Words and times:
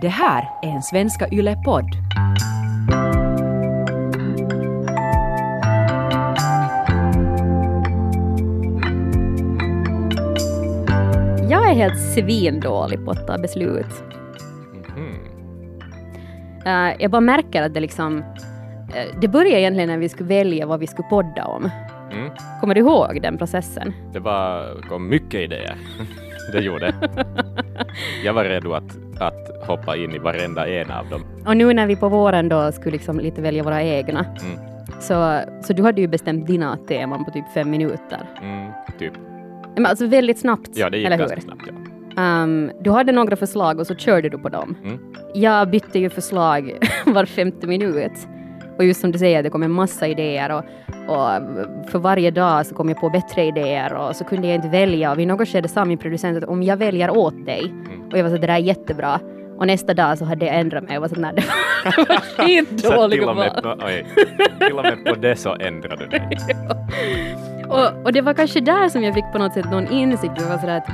Det 0.00 0.08
här 0.08 0.48
är 0.62 0.68
en 0.68 0.82
Svenska 0.82 1.28
Yle-podd. 1.28 1.84
Jag 11.50 11.70
är 11.70 11.74
helt 11.74 12.00
svindålig 12.14 13.04
på 13.04 13.10
att 13.10 13.26
ta 13.26 13.38
beslut. 13.38 14.04
Uh, 16.66 17.02
jag 17.02 17.10
bara 17.10 17.20
märker 17.20 17.62
att 17.62 17.74
det 17.74 17.80
liksom... 17.80 18.18
Uh, 18.18 19.20
det 19.20 19.28
började 19.28 19.60
egentligen 19.60 19.88
när 19.88 19.98
vi 19.98 20.08
skulle 20.08 20.28
välja 20.28 20.66
vad 20.66 20.80
vi 20.80 20.86
skulle 20.86 21.08
podda 21.08 21.44
om. 21.44 21.70
Mm. 22.12 22.30
Kommer 22.60 22.74
du 22.74 22.80
ihåg 22.80 23.22
den 23.22 23.38
processen? 23.38 23.92
Det 24.12 24.20
var, 24.20 24.82
kom 24.88 25.08
mycket 25.08 25.40
idéer. 25.40 25.76
det 26.52 26.60
gjorde. 26.60 26.94
Jag 28.24 28.32
var 28.32 28.44
redo 28.44 28.72
att, 28.72 28.96
att 29.20 29.66
hoppa 29.66 29.96
in 29.96 30.14
i 30.14 30.18
varenda 30.18 30.66
en 30.68 30.90
av 30.90 31.08
dem. 31.08 31.24
Och 31.46 31.56
nu 31.56 31.74
när 31.74 31.86
vi 31.86 31.96
på 31.96 32.08
våren 32.08 32.48
då 32.48 32.72
skulle 32.72 32.92
liksom 32.92 33.20
lite 33.20 33.42
välja 33.42 33.62
våra 33.62 33.82
egna, 33.82 34.24
Mm. 34.42 34.58
så, 35.00 35.40
så 35.62 35.72
du 35.72 35.82
hade 35.82 36.00
ju 36.00 36.06
bestämt 36.08 36.46
dina 36.46 36.76
teman 36.76 37.24
på 37.24 37.30
typ 37.30 37.44
fem 37.54 37.70
minuter. 37.70 38.20
Mm, 38.42 38.70
typ. 38.98 39.12
Men 39.74 39.86
alltså 39.86 40.06
väldigt 40.06 40.38
snabbt, 40.38 40.68
Ja, 40.74 40.90
det 40.90 40.96
gick 40.96 41.06
eller 41.06 41.16
hur? 41.18 41.24
ganska 41.24 41.40
snabbt. 41.40 41.62
Ja. 42.16 42.42
Um, 42.42 42.70
du 42.80 42.90
hade 42.90 43.12
några 43.12 43.36
förslag 43.36 43.78
och 43.80 43.86
så 43.86 43.94
körde 43.94 44.28
du 44.28 44.38
på 44.38 44.48
dem. 44.48 44.76
Mm. 44.84 44.98
Jag 45.34 45.70
bytte 45.70 45.98
ju 45.98 46.10
förslag 46.10 46.72
var 47.06 47.24
femte 47.24 47.66
minut. 47.66 48.12
Och 48.78 48.84
just 48.84 49.00
som 49.00 49.12
du 49.12 49.18
säger, 49.18 49.42
det 49.42 49.50
kom 49.50 49.62
en 49.62 49.70
massa 49.70 50.06
idéer 50.08 50.50
och, 50.56 50.64
och 51.08 51.90
för 51.90 51.98
varje 51.98 52.30
dag 52.30 52.66
så 52.66 52.74
kom 52.74 52.88
jag 52.88 53.00
på 53.00 53.10
bättre 53.10 53.44
idéer 53.44 53.94
och 53.94 54.16
så 54.16 54.24
kunde 54.24 54.46
jag 54.46 54.54
inte 54.54 54.68
välja. 54.68 55.12
Och 55.12 55.18
vid 55.18 55.28
något 55.28 55.48
skede 55.48 55.68
sa 55.68 55.84
min 55.84 55.98
producent 55.98 56.38
att 56.42 56.48
om 56.48 56.62
jag 56.62 56.76
väljer 56.76 57.10
åt 57.10 57.46
dig 57.46 57.60
Mm. 57.60 58.08
och 58.12 58.18
jag 58.18 58.22
var 58.22 58.30
så 58.30 58.36
det 58.36 58.46
där 58.46 58.54
är 58.54 58.58
jättebra. 58.58 59.20
Och 59.58 59.66
nästa 59.66 59.94
dag 59.94 60.18
så 60.18 60.24
hade 60.24 60.46
jag 60.46 60.54
ändrat 60.56 60.84
mig 60.88 60.96
och 60.96 61.00
var 61.00 61.08
så 61.08 61.20
nej, 61.20 61.32
det 61.34 61.44
var, 62.08 62.16
skitdåliga 62.46 63.26
val. 63.32 63.50
till 64.58 64.72
och 64.76 64.82
med 64.82 65.04
på 65.06 65.14
det 65.14 65.36
så 65.36 65.56
ändrade 65.60 65.96
du 65.96 66.06
dig. 66.06 66.38
Och, 67.68 68.04
och 68.04 68.12
det 68.12 68.20
var 68.20 68.34
kanske 68.34 68.60
där 68.60 68.88
som 68.88 69.02
jag 69.02 69.14
fick 69.14 69.24
på 69.32 69.38
något 69.38 69.52
sätt 69.54 69.70
någon 69.70 69.86
insikt. 69.92 70.32
Det 70.38 70.44
var 70.44 70.58
så 70.58 70.68
att, 70.68 70.84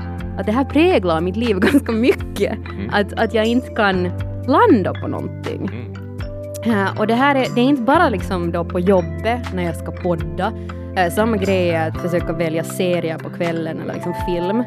att 0.41 0.47
det 0.47 0.53
här 0.53 0.64
präglar 0.64 1.20
mitt 1.20 1.36
liv 1.36 1.59
ganska 1.61 1.92
mycket. 1.92 2.53
Mm. 2.53 2.91
Att, 2.92 3.12
att 3.12 3.34
jag 3.34 3.47
inte 3.47 3.69
kan 3.75 4.11
landa 4.47 4.94
på 5.00 5.09
någonting. 5.09 5.70
Mm. 5.72 5.94
Ja, 6.67 6.89
och 6.98 7.06
det 7.06 7.14
här 7.14 7.34
är, 7.34 7.55
det 7.55 7.61
är 7.61 7.64
inte 7.64 7.83
bara 7.83 8.09
liksom 8.09 8.53
då 8.53 8.64
på 8.64 8.81
jobbet 8.81 9.55
när 9.55 9.62
jag 9.62 9.77
ska 9.77 9.92
podda. 9.92 10.53
Eh, 10.97 11.12
samma 11.12 11.36
grej 11.36 11.70
är 11.70 11.89
att 11.89 12.03
försöka 12.03 12.33
välja 12.33 12.64
serier 12.64 13.19
på 13.19 13.31
kvällen 13.31 13.81
eller 13.81 13.95
liksom 13.95 14.14
film. 14.27 14.64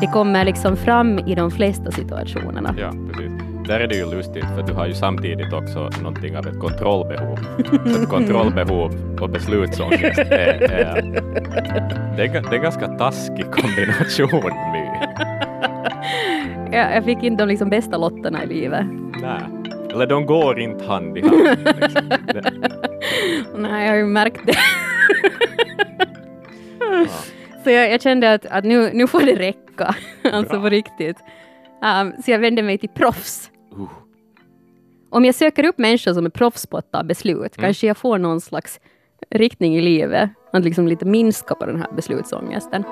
Det 0.00 0.06
kommer 0.06 0.44
liksom 0.44 0.76
fram 0.76 1.18
i 1.18 1.34
de 1.34 1.50
flesta 1.50 1.90
situationerna. 1.90 2.74
Ja, 2.78 2.90
precis. 3.12 3.32
Där 3.68 3.80
är 3.80 3.86
det 3.86 3.94
ju 3.96 4.10
lustigt, 4.10 4.44
för 4.44 4.62
du 4.62 4.72
har 4.72 4.86
ju 4.86 4.94
samtidigt 4.94 5.52
också 5.52 5.90
någonting 6.02 6.36
av 6.36 6.46
ett 6.46 6.60
kontrollbehov. 6.60 7.38
Så 7.84 8.02
ett 8.02 8.08
kontrollbehov 8.08 8.92
och 9.20 9.30
beslutsångest 9.30 10.18
är, 10.18 10.62
är, 10.62 11.02
det 12.16 12.22
är, 12.22 12.42
det 12.42 12.48
är 12.48 12.54
en 12.54 12.62
ganska 12.62 12.88
taskig 12.88 13.46
kombination, 13.50 14.50
My. 14.72 14.84
Jag, 16.76 16.96
jag 16.96 17.04
fick 17.04 17.22
inte 17.22 17.42
de 17.42 17.48
liksom 17.48 17.70
bästa 17.70 17.96
lotterna 17.96 18.44
i 18.44 18.46
livet. 18.46 18.86
Nej. 19.22 19.63
Eller 19.94 20.06
de 20.06 20.26
går 20.26 20.58
inte 20.60 20.84
hand 20.84 21.18
i 21.18 21.20
hand. 21.20 21.58
Liksom. 21.80 22.08
Nej, 23.62 23.84
jag 23.84 23.92
har 23.92 23.96
ju 23.96 24.04
märkt 24.06 24.40
det. 24.46 24.54
ja. 26.80 27.06
Så 27.64 27.70
jag, 27.70 27.90
jag 27.90 28.02
kände 28.02 28.32
att, 28.32 28.46
att 28.46 28.64
nu, 28.64 28.90
nu 28.94 29.06
får 29.06 29.20
det 29.20 29.34
räcka, 29.34 29.94
alltså 30.32 30.52
Bra. 30.52 30.60
på 30.60 30.68
riktigt. 30.68 31.16
Um, 32.02 32.12
så 32.24 32.30
jag 32.30 32.38
vände 32.38 32.62
mig 32.62 32.78
till 32.78 32.88
proffs. 32.88 33.50
Uh. 33.78 33.88
Om 35.10 35.24
jag 35.24 35.34
söker 35.34 35.64
upp 35.64 35.78
människor 35.78 36.12
som 36.12 36.26
är 36.26 36.30
proffs 36.30 36.66
på 36.66 36.76
att 36.76 36.92
ta 36.92 37.02
beslut, 37.04 37.36
Mm. 37.58 37.64
kanske 37.66 37.86
jag 37.86 37.96
får 37.96 38.18
någon 38.18 38.40
slags 38.40 38.80
riktning 39.30 39.76
i 39.76 39.80
livet. 39.80 40.30
Att 40.52 40.64
liksom 40.64 40.88
lite 40.88 41.04
minska 41.04 41.54
på 41.54 41.66
den 41.66 41.80
här 41.80 41.92
beslutsångesten. 41.96 42.84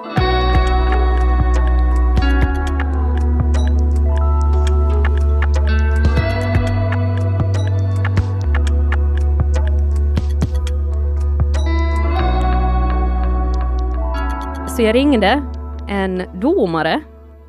Så 14.76 14.82
jag 14.82 14.94
ringde 14.94 15.42
en 15.88 16.22
domare 16.40 17.00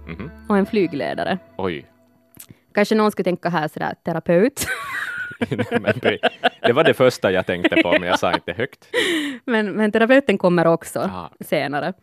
Mhm. 0.07 0.31
och 0.49 0.57
en 0.57 0.65
flygledare. 0.65 1.37
Oj. 1.57 1.85
Kanske 2.73 2.95
någon 2.95 3.11
skulle 3.11 3.23
tänka 3.23 3.49
här 3.49 3.67
sådär 3.67 3.95
terapeut. 4.05 4.65
det, 6.01 6.19
det 6.61 6.73
var 6.73 6.83
det 6.83 6.93
första 6.93 7.31
jag 7.31 7.45
tänkte 7.45 7.81
på, 7.81 7.91
men 7.91 8.03
jag 8.03 8.19
sa 8.19 8.33
inte 8.33 8.53
högt. 8.53 8.87
men, 9.45 9.71
men 9.71 9.91
terapeuten 9.91 10.37
kommer 10.37 10.67
också 10.67 10.99
Ah. 10.99 11.29
senare. 11.39 11.93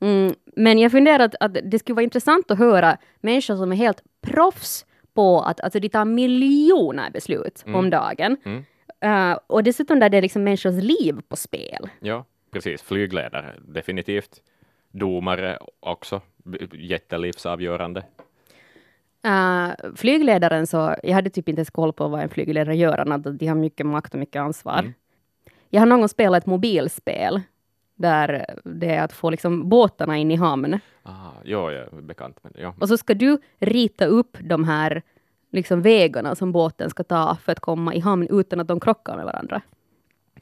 Mm, 0.00 0.34
men 0.56 0.78
jag 0.78 0.92
funderar 0.92 1.24
att, 1.24 1.34
att 1.40 1.56
det 1.64 1.78
skulle 1.78 1.94
vara 1.94 2.04
intressant 2.04 2.50
att 2.50 2.58
höra 2.58 2.96
människor 3.20 3.56
som 3.56 3.72
är 3.72 3.76
helt 3.76 4.02
proffs 4.26 4.86
på 5.14 5.40
att 5.40 5.60
alltså, 5.60 5.80
de 5.80 5.88
tar 5.88 6.04
miljoner 6.04 7.10
beslut 7.10 7.62
Mm. 7.66 7.78
om 7.78 7.90
dagen. 7.90 8.36
Mm. 8.44 8.64
Uh, 9.04 9.38
och 9.46 9.62
dessutom 9.64 9.98
där 10.00 10.08
det 10.08 10.16
är 10.16 10.22
liksom 10.22 10.44
människors 10.44 10.82
liv 10.82 11.20
på 11.28 11.36
spel. 11.36 11.88
Ja, 12.00 12.24
precis. 12.52 12.82
Flygledare, 12.82 13.54
definitivt. 13.68 14.30
Domare 14.92 15.58
också. 15.80 16.20
Jättelivsavgörande. 16.72 18.04
Uh, 19.26 19.94
flygledaren 19.96 20.66
så, 20.66 20.96
jag 21.02 21.14
hade 21.14 21.30
typ 21.30 21.48
inte 21.48 21.60
ens 21.60 21.70
koll 21.70 21.92
på 21.92 22.08
vad 22.08 22.20
en 22.20 22.28
flygledare 22.28 22.76
gör, 22.76 22.98
annat 22.98 23.26
att 23.26 23.38
de 23.38 23.46
har 23.46 23.54
mycket 23.54 23.86
makt 23.86 24.14
och 24.14 24.20
mycket 24.20 24.40
ansvar. 24.40 24.78
Mm. 24.78 24.92
Jag 25.70 25.80
har 25.80 25.86
någon 25.86 26.00
gång 26.00 26.08
spelat 26.08 26.42
ett 26.42 26.46
mobilspel, 26.46 27.40
där 27.94 28.46
det 28.64 28.94
är 28.94 29.04
att 29.04 29.12
få 29.12 29.30
liksom 29.30 29.68
båtarna 29.68 30.16
in 30.16 30.30
i 30.30 30.36
hamn. 30.36 30.80
Ah, 31.02 31.30
jo, 31.44 31.70
jag 31.70 31.98
är 31.98 32.02
bekant 32.02 32.44
med 32.44 32.52
det. 32.52 32.60
Ja. 32.60 32.74
Och 32.80 32.88
så 32.88 32.96
ska 32.96 33.14
du 33.14 33.38
rita 33.58 34.06
upp 34.06 34.36
de 34.40 34.64
här 34.64 35.02
liksom 35.50 35.82
vägarna 35.82 36.34
som 36.34 36.52
båten 36.52 36.90
ska 36.90 37.04
ta 37.04 37.36
för 37.42 37.52
att 37.52 37.60
komma 37.60 37.94
i 37.94 38.00
hamn 38.00 38.26
utan 38.30 38.60
att 38.60 38.68
de 38.68 38.80
krockar 38.80 39.16
med 39.16 39.24
varandra. 39.24 39.62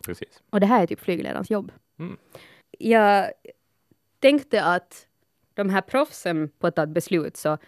Precis. 0.04 0.42
Och 0.50 0.60
det 0.60 0.66
här 0.66 0.82
är 0.82 0.86
typ 0.86 1.00
flygledarens 1.00 1.50
jobb. 1.50 1.72
Mm. 1.98 2.16
Jag 2.78 3.30
tänkte 4.20 4.64
att 4.64 5.06
de 5.54 5.70
här 5.70 5.80
proffsen 5.80 6.50
på 6.58 6.66
att 6.66 6.76
ta 6.76 6.82
ett 6.82 6.88
beslut, 6.88 7.36
så 7.36 7.58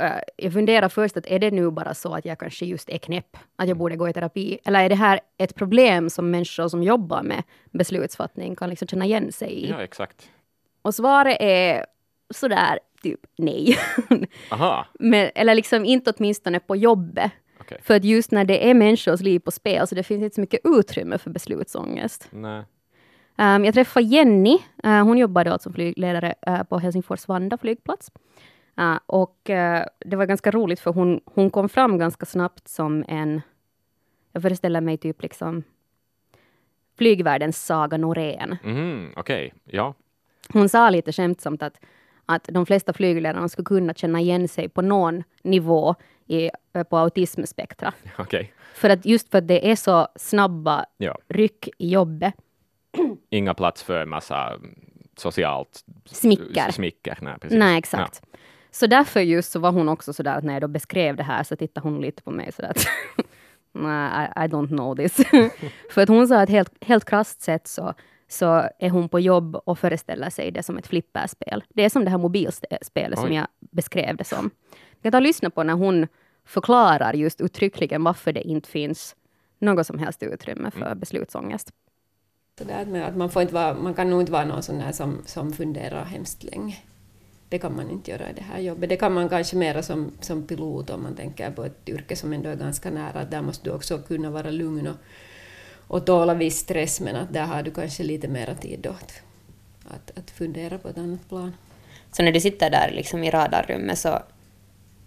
eh, 0.00 0.12
jag 0.36 0.52
funderar 0.52 0.88
först 0.88 1.16
att 1.16 1.26
är 1.26 1.38
det 1.38 1.50
nu 1.50 1.70
bara 1.70 1.94
så 1.94 2.14
att 2.14 2.24
jag 2.24 2.38
kanske 2.38 2.66
just 2.66 2.90
är 2.90 2.98
knäpp, 2.98 3.36
att 3.56 3.68
jag 3.68 3.76
borde 3.76 3.96
gå 3.96 4.08
i 4.08 4.12
terapi, 4.12 4.58
eller 4.64 4.84
är 4.84 4.88
det 4.88 4.94
här 4.94 5.20
ett 5.38 5.54
problem 5.54 6.10
som 6.10 6.30
människor 6.30 6.68
som 6.68 6.82
jobbar 6.82 7.22
med 7.22 7.42
beslutsfattning 7.70 8.56
kan 8.56 8.70
liksom 8.70 8.88
känna 8.88 9.04
igen 9.04 9.32
sig 9.32 9.52
i? 9.64 9.70
Ja, 9.70 9.82
exakt. 9.82 10.30
Och 10.82 10.94
svaret 10.94 11.36
är 11.40 11.86
sådär 12.34 12.78
typ 13.02 13.20
nej. 13.38 13.76
Aha, 14.50 14.86
Men, 15.00 15.30
eller 15.34 15.54
liksom 15.54 15.84
inte 15.84 16.12
åtminstone 16.16 16.60
på 16.60 16.76
jobbet. 16.76 17.32
okej. 17.60 17.78
För 17.82 17.96
att 17.96 18.04
just 18.04 18.30
när 18.30 18.44
det 18.44 18.70
är 18.70 18.74
människors 18.74 19.20
liv 19.20 19.38
på 19.40 19.50
spel, 19.50 19.86
så 19.86 19.94
det 19.94 20.02
finns 20.02 20.22
inte 20.22 20.34
så 20.34 20.40
mycket 20.40 20.60
utrymme 20.64 21.18
för 21.18 21.30
beslutsångest. 21.30 22.28
Nej. 22.30 22.64
Um, 23.38 23.64
jag 23.64 23.74
träffade 23.74 24.06
Jenny, 24.06 24.58
uh, 24.86 25.02
hon 25.02 25.18
jobbar 25.18 25.44
då 25.44 25.58
som 25.58 25.72
flygledare 25.72 26.34
uh, 26.48 26.62
på 26.62 26.78
Helsingfors 26.78 27.28
Vanda 27.28 27.58
flygplats. 27.58 28.10
Uh, 28.80 28.98
och 29.06 29.36
uh, 29.50 29.82
det 30.06 30.16
var 30.16 30.26
ganska 30.26 30.50
roligt 30.50 30.80
för 30.80 30.92
hon, 30.92 31.20
hon 31.24 31.50
kom 31.50 31.68
fram 31.68 31.98
ganska 31.98 32.26
snabbt 32.26 32.68
som 32.68 33.04
en, 33.08 33.40
jag 34.32 34.42
föreställer 34.42 34.80
mig 34.80 34.96
typ 34.96 35.22
liksom 35.22 35.62
flygvärldens 36.98 37.66
Saga 37.66 37.96
Norén. 37.96 38.56
Mhm, 38.64 39.12
okej. 39.16 39.54
Ja. 39.64 39.94
Hon 40.52 40.68
sa 40.68 40.90
lite 40.90 41.12
skämtsamt 41.12 41.62
att, 41.62 41.80
att 42.26 42.48
de 42.52 42.66
flesta 42.66 42.92
flygledarna 42.92 43.48
skulle 43.48 43.64
kunna 43.64 43.94
känna 43.94 44.20
igen 44.20 44.48
sig 44.48 44.68
på 44.68 44.82
någon 44.82 45.22
nivå 45.42 45.94
i, 46.26 46.50
eh, 46.72 46.82
på 46.82 46.98
autismspektra. 46.98 47.92
Okej. 48.18 48.52
För 48.74 48.90
att 48.90 49.06
just 49.06 49.30
för 49.30 49.38
att 49.38 49.48
det 49.48 49.70
är 49.70 49.76
så 49.76 50.08
snabba 50.16 50.84
Ja. 50.96 51.18
ryck 51.28 51.68
i 51.78 51.90
jobbet. 51.90 52.34
Inga 53.34 53.54
plats 53.54 53.82
för 53.82 54.06
massa 54.06 54.52
socialt 55.16 55.84
Smicker. 56.04 56.70
smicker. 56.72 57.18
Nej, 57.22 57.34
precis. 57.40 57.58
Nej, 57.58 57.78
exakt. 57.78 58.22
Så 58.70 58.86
därför 58.86 59.20
just 59.20 59.52
så 59.52 59.58
var 59.58 59.72
hon 59.72 59.88
också 59.88 60.12
sådär 60.12 60.36
att 60.38 60.44
när 60.44 60.52
jag 60.52 60.62
då 60.62 60.68
beskrev 60.68 61.16
det 61.16 61.22
här 61.22 61.42
så 61.42 61.56
tittade 61.56 61.88
hon 61.88 62.00
lite 62.00 62.22
på 62.22 62.30
mig 62.30 62.52
sådär 62.52 62.70
att 62.70 62.86
nej, 63.72 64.28
I, 64.36 64.40
I 64.44 64.48
don't 64.48 64.68
know 64.68 64.96
this. 64.96 65.16
För 65.90 66.02
att 66.02 66.08
hon 66.08 66.28
sa 66.28 66.40
att 66.40 66.48
helt, 66.48 66.84
helt 66.84 67.04
krasst 67.04 67.42
sett 67.42 67.66
så, 67.66 67.94
så 68.28 68.68
är 68.78 68.90
hon 68.90 69.08
på 69.08 69.20
jobb 69.20 69.56
och 69.64 69.78
föreställer 69.78 70.30
sig 70.30 70.50
det 70.50 70.62
som 70.62 70.78
ett 70.78 70.86
flipperspel. 70.86 71.64
Det 71.68 71.84
är 71.84 71.88
som 71.88 72.04
det 72.04 72.10
här 72.10 72.18
mobilspelet 72.18 73.18
som 73.18 73.28
Oj. 73.28 73.34
jag 73.34 73.46
beskrev 73.60 74.16
det 74.16 74.24
som. 74.24 74.50
Jag 74.92 75.02
kan 75.02 75.12
ta 75.12 75.18
och 75.18 75.22
lyssna 75.22 75.50
på 75.50 75.62
när 75.62 75.74
hon 75.74 76.06
förklarar 76.44 77.12
just 77.14 77.40
uttryckligen 77.40 78.04
varför 78.04 78.32
det 78.32 78.42
inte 78.42 78.68
finns 78.68 79.16
något 79.58 79.86
som 79.86 79.98
helst 79.98 80.22
utrymme 80.22 80.70
för 80.70 80.86
Mm. 80.86 80.98
beslutsångest. 80.98 81.70
Så 82.58 82.64
där 82.64 82.84
med 82.84 83.06
att 83.06 83.16
man, 83.16 83.30
får 83.30 83.42
inte 83.42 83.54
vara, 83.54 83.74
man 83.74 83.94
kan 83.94 84.10
nog 84.10 84.22
inte 84.22 84.32
vara 84.32 84.44
någon 84.44 84.62
sån 84.62 84.78
där 84.78 84.92
som, 84.92 85.22
som 85.26 85.52
funderar 85.52 86.04
hemskt 86.04 86.44
länge. 86.44 86.76
det 87.48 87.58
kan 87.58 87.76
man 87.76 87.90
inte 87.90 88.10
göra 88.10 88.30
i 88.30 88.32
det 88.32 88.42
här 88.42 88.60
jobbet. 88.60 88.88
Det 88.88 88.96
kan 88.96 89.12
man 89.12 89.28
kanske 89.28 89.56
mera 89.56 89.82
som, 89.82 90.12
som 90.20 90.46
pilot 90.46 90.90
om 90.90 91.02
man 91.02 91.14
tänker 91.14 91.50
på 91.50 91.64
ett 91.64 91.88
yrke 91.88 92.16
som 92.16 92.32
ändå 92.32 92.50
är 92.50 92.56
ganska 92.56 92.90
nära. 92.90 93.24
Där 93.24 93.42
måste 93.42 93.68
du 93.68 93.74
också 93.74 93.98
kunna 93.98 94.30
vara 94.30 94.50
lugn 94.50 94.86
och, 94.86 94.96
och 95.88 96.06
tåla 96.06 96.34
viss 96.34 96.58
stress 96.58 97.00
men 97.00 97.16
att 97.16 97.32
där 97.32 97.44
har 97.44 97.62
du 97.62 97.70
kanske 97.70 98.02
lite 98.02 98.28
mera 98.28 98.54
tid 98.54 98.80
då 98.82 98.90
att, 98.90 99.22
att, 99.84 100.18
att 100.18 100.30
fundera 100.30 100.78
på 100.78 100.88
ett 100.88 100.98
annat 100.98 101.28
plan. 101.28 101.52
Så 102.12 102.22
när 102.22 102.32
du 102.32 102.40
sitter 102.40 102.70
där 102.70 102.90
liksom 102.90 103.24
i 103.24 103.30
radarrummet 103.30 103.98
så, 103.98 104.18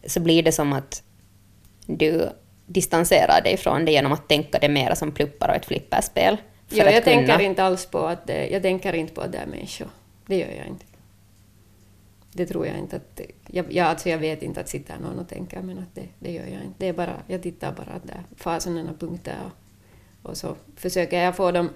så 0.05 0.19
blir 0.19 0.44
det 0.44 0.51
som 0.51 0.73
att 0.73 1.03
du 1.85 2.29
distanserar 2.65 3.41
dig 3.41 3.57
från 3.57 3.85
det 3.85 3.91
genom 3.91 4.11
att 4.11 4.27
tänka 4.27 4.59
det 4.59 4.69
mera 4.69 4.95
som 4.95 5.11
pluppar 5.11 5.49
och 5.49 5.55
ett 5.55 5.65
flipperspel. 5.65 6.38
Ja, 6.69 6.91
jag 6.91 7.03
kunna... 7.03 7.15
tänker 7.15 7.39
inte 7.39 7.63
alls 7.63 7.85
på 7.85 7.99
att 7.99 8.27
det, 8.27 8.47
jag 8.47 8.61
tänker 8.61 8.93
inte 8.93 9.13
på 9.13 9.21
att 9.21 9.31
det 9.31 9.37
är 9.37 9.47
människor. 9.47 9.87
Det 10.25 10.37
gör 10.37 10.51
jag 10.57 10.67
inte. 10.67 10.85
Det 12.33 12.45
tror 12.45 12.67
jag 12.67 12.77
inte 12.77 12.95
att... 12.95 13.21
Jag, 13.47 13.73
jag, 13.73 13.87
alltså 13.87 14.09
jag 14.09 14.17
vet 14.17 14.43
inte 14.43 14.59
att 14.59 14.69
sitter 14.69 14.97
någon 14.99 15.19
och 15.19 15.27
tänker, 15.27 15.61
men 15.61 15.79
att 15.79 15.95
det, 15.95 16.07
det 16.19 16.31
gör 16.31 16.45
jag 16.45 16.63
inte. 16.63 16.75
Det 16.77 16.87
är 16.87 16.93
bara, 16.93 17.21
jag 17.27 17.43
tittar 17.43 17.71
bara 17.71 17.91
att 17.91 18.07
där 18.07 18.23
far 18.35 18.59
sådana 18.59 18.93
punkter 18.99 19.35
och, 19.45 20.29
och 20.29 20.37
så 20.37 20.55
försöker 20.75 21.23
jag 21.23 21.35
få 21.35 21.51
dem 21.51 21.69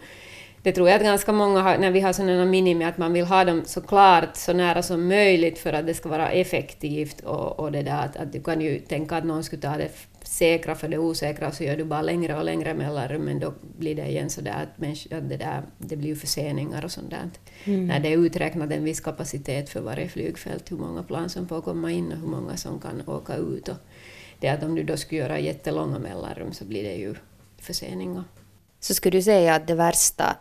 det 0.63 0.71
tror 0.71 0.89
jag 0.89 0.95
att 0.95 1.03
ganska 1.03 1.31
många 1.31 1.61
har, 1.61 1.77
när 1.77 1.91
vi 1.91 1.99
har 1.99 2.13
sådana 2.13 2.45
minimi, 2.45 2.85
att 2.85 2.97
man 2.97 3.13
vill 3.13 3.25
ha 3.25 3.45
dem 3.45 3.61
så 3.65 3.81
klart 3.81 4.35
så 4.35 4.53
nära 4.53 4.83
som 4.83 5.07
möjligt 5.07 5.59
för 5.59 5.73
att 5.73 5.85
det 5.85 5.93
ska 5.93 6.09
vara 6.09 6.29
effektivt 6.29 7.21
och, 7.21 7.59
och 7.59 7.71
det 7.71 7.81
där 7.81 8.05
att, 8.05 8.15
att 8.15 8.33
du 8.33 8.43
kan 8.43 8.61
ju 8.61 8.79
tänka 8.79 9.15
att 9.17 9.23
någon 9.23 9.43
skulle 9.43 9.61
ta 9.61 9.77
det 9.77 9.91
säkra 10.23 10.75
för 10.75 10.87
det 10.87 10.97
osäkra 10.97 11.51
så 11.51 11.63
gör 11.63 11.77
du 11.77 11.83
bara 11.83 12.01
längre 12.01 12.37
och 12.37 12.45
längre 12.45 12.73
mellanrum 12.73 13.21
men 13.21 13.39
då 13.39 13.53
blir 13.77 13.95
det 13.95 14.07
igen 14.07 14.29
så 14.29 14.41
där 14.41 14.51
att, 14.51 15.13
att 15.13 15.29
det, 15.29 15.37
där, 15.37 15.61
det 15.77 15.95
blir 15.95 16.15
förseningar 16.15 16.85
och 16.85 16.91
sånt 16.91 17.09
där. 17.09 17.29
Mm. 17.63 17.87
När 17.87 17.99
det 17.99 18.13
är 18.13 18.17
uträknat 18.17 18.71
en 18.71 18.83
viss 18.83 18.99
kapacitet 18.99 19.69
för 19.69 19.81
varje 19.81 20.09
flygfält, 20.09 20.71
hur 20.71 20.77
många 20.77 21.03
plan 21.03 21.29
som 21.29 21.47
får 21.47 21.61
komma 21.61 21.91
in 21.91 22.11
och 22.11 22.17
hur 22.17 22.27
många 22.27 22.57
som 22.57 22.79
kan 22.79 23.03
åka 23.07 23.35
ut. 23.35 23.67
Och 23.67 23.77
det 24.39 24.49
att 24.49 24.63
om 24.63 24.75
du 24.75 24.83
då 24.83 24.97
skulle 24.97 25.21
göra 25.21 25.39
jättelånga 25.39 25.99
mellanrum 25.99 26.53
så 26.53 26.65
blir 26.65 26.83
det 26.83 26.95
ju 26.95 27.15
förseningar. 27.61 28.23
Så 28.79 28.93
skulle 28.93 29.17
du 29.17 29.21
säga 29.21 29.55
att 29.55 29.67
det 29.67 29.75
värsta 29.75 30.37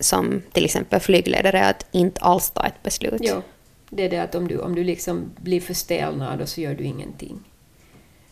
som 0.00 0.42
till 0.52 0.64
exempel 0.64 1.00
flygledare 1.00 1.66
att 1.66 1.86
inte 1.92 2.20
alls 2.20 2.50
ta 2.50 2.66
ett 2.66 2.82
beslut? 2.82 3.20
Jo, 3.24 3.42
det 3.90 4.04
är 4.04 4.10
det 4.10 4.18
att 4.18 4.34
om 4.34 4.48
du, 4.48 4.58
om 4.58 4.74
du 4.74 4.84
liksom 4.84 5.30
blir 5.36 5.60
förstelnad 5.60 6.48
så 6.48 6.60
gör 6.60 6.74
du 6.74 6.84
ingenting. 6.84 7.40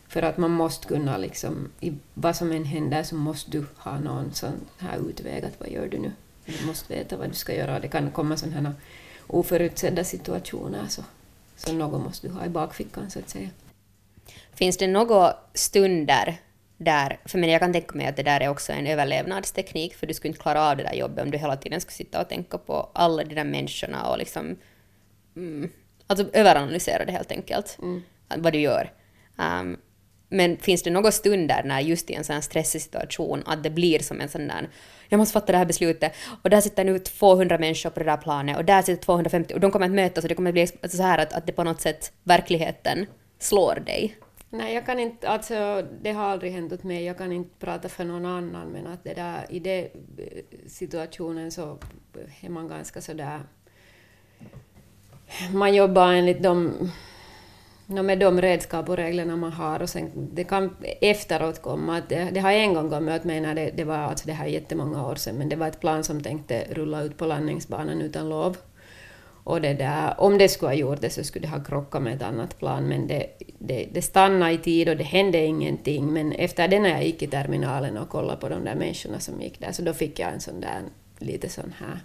För 0.07 0.21
att 0.21 0.37
man 0.37 0.51
måste 0.51 0.87
kunna, 0.87 1.17
liksom, 1.17 1.69
i 1.79 1.93
vad 2.13 2.35
som 2.35 2.51
än 2.51 2.65
händer 2.65 3.03
så 3.03 3.15
måste 3.15 3.51
du 3.51 3.65
ha 3.77 3.99
någon 3.99 4.33
sån 4.33 4.53
här 4.77 5.09
utväg 5.09 5.45
att 5.45 5.59
vad 5.59 5.69
gör 5.69 5.87
du 5.87 5.97
nu? 5.97 6.11
Du 6.45 6.65
måste 6.67 6.93
veta 6.93 7.17
vad 7.17 7.29
du 7.29 7.33
ska 7.33 7.55
göra. 7.55 7.79
Det 7.79 7.87
kan 7.87 8.11
komma 8.11 8.37
sådana 8.37 8.69
här 8.69 8.73
oförutsedda 9.27 10.03
situationer 10.03 10.87
så, 10.89 11.01
så 11.55 11.73
något 11.73 12.03
måste 12.03 12.27
du 12.27 12.33
ha 12.33 12.45
i 12.45 12.49
bakfickan 12.49 13.09
så 13.09 13.19
att 13.19 13.29
säga. 13.29 13.49
Finns 14.53 14.77
det 14.77 14.87
några 14.87 15.33
stunder 15.53 16.37
där, 16.77 17.19
för 17.25 17.37
men 17.37 17.49
jag 17.49 17.61
kan 17.61 17.73
tänka 17.73 17.97
mig 17.97 18.07
att 18.07 18.15
det 18.15 18.23
där 18.23 18.41
är 18.41 18.49
också 18.49 18.73
en 18.73 18.87
överlevnadsteknik, 18.87 19.95
för 19.95 20.07
du 20.07 20.13
skulle 20.13 20.29
inte 20.29 20.41
klara 20.41 20.61
av 20.61 20.77
det 20.77 20.83
där 20.83 20.93
jobbet 20.93 21.23
om 21.23 21.31
du 21.31 21.37
hela 21.37 21.55
tiden 21.55 21.81
skulle 21.81 21.93
sitta 21.93 22.21
och 22.21 22.29
tänka 22.29 22.57
på 22.57 22.89
alla 22.93 23.23
de 23.23 23.35
där 23.35 23.43
människorna 23.43 24.09
och 24.09 24.17
liksom 24.17 24.55
mm, 25.35 25.69
alltså 26.07 26.25
överanalysera 26.33 27.05
det 27.05 27.11
helt 27.11 27.31
enkelt, 27.31 27.77
mm. 27.81 28.01
vad 28.35 28.53
du 28.53 28.59
gör. 28.59 28.91
Um, 29.37 29.77
men 30.29 30.57
finns 30.57 30.83
det 30.83 30.89
några 30.89 31.11
stunder 31.11 31.63
när 31.63 31.79
just 31.79 32.09
i 32.09 32.13
en 32.13 32.23
sån 32.23 32.33
här 32.33 32.41
stressig 32.41 32.81
situation 32.81 33.43
att 33.45 33.63
det 33.63 33.69
blir 33.69 33.99
som 33.99 34.21
en 34.21 34.29
sån 34.29 34.47
där 34.47 34.69
jag 35.09 35.17
måste 35.17 35.33
fatta 35.33 35.51
det 35.51 35.57
här 35.57 35.65
beslutet 35.65 36.13
och 36.43 36.49
där 36.49 36.61
sitter 36.61 36.83
nu 36.83 36.99
200 36.99 37.57
människor 37.57 37.89
på 37.89 37.99
det 37.99 38.05
där 38.05 38.17
planet 38.17 38.57
och 38.57 38.65
där 38.65 38.81
sitter 38.81 39.03
250 39.03 39.53
och 39.53 39.59
de 39.59 39.71
kommer 39.71 39.85
att 39.85 39.91
mötas 39.91 40.23
och 40.23 40.29
det 40.29 40.35
kommer 40.35 40.49
att 40.49 40.53
bli 40.53 40.89
så 40.89 41.03
här 41.03 41.17
att, 41.17 41.33
att 41.33 41.45
det 41.45 41.51
på 41.51 41.63
något 41.63 41.81
sätt 41.81 42.11
verkligheten 42.23 43.05
slår 43.39 43.75
dig. 43.85 44.15
Nej, 44.57 44.73
jag 44.73 44.85
kan 44.85 44.99
inte, 44.99 45.29
alltså 45.29 45.87
det 46.01 46.11
har 46.11 46.23
aldrig 46.23 46.51
hänt 46.51 46.73
åt 46.73 46.83
mig, 46.83 47.03
jag 47.03 47.17
kan 47.17 47.31
inte 47.31 47.59
prata 47.59 47.89
för 47.89 48.03
någon 48.03 48.25
annan 48.25 48.67
men 48.67 48.87
att 48.87 49.03
det 49.03 49.13
där, 49.13 49.45
i 49.49 49.59
den 49.59 49.83
eh, 50.17 50.43
situationen 50.67 51.51
så 51.51 51.77
är 52.41 52.49
man 52.49 52.67
ganska 52.67 53.01
sådär 53.01 53.39
man 55.53 55.75
jobbar 55.75 56.13
enligt 56.13 56.43
de 56.43 56.73
med 57.87 58.19
de 58.19 58.41
redskap 58.41 58.89
och 58.89 58.97
reglerna 58.97 59.35
man 59.35 59.51
har 59.51 59.81
och 59.81 59.89
sen 59.89 60.11
det 60.33 60.43
kan 60.43 60.75
efteråt 61.01 61.61
komma 61.61 61.97
att 61.97 62.09
det, 62.09 62.29
det 62.33 62.39
har 62.39 62.51
en 62.51 62.73
gång 62.73 62.89
kommit 62.89 63.15
åt 63.15 63.23
mig 63.23 63.41
när 63.41 63.55
det, 63.55 63.71
det 63.75 63.83
var, 63.83 63.97
alltså 63.97 64.27
det 64.27 64.33
här 64.33 64.45
jättemånga 64.45 65.07
år 65.07 65.15
sedan, 65.15 65.35
men 65.35 65.49
det 65.49 65.55
var 65.55 65.67
ett 65.67 65.79
plan 65.79 66.03
som 66.03 66.21
tänkte 66.21 66.65
rulla 66.69 67.01
ut 67.01 67.17
på 67.17 67.25
landningsbanan 67.25 68.01
utan 68.01 68.29
lov. 68.29 68.57
Och 69.45 69.61
det 69.61 69.73
där, 69.73 70.13
om 70.17 70.37
det 70.37 70.49
skulle 70.49 70.69
ha 70.69 70.75
gjort 70.75 71.01
det 71.01 71.09
så 71.09 71.23
skulle 71.23 71.47
det 71.47 71.51
ha 71.51 71.63
krockat 71.63 72.01
med 72.01 72.15
ett 72.15 72.21
annat 72.21 72.59
plan, 72.59 72.87
men 72.87 73.07
det, 73.07 73.27
det, 73.59 73.87
det 73.93 74.01
stannade 74.01 74.51
i 74.51 74.57
tid 74.57 74.89
och 74.89 74.97
det 74.97 75.03
hände 75.03 75.45
ingenting. 75.45 76.13
Men 76.13 76.31
efter 76.31 76.67
det 76.67 76.79
när 76.79 76.89
jag 76.89 77.03
gick 77.03 77.21
i 77.21 77.27
terminalen 77.27 77.97
och 77.97 78.09
kollade 78.09 78.41
på 78.41 78.49
de 78.49 78.63
där 78.63 78.75
människorna 78.75 79.19
som 79.19 79.41
gick 79.41 79.59
där, 79.59 79.71
så 79.71 79.81
då 79.81 79.93
fick 79.93 80.19
jag 80.19 80.33
en 80.33 80.41
sån 80.41 80.61
där, 80.61 80.81
lite 81.19 81.49
sån 81.49 81.73
här 81.79 81.99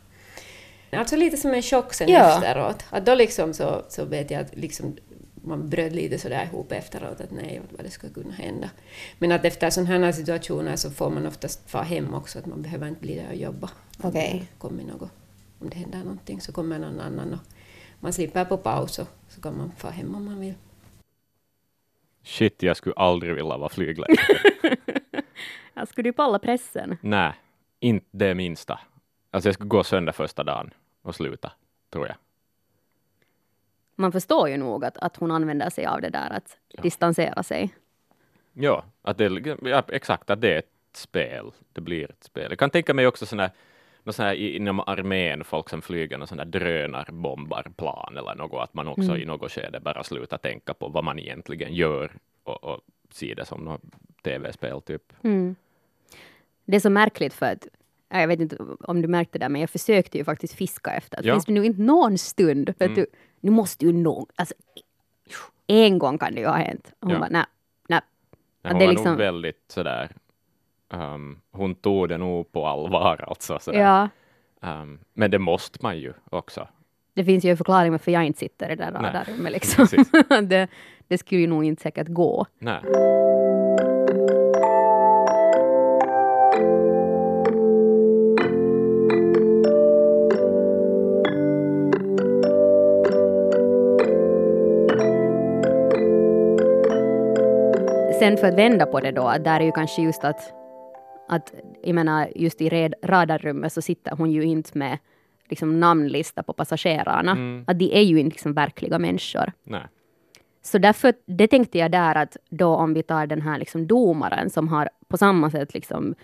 Alltså 0.93 1.17
lite 1.17 1.37
som 1.37 1.55
en 1.55 1.63
chock 1.63 1.95
sen 1.95 2.09
ja. 2.09 2.37
efteråt. 2.37 2.85
Att 2.91 3.07
då 3.07 3.15
liksom 3.15 3.55
så, 3.55 3.83
så 3.89 4.05
vet 4.05 4.31
jag 4.31 4.41
att 4.41 4.57
liksom 4.57 4.97
man 5.35 5.69
bröt 5.69 5.93
lite 5.93 6.19
sådär 6.19 6.45
ihop 6.45 6.73
efteråt 6.73 7.21
att 7.21 7.31
nej, 7.31 7.61
vad 7.71 7.85
det 7.85 7.91
skulle 7.91 8.13
kunna 8.13 8.35
hända. 8.35 8.71
Men 9.19 9.33
att 9.33 9.45
efter 9.45 9.71
sådana 9.71 10.07
här 10.07 10.13
situationer 10.13 10.77
så 10.77 10.91
får 10.91 11.11
man 11.11 11.27
oftast 11.27 11.71
få 11.71 11.79
hem 11.79 12.15
också, 12.15 12.39
att 12.39 12.47
man 12.47 12.63
behöver 12.63 12.89
inte 12.89 13.01
bli 13.01 13.15
där 13.15 13.29
och 13.29 13.37
jobba. 13.37 13.71
Okay. 14.03 14.41
Om, 14.59 14.77
något, 14.77 15.11
om 15.61 15.71
det 15.71 15.77
händer 15.77 15.99
någonting 15.99 16.41
så 16.41 16.53
kommer 16.53 16.79
någon 16.79 17.01
annan 17.01 17.33
och 17.33 17.41
man 18.01 18.13
slipper 18.13 18.45
på 18.45 18.57
paus 18.57 18.99
och 18.99 19.09
så 19.29 19.41
kan 19.41 19.57
man 19.59 19.73
få 19.77 19.89
hem 19.89 20.15
om 20.15 20.25
man 20.25 20.41
vill. 20.41 20.55
Shit, 22.23 22.63
jag 22.63 22.77
skulle 22.77 22.95
aldrig 22.95 23.35
vilja 23.35 23.57
vara 23.57 23.69
flygledare. 23.69 24.17
jag 25.75 25.89
skulle 25.89 26.09
du 26.09 26.13
palla 26.13 26.39
pressen? 26.39 26.97
Nej, 27.01 27.33
inte 27.81 28.07
det 28.11 28.35
minsta. 28.35 28.81
Alltså 29.31 29.49
jag 29.49 29.55
skulle 29.55 29.69
gå 29.69 29.85
sönder 29.85 30.13
första 30.13 30.45
dagen 30.45 30.71
och 31.03 31.15
sluta, 31.15 31.53
tror 31.91 32.07
jag 32.07 32.17
man 34.01 34.13
förstår 34.13 34.49
ju 34.49 34.57
nog 34.57 34.85
att, 34.85 34.97
att 34.97 35.17
hon 35.17 35.31
använder 35.31 35.71
sig 35.71 35.87
av 35.87 36.01
det 36.01 36.11
där 36.11 36.31
att 36.31 36.57
ja. 36.69 36.83
distansera 36.83 37.43
sig. 37.43 37.75
Ja, 38.53 38.85
att 39.03 39.19
det, 39.19 39.59
ja, 39.63 39.83
exakt, 39.89 40.31
att 40.31 40.41
det 40.41 40.55
är 40.55 40.59
ett 40.59 40.73
spel. 40.93 41.51
Det 41.73 41.81
blir 41.81 42.11
ett 42.11 42.25
spel. 42.25 42.47
Jag 42.51 42.59
kan 42.59 42.71
tänka 42.71 42.95
mig 42.95 43.07
också 43.07 43.27
sådana 43.27 43.51
något 44.03 44.15
sån 44.15 44.25
här 44.25 44.35
inom 44.35 44.81
armén, 44.81 45.45
folk 45.45 45.69
som 45.69 45.83
flyger 45.83 46.19
någon 46.19 46.29
sån 46.29 46.39
där 46.39 46.45
drönarbombarplan 46.45 48.17
eller 48.17 48.35
något, 48.35 48.63
att 48.63 48.75
man 48.75 48.89
också 48.89 49.11
mm. 49.11 49.23
i 49.23 49.25
något 49.25 49.53
skede 49.53 49.81
bara 49.81 50.05
slutar 50.05 50.39
tänka 50.39 50.75
på 50.75 50.89
vad 50.89 51.05
man 51.05 51.19
egentligen 51.19 51.75
gör 51.75 52.13
och, 52.45 52.65
och 52.65 52.81
ser 53.11 53.35
det 53.35 53.45
som 53.45 53.61
något 53.61 53.83
tv-spel 54.23 54.83
typ. 54.83 55.13
Mm. 55.23 55.57
Det 56.65 56.77
är 56.77 56.81
så 56.81 56.91
märkligt 56.91 57.35
för 57.35 57.47
att 57.47 57.67
jag 58.09 58.29
vet 58.29 58.41
inte 58.41 58.57
om 58.81 59.03
du 59.03 59.09
märkte 59.09 59.39
det, 59.39 59.49
men 59.49 59.61
jag 59.61 59.71
försökte 59.71 60.19
ju 60.19 60.25
faktiskt 60.25 60.55
fiska 60.55 60.91
efter. 60.91 61.21
Ja. 61.25 61.35
Finns 61.35 61.45
det 61.45 61.53
nu 61.53 61.65
inte 61.65 61.83
någon 61.83 62.19
stund, 62.19 62.75
för 62.79 62.85
mm. 62.85 62.95
du, 62.95 63.07
nu 63.41 63.51
måste 63.51 63.87
ju 63.87 63.93
någon, 63.93 64.27
alltså 64.35 64.55
en 65.67 65.99
gång 65.99 66.19
kan 66.19 66.35
det 66.35 66.41
ju 66.41 66.47
ha 66.47 66.57
hänt. 66.57 66.93
Och 67.01 67.09
hon 67.09 67.13
ja. 67.13 67.19
bara, 67.19 67.29
nej, 67.31 67.45
nej. 67.89 68.01
hon 68.63 68.79
det 68.79 68.85
var 68.87 68.93
liksom... 68.93 69.11
nog 69.11 69.19
väldigt 69.19 69.65
sådär, 69.69 70.11
um, 70.91 71.41
hon 71.53 71.75
tog 71.75 72.09
det 72.09 72.19
nog 72.19 72.53
på 72.53 72.67
allvar 72.67 73.25
alltså. 73.29 73.59
Sådär. 73.61 73.81
Ja. 73.81 74.09
Um, 74.63 75.01
men 75.15 75.31
det 75.31 75.39
måste 75.39 75.79
man 75.83 75.99
ju 75.99 76.13
också. 76.31 76.69
Det 77.15 77.25
finns 77.25 77.45
ju 77.45 77.51
en 77.51 77.57
förklaring 77.57 77.91
varför 77.91 78.13
jag 78.13 78.25
inte 78.25 78.39
sitter 78.39 78.71
i 78.71 78.77
det 78.77 78.85
där 78.85 78.93
radarrummet 78.93 79.53
liksom. 79.53 79.87
det, 80.49 80.69
det 81.09 81.19
skulle 81.19 81.41
ju 81.41 81.47
nog 81.47 81.65
inte 81.65 81.83
säkert 81.83 82.09
gå. 82.09 82.47
Nej. 82.59 82.81
Sen 98.21 98.37
för 98.37 98.47
att 98.47 98.55
vända 98.55 98.87
på 98.87 99.01
det 99.01 99.11
då, 99.11 99.23
att 99.23 99.45
där 99.45 99.61
är 99.61 99.65
ju 99.65 99.73
kanske 99.73 100.03
just 100.03 100.25
att, 100.25 100.53
att 101.31 101.55
jag 101.83 101.95
menar 101.95 102.29
just 102.37 102.61
i 102.61 102.91
radarrummet 103.03 103.73
så 103.73 103.83
sitter 103.83 104.17
hon 104.17 104.31
ju 104.31 104.43
inte 104.43 104.79
med 104.79 104.99
liksom 105.49 105.81
namnlista 105.81 106.43
på 106.43 106.53
passagerarna. 106.53 107.33
Mm. 107.33 107.65
Att 107.67 107.79
de 107.79 107.99
är 107.99 108.03
ju 108.03 108.21
inte 108.21 108.35
liksom 108.35 108.53
verkliga 108.53 108.99
människor. 108.99 109.53
Nej. 109.63 109.83
Så 110.63 110.79
därför, 110.79 111.15
det 111.27 111.49
tänkte 111.49 111.79
jag 111.79 111.91
där 111.91 112.15
att 112.15 112.37
då 112.49 112.75
om 112.75 112.95
vi 112.95 113.03
tar 113.03 113.27
den 113.27 113.41
här 113.41 113.59
liksom 113.59 113.87
domaren 113.87 114.51
som 114.51 114.69
har 114.69 114.89
på 115.09 115.17
samma 115.17 115.51
sätt 115.51 115.75
liksom 115.75 116.15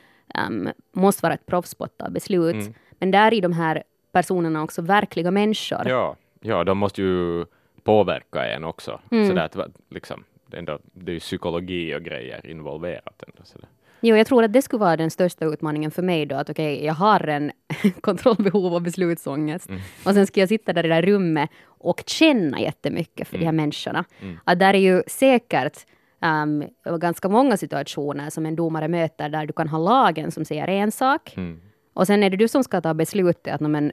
um, 0.49 0.69
måste 0.93 1.23
vara 1.23 1.35
ett 1.35 1.47
proffs 1.47 1.75
på 1.75 1.85
att 1.85 1.99
ta 1.99 2.11
beslut. 2.11 2.55
Mm. 2.55 2.75
Men 2.99 3.11
där 3.11 3.35
är 3.35 3.41
de 3.43 3.53
här 3.53 3.83
personerna 4.13 4.63
också 4.63 4.83
verkliga 4.83 5.31
människor. 5.31 5.89
Ja, 5.89 6.17
ja 6.41 6.65
de 6.65 6.79
måste 6.79 7.03
ju 7.03 7.45
påverka 7.83 8.47
en 8.47 8.65
också. 8.65 9.01
Mm. 9.11 9.29
Så 9.29 9.35
där, 9.35 9.71
liksom, 9.91 10.25
det, 10.47 10.59
ändå, 10.59 10.79
det 10.93 11.11
är 11.11 11.15
ju 11.15 11.21
psykologi 11.21 11.95
och 11.97 12.03
grejer 12.03 12.47
involverat. 12.47 13.23
Ändå, 13.27 13.43
så 13.45 13.59
det. 13.59 13.67
Jo, 14.01 14.17
jag 14.17 14.27
tror 14.27 14.45
att 14.45 14.53
det 14.53 14.63
skulle 14.63 14.81
vara 14.81 14.97
den 14.97 15.11
största 15.11 15.45
utmaningen 15.45 15.91
för 15.91 16.03
mig 16.03 16.27
då, 16.27 16.37
att 16.37 16.51
okej, 16.51 16.75
okay, 16.75 16.87
jag 16.87 16.95
har 16.95 17.29
en 17.29 17.53
kontrollbehov 18.01 18.75
och 18.75 18.83
beslutsångest. 18.83 19.69
Mm. 19.69 19.81
Och 20.05 20.13
sen 20.15 20.27
ska 20.27 20.41
jag 20.41 20.49
sitta 20.49 20.73
där 20.73 20.85
i 20.85 20.89
det 20.89 20.95
där 20.95 21.03
rummet 21.03 21.51
och 21.67 22.03
känna 22.07 22.61
jättemycket 22.61 23.29
för 23.29 23.35
mm. 23.35 23.41
de 23.41 23.47
här 23.47 23.53
mm. 23.53 23.57
människorna. 23.57 24.05
Mm. 24.21 24.39
Att 24.45 24.59
där 24.59 24.75
är 24.75 24.79
ju 24.79 25.03
säkert 25.07 25.87
um, 26.21 26.65
ganska 26.99 27.29
många 27.29 27.57
situationer 27.57 28.31
som 28.31 28.47
en 28.47 28.57
domare 28.57 28.89
möter 28.89 29.29
där 29.29 29.47
du 29.47 29.53
kan 29.53 29.69
ha 29.69 29.79
lagen 29.79 30.31
som 30.31 30.45
säger 30.45 30.69
en 30.69 30.93
sak. 30.93 31.37
Mm. 31.37 31.61
Och 31.95 32.07
sen 32.07 32.23
är 32.23 32.31
det 32.31 32.37
du 32.37 32.49
som 32.49 32.65
ska 32.65 32.81
ta 32.81 32.95
beslutet 32.95 33.55
att 33.55 33.61
men, 33.61 33.93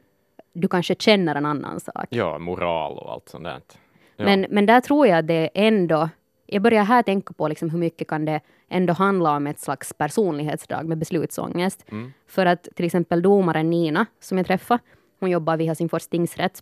du 0.53 0.67
kanske 0.67 0.95
känner 0.95 1.35
en 1.35 1.45
annan 1.45 1.79
sak. 1.79 2.07
Ja, 2.09 2.39
moral 2.39 2.97
och 2.97 3.11
allt 3.11 3.29
sånt 3.29 3.43
där. 3.43 3.61
Ja. 4.17 4.25
Men, 4.25 4.45
men 4.49 4.65
där 4.65 4.81
tror 4.81 5.07
jag 5.07 5.19
att 5.19 5.27
det 5.27 5.49
ändå 5.53 6.09
jag 6.45 6.61
börjar 6.61 6.83
här 6.83 7.03
tänka 7.03 7.33
på 7.33 7.47
liksom 7.47 7.69
hur 7.69 7.79
mycket 7.79 8.07
kan 8.07 8.25
det 8.25 8.41
ändå 8.69 8.93
handla 8.93 9.35
om 9.35 9.47
ett 9.47 9.59
slags 9.59 9.93
personlighetsdrag 9.93 10.85
med 10.85 10.97
beslutsångest. 10.97 11.85
Mm. 11.91 12.13
För 12.27 12.45
att 12.45 12.67
till 12.75 12.85
exempel 12.85 13.21
domaren 13.21 13.69
Nina, 13.69 14.05
som 14.19 14.37
jag 14.37 14.47
träffade, 14.47 14.79
hon 15.19 15.29
jobbar 15.29 15.57
vid 15.57 15.67
Helsingfors 15.67 16.07
tingsrätt, 16.07 16.61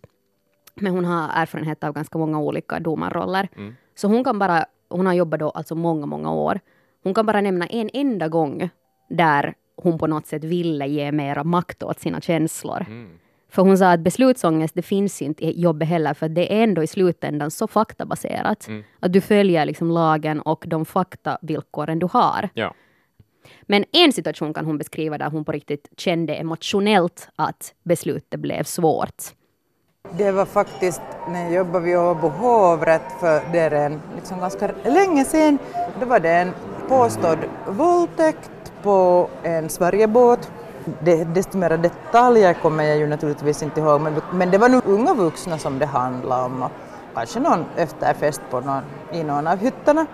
men 0.74 0.92
hon 0.92 1.04
har 1.04 1.30
erfarenhet 1.42 1.84
av 1.84 1.92
ganska 1.92 2.18
många 2.18 2.40
olika 2.40 2.80
domarroller. 2.80 3.48
Mm. 3.56 3.74
Så 3.94 4.08
hon 4.08 4.24
kan 4.24 4.38
bara, 4.38 4.66
hon 4.88 5.06
har 5.06 5.12
jobbat 5.12 5.40
då 5.40 5.50
alltså 5.50 5.74
många, 5.74 6.06
många 6.06 6.32
år. 6.32 6.60
Hon 7.02 7.14
kan 7.14 7.26
bara 7.26 7.40
nämna 7.40 7.66
en 7.66 7.90
enda 7.92 8.28
gång 8.28 8.70
där 9.08 9.54
hon 9.76 9.98
på 9.98 10.06
något 10.06 10.26
sätt 10.26 10.44
ville 10.44 10.86
ge 10.86 11.12
mera 11.12 11.44
makt 11.44 11.82
åt 11.82 12.00
sina 12.00 12.20
känslor. 12.20 12.84
Mm. 12.88 13.18
För 13.52 13.62
hon 13.62 13.78
sa 13.78 13.92
att 13.92 14.00
beslutsångest, 14.00 14.74
det 14.74 14.82
finns 14.82 15.22
inte 15.22 15.44
i 15.44 15.60
jobbet 15.60 15.88
heller, 15.88 16.14
för 16.14 16.28
det 16.28 16.52
är 16.52 16.62
ändå 16.62 16.82
i 16.82 16.86
slutändan 16.86 17.50
så 17.50 17.66
faktabaserat. 17.66 18.68
Mm. 18.68 18.84
Att 19.00 19.12
du 19.12 19.20
följer 19.20 19.64
liksom 19.64 19.90
lagen 19.90 20.40
och 20.40 20.64
de 20.66 20.84
faktavillkoren 20.84 21.98
du 21.98 22.08
har. 22.12 22.48
Ja. 22.54 22.74
Men 23.62 23.84
en 23.92 24.12
situation 24.12 24.54
kan 24.54 24.64
hon 24.64 24.78
beskriva 24.78 25.18
där 25.18 25.30
hon 25.30 25.44
på 25.44 25.52
riktigt 25.52 25.88
kände 25.96 26.34
emotionellt 26.34 27.28
att 27.36 27.74
beslutet 27.82 28.40
blev 28.40 28.64
svårt. 28.64 29.22
Det 30.18 30.32
var 30.32 30.44
faktiskt 30.44 31.02
när 31.28 31.42
jag 31.42 31.52
jobbade 31.52 31.84
vid 31.84 31.96
Åbo 31.96 32.28
hovrätt 32.28 33.12
för 33.20 33.52
det 33.52 33.58
är 33.58 33.70
en, 33.70 34.00
liksom 34.16 34.40
ganska 34.40 34.70
länge 34.84 35.24
sedan. 35.24 35.58
Då 36.00 36.06
var 36.06 36.20
det 36.20 36.30
en 36.30 36.52
påstådd 36.88 37.38
våldtäkt 37.66 38.72
på 38.82 39.28
en 39.42 39.68
Sverigebåt 39.68 40.50
det, 41.00 41.24
desto 41.24 41.58
mer 41.58 41.76
detaljer 41.76 42.54
kommer 42.54 42.84
jag 42.84 42.96
ju 42.96 43.06
naturligtvis 43.06 43.62
inte 43.62 43.80
ihåg, 43.80 44.00
men, 44.00 44.20
men 44.32 44.50
det 44.50 44.58
var 44.58 44.68
nog 44.68 44.82
unga 44.86 45.14
vuxna 45.14 45.58
som 45.58 45.78
det 45.78 45.86
handlade 45.86 46.44
om 46.44 46.62
och 46.62 46.70
kanske 47.14 47.40
någon 47.40 47.64
efterfest 47.76 48.40
på 48.50 48.60
någon, 48.60 48.82
i 49.12 49.22
någon 49.22 49.46
av 49.46 49.58
hytterna. 49.58 50.06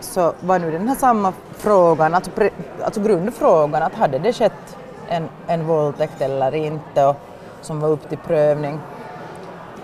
Så 0.00 0.32
var 0.40 0.58
nu 0.58 0.70
den 0.70 0.88
här 0.88 0.96
samma 0.96 1.32
frågan, 1.52 2.14
alltså, 2.14 2.30
pre, 2.30 2.50
alltså 2.82 3.00
grundfrågan, 3.00 3.82
att 3.82 3.94
hade 3.94 4.18
det 4.18 4.32
skett 4.32 4.76
en, 5.08 5.28
en 5.46 5.66
våldtäkt 5.66 6.20
eller 6.20 6.54
inte, 6.54 7.04
och, 7.06 7.16
som 7.60 7.80
var 7.80 7.88
upp 7.88 8.08
till 8.08 8.18
prövning. 8.18 8.80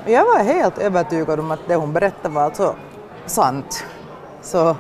Jag 0.06 0.25
var 0.25 0.44
helt 0.44 0.78
övertygad 0.78 1.40
om 1.40 1.50
att 1.50 1.61
det 1.68 1.75
hon 1.75 1.92
berättade 1.92 2.35
var 2.35 2.42
alltså 2.42 2.75
sant. 3.26 3.85
Så 4.42 4.76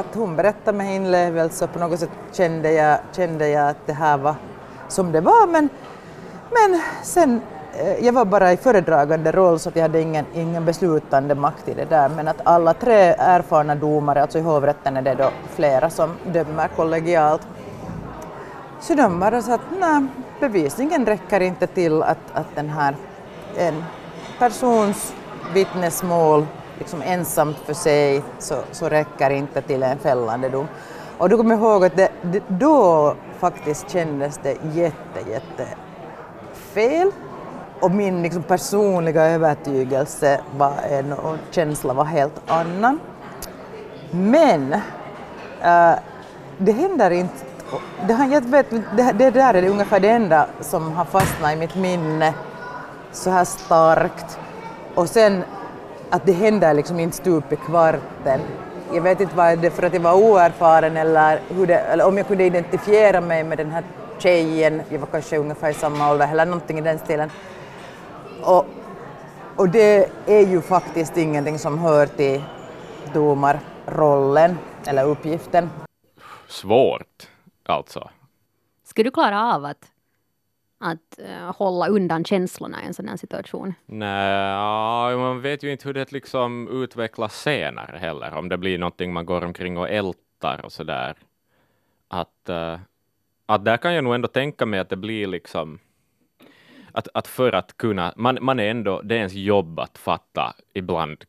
att 0.00 0.14
hon 0.14 0.36
berättade 0.36 0.78
med 0.78 0.96
inlevelse 0.96 1.64
och 1.64 1.72
på 1.72 1.78
något 1.78 2.00
sätt 2.00 2.10
kände 2.32 2.72
jag, 2.72 2.98
kände 3.12 3.48
jag 3.48 3.68
att 3.70 3.86
det 3.86 3.92
här 3.92 4.18
var 4.18 4.34
som 4.88 5.12
det 5.12 5.20
var. 5.20 5.46
Men, 5.46 5.68
men 6.50 6.80
sen 7.02 7.40
eh, 7.78 8.04
jag 8.04 8.12
var 8.12 8.24
bara 8.24 8.52
i 8.52 8.56
föredragande 8.56 9.32
roll 9.32 9.58
så 9.58 9.68
att 9.68 9.76
jag 9.76 9.82
hade 9.82 10.00
ingen, 10.00 10.24
ingen 10.34 10.64
beslutande 10.64 11.34
makt 11.34 11.68
i 11.68 11.74
det 11.74 11.84
där. 11.84 12.08
Men 12.08 12.28
att 12.28 12.40
alla 12.44 12.74
tre 12.74 13.14
erfarna 13.18 13.74
domare, 13.74 14.22
alltså 14.22 14.38
i 14.38 14.42
hovrätten 14.42 14.96
är 14.96 15.02
det 15.02 15.14
då 15.14 15.30
flera 15.54 15.90
som 15.90 16.16
dömer 16.32 16.68
kollegialt, 16.76 17.46
så 18.80 18.94
de 18.94 19.20
bara 19.20 19.42
sa 19.42 19.54
att 19.54 19.60
nej, 19.80 20.06
bevisningen 20.40 21.06
räcker 21.06 21.40
inte 21.40 21.66
till 21.66 22.02
att, 22.02 22.18
att 22.32 22.54
den 22.54 22.68
här 22.68 22.96
en 23.56 23.84
persons 24.38 25.14
vittnesmål 25.54 26.46
liksom 26.80 27.02
ensamt 27.02 27.56
för 27.56 27.74
sig 27.74 28.22
så, 28.38 28.54
så 28.72 28.88
räcker 28.88 29.30
inte 29.30 29.62
till 29.62 29.82
en 29.82 29.98
fällande 29.98 30.48
dom. 30.48 30.66
Och 31.18 31.28
du 31.28 31.36
kommer 31.36 31.54
ihåg 31.54 31.84
att 31.84 31.96
det, 31.96 32.10
det, 32.22 32.42
då 32.48 33.14
faktiskt 33.38 33.90
kändes 33.90 34.40
det 34.42 34.56
jätte, 34.72 35.30
jätte 35.30 35.66
fel 36.52 37.10
och 37.80 37.90
min 37.90 38.22
liksom 38.22 38.42
personliga 38.42 39.22
övertygelse 39.22 40.40
var 40.56 40.74
en, 40.90 41.12
och 41.12 41.36
känsla 41.50 41.92
var 41.92 42.04
helt 42.04 42.40
annan. 42.46 43.00
Men 44.10 44.72
äh, 45.62 45.92
det 46.58 46.72
händer 46.72 47.10
inte 47.10 47.44
det, 48.06 48.28
jag 48.32 48.40
vet, 48.40 48.70
det, 48.70 49.12
det 49.12 49.30
där 49.30 49.54
är 49.54 49.68
ungefär 49.68 50.00
det 50.00 50.08
enda 50.08 50.46
som 50.60 50.92
har 50.92 51.04
fastnat 51.04 51.52
i 51.52 51.56
mitt 51.56 51.74
minne 51.74 52.34
så 53.12 53.30
här 53.30 53.44
starkt. 53.44 54.38
Och 54.94 55.08
sen 55.08 55.44
att 56.10 56.26
det 56.26 56.32
händer 56.32 56.74
liksom 56.74 57.00
inte 57.00 57.16
stup 57.16 57.52
i 57.52 57.56
kvarten. 57.56 58.40
Jag 58.92 59.02
vet 59.02 59.20
inte 59.20 59.36
vad 59.36 59.58
det 59.58 59.66
är 59.66 59.70
för 59.70 59.82
att 59.82 59.94
jag 59.94 60.00
var 60.00 60.14
oerfaren 60.14 60.96
eller, 60.96 61.40
hur 61.48 61.66
det, 61.66 61.78
eller 61.78 62.06
om 62.06 62.16
jag 62.18 62.28
kunde 62.28 62.44
identifiera 62.44 63.20
mig 63.20 63.44
med 63.44 63.58
den 63.58 63.70
här 63.70 63.84
tjejen, 64.18 64.82
jag 64.88 64.98
var 64.98 65.06
kanske 65.06 65.36
ungefär 65.36 65.70
i 65.70 65.74
samma 65.74 66.10
ålder 66.10 66.28
eller 66.32 66.46
någonting 66.46 66.78
i 66.78 66.80
den 66.80 66.98
stilen. 66.98 67.30
Och, 68.42 68.66
och 69.56 69.68
det 69.68 70.10
är 70.26 70.46
ju 70.46 70.60
faktiskt 70.60 71.16
ingenting 71.16 71.58
som 71.58 71.78
hör 71.78 72.06
till 72.06 72.42
domarrollen 73.12 74.58
eller 74.86 75.04
uppgiften. 75.04 75.70
Svårt, 76.48 77.28
alltså. 77.66 78.10
Skulle 78.84 79.06
du 79.06 79.10
klara 79.10 79.54
av 79.54 79.64
att 79.64 79.84
att 80.80 81.18
uh, 81.18 81.52
hålla 81.56 81.88
undan 81.88 82.24
känslorna 82.24 82.82
i 82.82 82.86
en 82.86 82.94
sån 82.94 83.08
här 83.08 83.16
situation? 83.16 83.74
Nej, 83.86 85.16
man 85.16 85.40
vet 85.40 85.62
ju 85.62 85.72
inte 85.72 85.88
hur 85.88 85.94
det 85.94 86.12
liksom 86.12 86.68
utvecklas 86.82 87.42
senare 87.42 87.98
heller, 87.98 88.34
om 88.34 88.48
det 88.48 88.58
blir 88.58 88.78
någonting 88.78 89.12
man 89.12 89.26
går 89.26 89.44
omkring 89.44 89.78
och 89.78 89.90
ältar 89.90 90.64
och 90.64 90.72
så 90.72 90.84
där. 90.84 91.14
Att, 92.08 92.48
uh, 92.48 92.78
att 93.46 93.64
där 93.64 93.76
kan 93.76 93.94
jag 93.94 94.04
nog 94.04 94.14
ändå 94.14 94.28
tänka 94.28 94.66
mig 94.66 94.80
att 94.80 94.88
det 94.88 94.96
blir 94.96 95.26
liksom 95.26 95.78
att, 96.92 97.08
att 97.14 97.26
för 97.26 97.52
att 97.52 97.76
kunna, 97.76 98.12
man, 98.16 98.38
man 98.40 98.60
är 98.60 98.70
ändå, 98.70 99.02
det 99.02 99.14
är 99.14 99.18
ens 99.18 99.34
jobb 99.34 99.80
att 99.80 99.98
fatta 99.98 100.54
ibland 100.74 101.24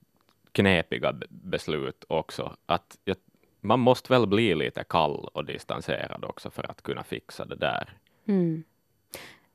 knepiga 0.52 1.14
beslut 1.30 2.04
också. 2.08 2.56
Att 2.66 2.98
jag, 3.06 3.18
man 3.62 3.80
måste 3.80 4.14
väl 4.14 4.28
bli 4.28 4.56
lite 4.56 4.84
kall 4.84 5.30
och 5.34 5.46
distanserad 5.46 6.26
också 6.26 6.50
för 6.50 6.72
att 6.72 6.82
kunna 6.82 7.04
fixa 7.04 7.46
det 7.46 7.56
där. 7.56 7.94
Mm 8.28 8.64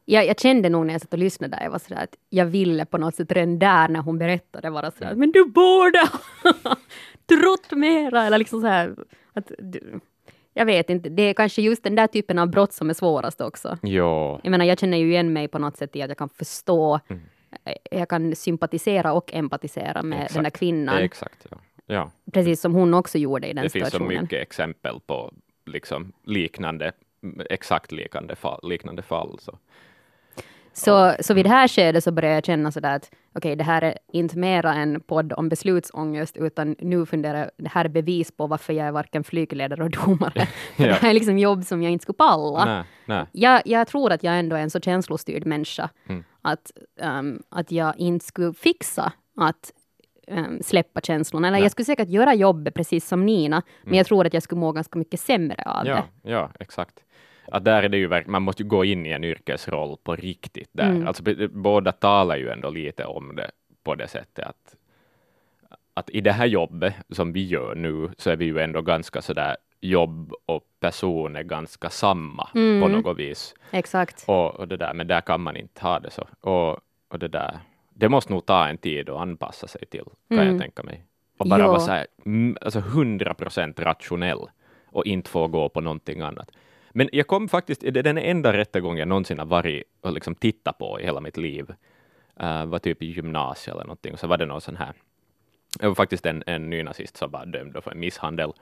jag, 0.08 0.26
jag, 0.26 0.40
kände 0.40 0.68
nog 0.68 0.86
när 0.86 0.94
jag 0.94 1.00
satt 1.00 1.12
och 1.12 1.18
lyssnade 1.18 1.56
där, 1.56 1.64
jag 1.64 1.70
var 1.70 1.78
sådär 1.78 2.02
att 2.02 2.16
jag 2.30 2.46
ville 2.46 2.84
på 2.84 2.98
något 2.98 3.14
sätt 3.14 3.32
redan 3.32 3.58
där 3.58 3.88
när 3.88 4.00
hon 4.00 4.18
berättade 4.18 4.70
vara 4.70 4.90
sådär, 4.90 5.14
men 5.14 5.32
du 5.32 5.44
borde 5.44 5.98
ha 6.64 6.76
trott 7.26 7.70
mera, 7.70 8.24
eller 8.24 8.38
liksom 8.38 8.60
så 8.60 8.66
här, 8.66 8.96
att 9.32 9.52
du, 9.58 10.00
jag 10.54 10.66
vet 10.66 10.90
inte, 10.90 11.08
det 11.08 11.22
är 11.22 11.34
kanske 11.34 11.62
just 11.62 11.82
den 11.84 11.94
där 11.94 12.06
typen 12.06 12.38
av 12.38 12.50
brott 12.50 12.72
som 12.72 12.90
är 12.90 12.94
svårast 12.94 13.40
också. 13.40 13.78
Jo. 13.82 14.40
Jag 14.42 14.50
menar, 14.50 14.64
jag 14.64 14.78
känner 14.78 14.98
ju 14.98 15.10
igen 15.10 15.32
mig 15.32 15.48
på 15.48 15.58
något 15.58 15.76
sätt 15.76 15.96
i 15.96 16.02
att 16.02 16.08
jag 16.08 16.18
kan 16.18 16.28
förstå, 16.28 17.00
mm. 17.08 17.22
jag 17.90 18.08
kan 18.08 18.36
sympatisera 18.36 19.12
och 19.12 19.34
empatisera 19.34 20.02
med 20.02 20.18
exakt. 20.18 20.34
den 20.34 20.42
där 20.42 20.50
kvinnan. 20.50 20.98
Exakt, 20.98 21.46
ja. 21.50 21.56
ja. 21.86 22.10
Precis 22.32 22.60
som 22.60 22.74
hon 22.74 22.94
också 22.94 23.18
gjorde 23.18 23.46
i 23.46 23.52
den 23.52 23.62
det 23.62 23.70
situationen. 23.70 24.08
Det 24.08 24.08
finns 24.08 24.18
så 24.18 24.22
mycket 24.24 24.42
exempel 24.42 25.00
på 25.06 25.32
liksom 25.66 26.12
liknande, 26.24 26.92
exakt 27.50 27.92
liknande 27.92 28.36
fall. 28.36 28.60
Liknande 28.62 29.02
fall 29.02 29.38
så. 29.40 29.58
Så, 30.76 31.14
så 31.20 31.34
vid 31.34 31.44
det 31.44 31.48
här 31.48 31.68
skedet 31.68 32.04
så 32.04 32.12
började 32.12 32.34
jag 32.34 32.44
känna 32.44 32.72
sådär 32.72 32.96
att 32.96 33.10
okej, 33.12 33.38
okay, 33.38 33.54
det 33.54 33.64
här 33.64 33.82
är 33.82 33.98
inte 34.12 34.38
mera 34.38 34.74
en 34.74 35.00
podd 35.00 35.32
om 35.32 35.48
beslutsångest, 35.48 36.36
utan 36.36 36.76
nu 36.78 37.06
funderar 37.06 37.38
jag, 37.38 37.50
det 37.56 37.68
här 37.68 37.84
är 37.84 37.88
bevis 37.88 38.32
på 38.32 38.46
varför 38.46 38.72
jag 38.72 38.86
är 38.86 38.92
varken 38.92 39.24
flygledare 39.24 39.84
och 39.84 39.90
domare. 39.90 40.48
ja. 40.76 40.86
Det 40.86 40.92
här 40.92 41.10
är 41.10 41.14
liksom 41.14 41.38
jobb 41.38 41.64
som 41.64 41.82
jag 41.82 41.92
inte 41.92 42.02
skulle 42.02 42.16
palla. 42.16 42.64
Nej, 42.64 42.84
nej. 43.06 43.26
Jag, 43.32 43.62
jag 43.64 43.86
tror 43.86 44.12
att 44.12 44.22
jag 44.22 44.38
ändå 44.38 44.56
är 44.56 44.60
en 44.60 44.70
så 44.70 44.80
känslostyrd 44.80 45.46
människa, 45.46 45.88
mm. 46.08 46.24
att, 46.42 46.72
um, 47.00 47.42
att 47.48 47.72
jag 47.72 47.98
inte 47.98 48.26
skulle 48.26 48.52
fixa 48.52 49.12
att 49.36 49.72
um, 50.28 50.58
släppa 50.62 51.00
känslorna. 51.00 51.48
Eller 51.48 51.58
nej. 51.58 51.64
jag 51.64 51.72
skulle 51.72 51.86
säkert 51.86 52.08
göra 52.08 52.34
jobbet 52.34 52.74
precis 52.74 53.08
som 53.08 53.26
Nina, 53.26 53.62
men 53.82 53.88
mm. 53.88 53.96
jag 53.96 54.06
tror 54.06 54.26
att 54.26 54.34
jag 54.34 54.42
skulle 54.42 54.60
må 54.60 54.72
ganska 54.72 54.98
mycket 54.98 55.20
sämre 55.20 55.62
av 55.66 55.86
ja, 55.86 55.94
det. 56.22 56.30
Ja, 56.30 56.50
exakt 56.60 57.05
att 57.48 57.64
där 57.64 57.82
är 57.82 57.88
det 57.88 57.96
ju 57.96 58.06
verkligen, 58.06 58.32
man 58.32 58.42
måste 58.42 58.62
ju 58.62 58.68
gå 58.68 58.84
in 58.84 59.06
i 59.06 59.10
en 59.10 59.24
yrkesroll 59.24 59.96
på 60.02 60.16
riktigt 60.16 60.70
där. 60.72 60.90
Mm. 60.90 61.06
Alltså 61.06 61.22
båda 61.50 61.92
talar 61.92 62.36
ju 62.36 62.48
ändå 62.48 62.70
lite 62.70 63.04
om 63.04 63.36
det 63.36 63.50
på 63.84 63.94
det 63.94 64.08
sättet 64.08 64.46
att, 64.46 64.76
att 65.94 66.10
i 66.10 66.20
det 66.20 66.32
här 66.32 66.46
jobbet 66.46 66.94
som 67.10 67.32
vi 67.32 67.46
gör 67.46 67.74
nu 67.74 68.10
så 68.18 68.30
är 68.30 68.36
vi 68.36 68.44
ju 68.44 68.58
ändå 68.58 68.82
ganska 68.82 69.22
sådär 69.22 69.56
jobb 69.80 70.32
och 70.46 70.62
person 70.80 71.36
är 71.36 71.42
ganska 71.42 71.90
samma 71.90 72.48
mm. 72.54 72.82
på 72.82 72.88
något 72.88 73.18
vis. 73.18 73.54
Exakt. 73.70 74.24
Och, 74.26 74.54
och, 74.54 74.68
det 74.68 74.76
där, 74.76 74.94
men 74.94 75.06
där 75.06 75.20
kan 75.20 75.40
man 75.40 75.56
inte 75.56 75.82
ha 75.82 76.00
det 76.00 76.10
så. 76.10 76.26
Och, 76.40 76.78
och 77.08 77.18
det 77.18 77.28
där, 77.28 77.58
det 77.90 78.08
måste 78.08 78.32
nog 78.32 78.46
ta 78.46 78.68
en 78.68 78.78
tid 78.78 79.08
att 79.08 79.20
anpassa 79.20 79.66
sig 79.66 79.86
till, 79.86 80.04
kan 80.28 80.38
mm. 80.38 80.48
jag 80.48 80.60
tänka 80.60 80.82
mig. 80.82 81.04
Och 81.38 81.48
bara 81.48 81.62
jo. 81.62 81.66
vara 81.66 81.80
så 81.80 81.90
här, 81.90 82.06
alltså 82.60 82.78
100 82.78 83.34
procent 83.34 83.80
rationell 83.80 84.38
och 84.86 85.06
inte 85.06 85.30
få 85.30 85.48
gå 85.48 85.68
på 85.68 85.80
någonting 85.80 86.20
annat. 86.20 86.50
Men 86.96 87.08
jag 87.12 87.26
kom 87.26 87.48
faktiskt, 87.48 87.80
det 87.80 87.98
är 87.98 88.02
den 88.02 88.18
enda 88.18 88.52
rättegång 88.52 88.98
jag 88.98 89.08
någonsin 89.08 89.38
har 89.38 89.46
varit 89.46 89.82
och 90.00 90.12
liksom 90.12 90.34
tittat 90.34 90.78
på 90.78 91.00
i 91.00 91.04
hela 91.04 91.20
mitt 91.20 91.36
liv. 91.36 91.74
Uh, 92.42 92.64
var 92.64 92.78
typ 92.78 93.02
i 93.02 93.06
gymnasiet 93.06 93.74
eller 93.74 93.84
någonting, 93.84 94.12
och 94.12 94.18
så 94.18 94.26
var 94.26 94.38
det 94.38 94.46
någon 94.46 94.60
sån 94.60 94.76
här, 94.76 94.92
det 95.80 95.88
var 95.88 95.94
faktiskt 95.94 96.26
en, 96.26 96.42
en 96.46 96.70
nynazist 96.70 97.16
som 97.16 97.30
var 97.30 97.46
dömd 97.46 97.84
för 97.84 97.94
misshandel. 97.94 98.52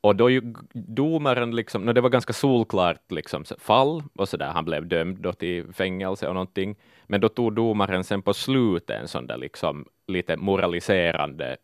Och 0.00 0.16
då 0.16 0.30
ju 0.30 0.54
domaren, 0.72 1.56
liksom, 1.56 1.84
no, 1.84 1.92
det 1.92 2.00
var 2.00 2.10
ganska 2.10 2.32
solklart 2.32 3.12
liksom, 3.12 3.44
fall, 3.58 4.02
och 4.14 4.28
så 4.28 4.36
där, 4.36 4.50
han 4.50 4.64
blev 4.64 4.86
dömd 4.86 5.18
då 5.18 5.32
till 5.32 5.72
fängelse 5.72 6.28
och 6.28 6.34
någonting, 6.34 6.76
men 7.06 7.20
då 7.20 7.28
tog 7.28 7.54
domaren 7.54 8.04
sen 8.04 8.22
på 8.22 8.34
slutet 8.34 9.00
en 9.00 9.08
sån 9.08 9.26
där 9.26 9.36
liksom, 9.36 9.84
lite 10.06 10.36
moraliserande 10.36 11.56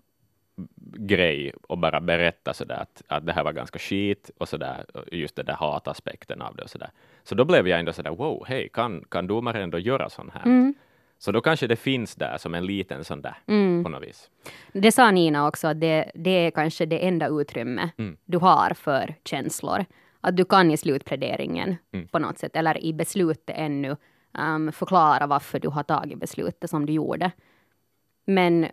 grej 0.98 1.52
och 1.68 1.78
bara 1.78 2.00
berätta 2.00 2.54
så 2.54 2.64
där 2.64 2.76
att, 2.76 3.02
att 3.08 3.26
det 3.26 3.32
här 3.32 3.44
var 3.44 3.52
ganska 3.52 3.78
skit 3.78 4.30
och 4.38 4.48
så 4.48 4.56
där, 4.56 4.84
just 5.12 5.36
den 5.36 5.46
där 5.46 5.54
hataspekten 5.54 6.42
av 6.42 6.56
det 6.56 6.62
och 6.62 6.70
så 6.70 6.78
där. 6.78 6.90
Så 7.22 7.34
då 7.34 7.44
blev 7.44 7.68
jag 7.68 7.78
ändå 7.78 7.92
så 7.92 8.02
där, 8.02 8.10
wow, 8.10 8.44
hej, 8.48 8.68
kan, 8.72 9.04
kan 9.10 9.26
domaren 9.26 9.62
ändå 9.62 9.78
göra 9.78 10.10
sån 10.10 10.30
här? 10.34 10.42
Mm. 10.44 10.75
Så 11.18 11.32
då 11.32 11.40
kanske 11.40 11.66
det 11.66 11.76
finns 11.76 12.14
där 12.14 12.38
som 12.38 12.54
en 12.54 12.66
liten 12.66 13.04
sån 13.04 13.22
där 13.22 13.36
Mm. 13.46 13.84
på 13.84 13.88
något 13.90 14.02
vis. 14.02 14.30
Det 14.72 14.92
sa 14.92 15.10
Nina 15.10 15.48
också, 15.48 15.68
att 15.68 15.80
det, 15.80 16.10
det 16.14 16.30
är 16.30 16.50
kanske 16.50 16.86
det 16.86 17.06
enda 17.06 17.28
utrymme 17.28 17.90
Mm. 17.98 18.16
du 18.25 18.38
har 18.38 18.70
för 18.75 19.14
känslor. 19.25 19.84
Att 20.20 20.36
du 20.36 20.44
kan 20.44 20.70
i 20.70 20.76
slutpläderingen 20.76 21.76
Mm. 21.92 22.08
på 22.08 22.18
något 22.18 22.38
sätt, 22.38 22.56
eller 22.56 22.84
i 22.84 22.92
beslutet 22.92 23.56
ännu, 23.58 23.96
um, 24.38 24.72
förklara 24.72 25.26
varför 25.26 25.58
du 25.58 25.68
har 25.68 25.82
tagit 25.82 26.18
beslutet 26.20 26.70
som 26.70 26.86
du 26.86 26.92
gjorde. 26.92 27.30
Men, 28.25 28.66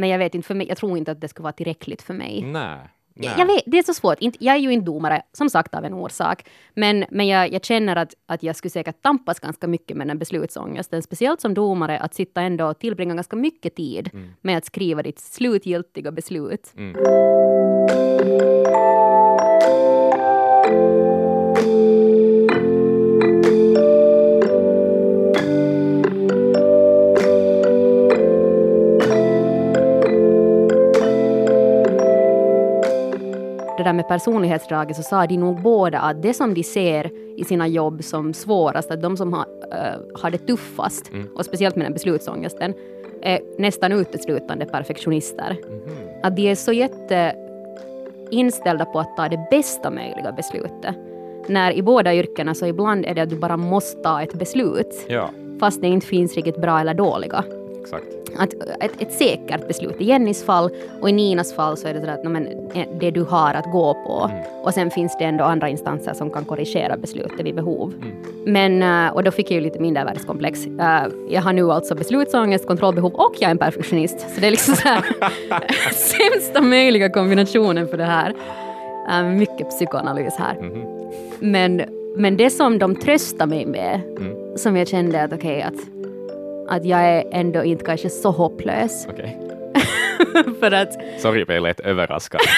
men 0.00 0.08
jag 0.08 0.18
vet 0.18 0.34
inte, 0.34 0.46
för 0.46 0.54
mig, 0.54 0.68
jag 0.68 0.76
tror 0.76 0.98
inte 0.98 1.12
att 1.12 1.20
det 1.20 1.28
skulle 1.28 1.42
vara 1.42 1.52
tillräckligt 1.52 2.02
för 2.02 2.14
mig. 2.14 2.42
Nej. 2.42 2.78
nej. 3.14 3.34
Jag 3.38 3.46
vet, 3.46 3.62
det 3.66 3.78
är 3.78 3.82
så 3.82 3.94
svårt. 3.94 4.18
Jag 4.20 4.54
är 4.54 4.60
ju 4.60 4.72
inte 4.72 4.86
domare, 4.86 5.22
som 5.32 5.50
sagt, 5.50 5.74
av 5.74 5.84
en 5.84 5.94
orsak. 5.94 6.44
Men, 6.74 7.04
men 7.10 7.26
jag, 7.28 7.52
jag 7.52 7.64
känner 7.64 7.96
att, 7.96 8.14
att 8.26 8.42
jag 8.42 8.56
skulle 8.56 8.70
säkert 8.70 9.02
tampas 9.02 9.40
ganska 9.40 9.66
mycket 9.66 9.96
med 9.96 10.06
den 10.08 10.18
beslutsångesten. 10.18 11.02
Speciellt 11.02 11.40
som 11.40 11.54
domare, 11.54 11.98
att 11.98 12.14
sitta 12.14 12.40
ändå 12.40 12.66
och 12.66 12.78
tillbringa 12.78 13.14
ganska 13.14 13.36
mycket 13.36 13.74
tid 13.76 14.10
Mm. 14.12 14.28
med 14.40 14.58
att 14.58 14.64
skriva 14.64 15.02
ditt 15.02 15.18
slutgiltiga 15.18 16.10
beslut. 16.12 16.72
Mm. 16.76 16.96
Det 33.80 33.84
där 33.84 33.92
med 33.92 34.08
personlighetsdraget 34.08 34.96
så 34.96 35.02
sa 35.02 35.26
de 35.26 35.36
nog 35.36 35.60
båda 35.62 35.98
att 36.00 36.22
det 36.22 36.34
som 36.34 36.54
de 36.54 36.62
ser 36.62 37.10
i 37.36 37.44
sina 37.44 37.68
jobb 37.68 38.04
som 38.04 38.34
svårast, 38.34 38.90
att 38.90 39.02
de 39.02 39.16
som 39.16 39.32
har, 39.32 39.44
eh, 39.72 40.20
har 40.22 40.30
det 40.30 40.38
tuffast, 40.38 41.12
Mm. 41.12 41.28
och 41.36 41.44
speciellt 41.44 41.76
med 41.76 41.86
den 41.86 41.92
beslutsångesten, 41.92 42.74
är 43.22 43.40
nästan 43.58 43.92
uteslutande 43.92 44.66
perfektionister. 44.66 45.56
Mhm. 45.70 45.80
Att 46.22 46.36
de 46.36 46.50
är 46.50 46.54
så 46.54 46.72
jätte 46.72 47.34
inställda 48.30 48.84
på 48.84 49.00
att 49.00 49.16
ta 49.16 49.28
det 49.28 49.46
bästa 49.50 49.90
möjliga 49.90 50.32
beslutet. 50.32 50.94
När 51.46 51.72
i 51.72 51.82
båda 51.82 52.14
yrkena 52.14 52.54
så 52.54 52.66
ibland 52.66 53.06
är 53.06 53.14
det 53.14 53.20
att 53.22 53.30
du 53.30 53.36
bara 53.36 53.56
måste 53.56 54.02
ta 54.02 54.22
ett 54.22 54.32
beslut, 54.34 55.04
Ja, 55.08 55.30
fast 55.60 55.80
det 55.80 55.88
inte 55.88 56.06
finns 56.06 56.34
riktigt 56.34 56.60
bra 56.60 56.80
eller 56.80 56.94
dåliga. 56.94 57.44
Exakt. 57.82 58.04
Att, 58.36 58.54
ett, 58.80 58.92
ett 59.02 59.12
säkert 59.12 59.68
beslut. 59.68 59.94
I 59.98 60.04
Jennys 60.04 60.44
fall 60.44 60.70
och 61.00 61.08
i 61.08 61.12
Ninas 61.12 61.54
fall 61.54 61.76
så 61.76 61.88
är 61.88 61.94
det 61.94 62.00
så 62.00 62.10
att 62.10 62.24
no, 62.24 62.28
men, 62.28 62.46
eh, 62.74 62.88
det 63.00 63.10
du 63.10 63.22
har 63.22 63.54
att 63.54 63.72
gå 63.72 63.94
på. 63.94 64.30
Och 64.62 64.74
sen 64.74 64.90
finns 64.90 65.16
det 65.18 65.24
ändå 65.24 65.44
andra 65.44 65.68
instanser 65.68 66.14
som 66.14 66.30
kan 66.30 66.44
korrigera 66.44 66.96
beslutet 66.96 67.40
vid 67.40 67.54
behov. 67.54 67.92
Men, 68.44 68.82
eh, 68.82 69.12
och 69.12 69.24
då 69.24 69.30
fick 69.30 69.50
jag 69.50 69.54
ju 69.54 69.60
lite 69.60 69.78
mindervärdeskomplex. 69.78 70.66
Eh, 70.66 71.02
Jag 71.30 71.42
har 71.42 71.52
nu 71.52 71.72
alltså 71.72 71.94
beslutsångest, 71.94 72.66
kontrollbehov 72.66 73.14
och 73.14 73.34
jag 73.38 73.46
är 73.46 73.50
en 73.50 73.58
perfektionist. 73.58 74.20
Så 74.34 74.40
det 74.40 74.46
är 74.46 74.50
liksom 74.50 74.74
så 74.74 74.88
här 74.88 75.04
sämsta 75.92 76.60
möjliga 76.62 77.10
kombinationen 77.10 77.88
för 77.88 77.96
det 77.96 78.04
här. 78.04 78.34
Mycket 79.22 79.70
psykoanalys 79.70 80.34
här. 80.36 80.54
Mhm. 80.60 80.84
Men, 81.40 81.82
men 82.16 82.36
det 82.36 82.50
som 82.50 82.78
de 82.78 82.96
tröstar 82.96 83.46
mig 83.46 83.66
med, 83.66 84.00
Mm. 84.20 84.58
som 84.58 84.76
jag 84.76 84.88
kände 84.88 85.22
att 85.22 85.32
okej, 85.32 85.62
att, 85.62 85.74
att 86.70 86.84
jag 86.84 87.00
är 87.00 87.24
ändå 87.32 87.64
inte 87.64 87.84
kanske 87.84 88.10
så 88.10 88.30
hopplös. 88.30 89.06
Okej. 89.10 89.40
för 90.60 90.72
att 90.72 91.20
Sorry, 91.20 91.44
jag 91.48 91.62
lät 91.62 91.80
överraskad. 91.80 92.40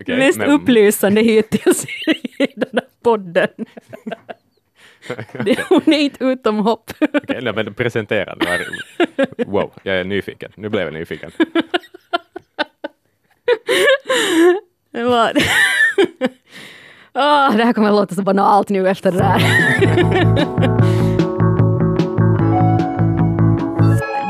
Okej, 0.00 0.16
mest 0.18 0.38
men- 0.38 0.50
upplysande 0.50 1.20
hittills 1.20 1.84
i 2.38 2.46
den 2.56 2.70
här 2.72 2.86
podden. 3.02 3.48
det, 5.44 5.58
hon 5.68 5.92
är 5.92 5.98
inte 5.98 6.24
utom 6.24 6.58
hopp. 6.58 6.90
Okej, 7.00 7.38
nej, 7.42 7.52
men 7.52 7.74
presentera. 7.74 8.36
Wow, 9.46 9.72
jag 9.82 9.96
är 9.96 10.04
nyfiken. 10.04 10.52
Nu 10.54 10.68
blev 10.68 10.84
jag 10.84 10.94
nyfiken. 10.94 11.30
Det, 14.90 15.02
var... 15.04 15.32
Åh, 17.16 17.56
det 17.56 17.64
här 17.64 17.72
kommer 17.72 17.88
att 17.88 17.94
låta 17.94 18.14
så 18.14 18.22
banalt 18.22 18.68
nu 18.68 18.88
efter 18.88 19.12
det 19.12 19.18
där. 19.18 19.40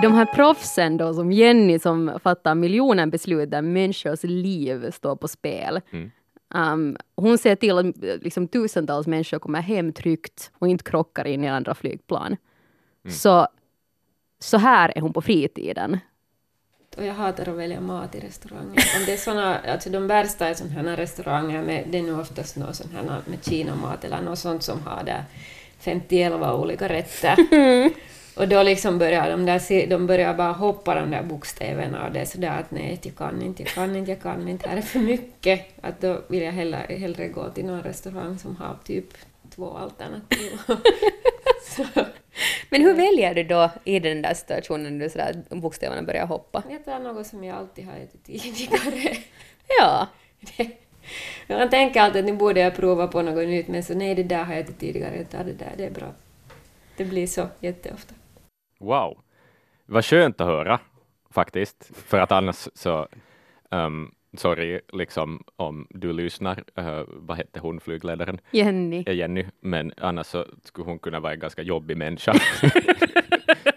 De 0.03 0.15
här 0.15 0.35
proffsen 0.35 0.97
då, 0.97 1.15
som 1.15 1.33
Jenny 1.33 1.79
som 1.79 2.19
fattar 2.23 2.55
miljoner 2.55 3.07
beslut 3.07 3.51
där 3.51 3.63
människors 3.63 4.23
liv 4.23 4.91
står 4.91 5.17
på 5.17 5.29
spel. 5.29 5.81
Mm. 5.91 6.11
Um, 6.55 6.97
hon 7.17 7.39
ser 7.39 7.57
till 7.57 7.79
att 7.79 7.97
liksom, 8.23 8.49
tusentals 8.49 9.07
människor 9.07 9.39
kommer 9.39 9.61
hem 9.61 9.93
tryggt 9.93 10.53
och 10.59 10.69
inte 10.69 10.85
krockar 10.85 11.27
in 11.27 11.45
i 11.45 11.49
andra 11.49 11.75
flygplan. 11.75 12.37
Så, 13.09 13.49
så 14.39 14.59
här 14.59 14.93
är 14.97 15.01
hon 15.01 15.13
på 15.13 15.21
fritiden. 15.21 15.99
Och 16.97 17.05
jag 17.05 17.15
hatar 17.15 17.49
att 17.49 17.57
välja 17.57 17.81
mat 17.81 18.15
i 18.15 18.21
restauranger. 18.21 18.85
Om 18.97 19.05
det 19.07 19.13
är 19.13 19.17
såna, 19.17 19.59
alltså 19.59 19.91
de 19.91 20.07
värsta 20.07 20.49
är 20.49 20.55
sådana 20.55 20.91
här 20.91 20.97
restauranger 20.97 21.63
med, 21.63 21.85
det 21.91 21.99
är 21.99 22.03
nu 22.03 22.21
oftast 22.21 22.57
något 22.57 22.77
sån 22.77 22.91
här 22.95 23.23
med 23.27 23.45
kinamat 23.45 24.05
eller 24.05 24.23
något 24.23 24.39
sånt 24.39 24.63
som 24.63 24.83
har 24.83 25.05
där 25.05 25.25
51 25.79 26.33
olika 26.33 26.89
rätter. 26.89 27.37
Och 28.37 28.49
då 28.49 28.63
liksom 28.63 28.99
börjar 28.99 29.31
de 29.31 29.47
där, 29.47 29.87
de 29.87 30.07
börjar 30.07 30.35
bara 30.35 30.53
hoppa 30.53 30.95
de 30.95 31.11
där 31.11 31.23
bokstäverna 31.23 32.07
och 32.07 32.13
det 32.13 32.21
är 32.21 32.25
sådär 32.25 32.59
att 32.61 32.71
nej, 32.71 33.01
jag 33.03 33.17
kan 33.17 33.43
inte, 33.43 33.63
jag 33.63 33.73
kan 33.73 33.97
inte, 33.97 34.11
jag 34.11 34.23
kan 34.23 34.49
inte, 34.49 34.69
här 34.69 34.77
är 34.77 34.81
för 34.81 34.99
mycket. 34.99 35.61
Att 35.81 36.01
då 36.01 36.21
vill 36.29 36.43
jag 36.43 36.53
hellre, 36.53 36.77
hellre 36.77 37.29
gå 37.29 37.51
till 37.51 37.67
någon 37.67 37.83
restaurang 37.83 38.39
som 38.39 38.57
har 38.57 38.77
typ 38.85 39.07
två 39.55 39.77
alternativ. 39.77 40.59
Så, 41.77 41.85
Men 42.71 42.83
hur 42.83 42.95
väljer 42.95 43.35
du 43.35 43.43
då 43.43 43.71
i 43.85 44.01
den 44.01 44.23
där 44.23 44.35
situationen 44.35 44.99
när 44.99 45.05
du 45.05 45.11
sådär 45.11 45.43
bokstäverna 45.49 46.03
börjar 46.03 46.27
hoppa? 46.27 46.63
jag 46.71 46.85
tar 46.85 47.01
något 47.01 47.27
som 47.27 47.45
jag 47.45 47.57
alltid 47.57 47.85
har 47.85 47.97
ätit 47.97 48.25
tidigare. 48.25 49.17
Ja. 49.79 50.09
Jag 51.47 51.71
tänker 51.71 52.01
alltid 52.01 52.21
att 52.21 52.27
nu 52.27 52.37
borde 52.37 52.61
jag 52.61 52.77
prova 52.77 53.09
på 53.09 53.23
något 53.23 53.49
nytt, 53.49 53.69
men 53.69 53.83
så 53.83 53.95
nej, 53.95 54.15
det 54.15 54.23
där 54.23 54.45
har 54.45 54.55
jag 54.55 54.61
ätit 54.61 54.79
tidigare, 54.79 55.17
jag 55.17 55.31
tar 55.31 55.45
det 55.45 55.53
där, 55.53 55.73
det 55.77 55.85
är 55.85 55.91
bra. 55.91 56.13
Det 56.97 57.05
blir 57.05 57.27
så 57.27 57.49
jätteofta. 57.61 58.15
Wow. 58.81 59.19
Vad 59.87 60.05
skönt 60.05 60.41
att 60.41 60.47
höra 60.47 60.81
faktiskt, 61.31 61.91
för 61.95 62.21
att 62.21 62.33
annars 62.33 62.69
så, 62.75 63.09
um, 63.71 64.15
sorry 64.37 64.81
liksom 64.93 65.45
om 65.57 65.87
du 65.91 66.13
lyssnar, 66.13 66.65
uh, 66.79 67.03
vad 67.07 67.37
hette 67.37 67.61
hon, 67.61 67.81
flygledaren, 67.81 68.39
Jenny. 68.51 69.03
Jenny, 69.03 69.45
men 69.61 69.93
annars 69.97 70.27
så 70.27 70.47
skulle 70.63 70.87
hon 70.87 70.99
kunna 70.99 71.21
vara 71.21 71.33
en 71.33 71.39
ganska 71.39 71.63
jobbig 71.63 71.97
människa. 71.97 72.33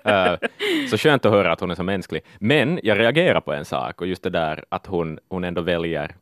Uh, 0.08 0.38
så 0.90 0.98
skönt 0.98 1.26
att 1.26 1.32
höra 1.32 1.52
att 1.52 1.60
hon 1.60 1.72
är 1.72 1.76
så 1.76 1.84
mänsklig. 1.84 2.22
Men 2.40 2.80
jag 2.84 3.00
reagerar 3.00 3.42
på 3.42 3.54
en 3.54 3.66
sak 3.66 4.02
och 4.02 4.08
just 4.08 4.24
det 4.24 4.30
där 4.30 4.66
att 4.70 4.86
hon, 4.86 5.20
hon 5.30 5.44
ändå 5.44 5.62
väljer 5.62 6.16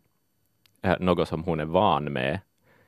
uh, 0.85 0.95
något 0.99 1.27
som 1.27 1.43
hon 1.43 1.59
är 1.59 1.65
van 1.65 2.13
med 2.13 2.39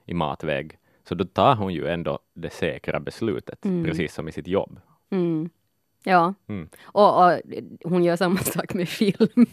i 0.06 0.14
matväg. 0.14 0.78
Så 1.04 1.16
då 1.16 1.26
tar 1.26 1.56
hon 1.56 1.74
ju 1.74 1.88
ändå 1.88 2.20
det 2.34 2.50
säkra 2.50 3.00
beslutet, 3.00 3.62
precis 3.62 4.14
som 4.14 4.28
i 4.28 4.32
sitt 4.32 4.48
jobb. 4.48 4.80
Mm. 5.12 5.50
Ja. 6.08 6.34
Mm. 6.50 6.70
Och, 6.84 7.26
och 7.26 7.32
hon 7.84 8.04
gör 8.04 8.16
samma 8.16 8.38
sak 8.56 8.74
med 8.74 8.90
film. 8.90 9.46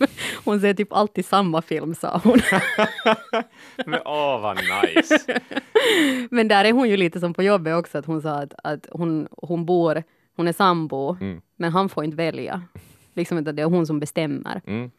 Hon 0.45 0.61
ser 0.61 0.75
typ 0.75 0.93
alltid 0.93 1.25
samma 1.25 1.63
film, 1.63 1.95
sa 1.95 2.21
hon. 2.25 2.39
Men 3.87 4.01
åh, 4.05 4.41
vad 4.41 4.57
nice! 4.57 5.19
Men 6.31 6.49
där 6.49 6.65
är 6.65 6.73
hon 6.73 6.89
ju 6.89 6.97
lite 6.97 7.21
som 7.21 7.35
på 7.35 7.43
jobbet 7.43 7.75
också, 7.75 7.99
att 7.99 8.07
hon 8.07 8.23
sa 8.23 8.31
att, 8.31 8.55
att 8.65 8.87
hon, 8.93 9.29
hon 9.37 9.67
bor, 9.67 10.03
hon 10.37 10.49
är 10.49 10.53
sambo, 10.53 11.17
Mm. 11.21 11.41
men 11.57 11.73
han 11.73 11.89
får 11.89 12.05
inte 12.05 12.17
välja. 12.17 12.63
Liksom 13.15 13.39
att 13.39 13.57
det 13.57 13.63
är 13.63 13.67
hon 13.67 13.87
som 13.87 14.01
bestämmer. 14.01 14.61
Mm. 14.67 14.91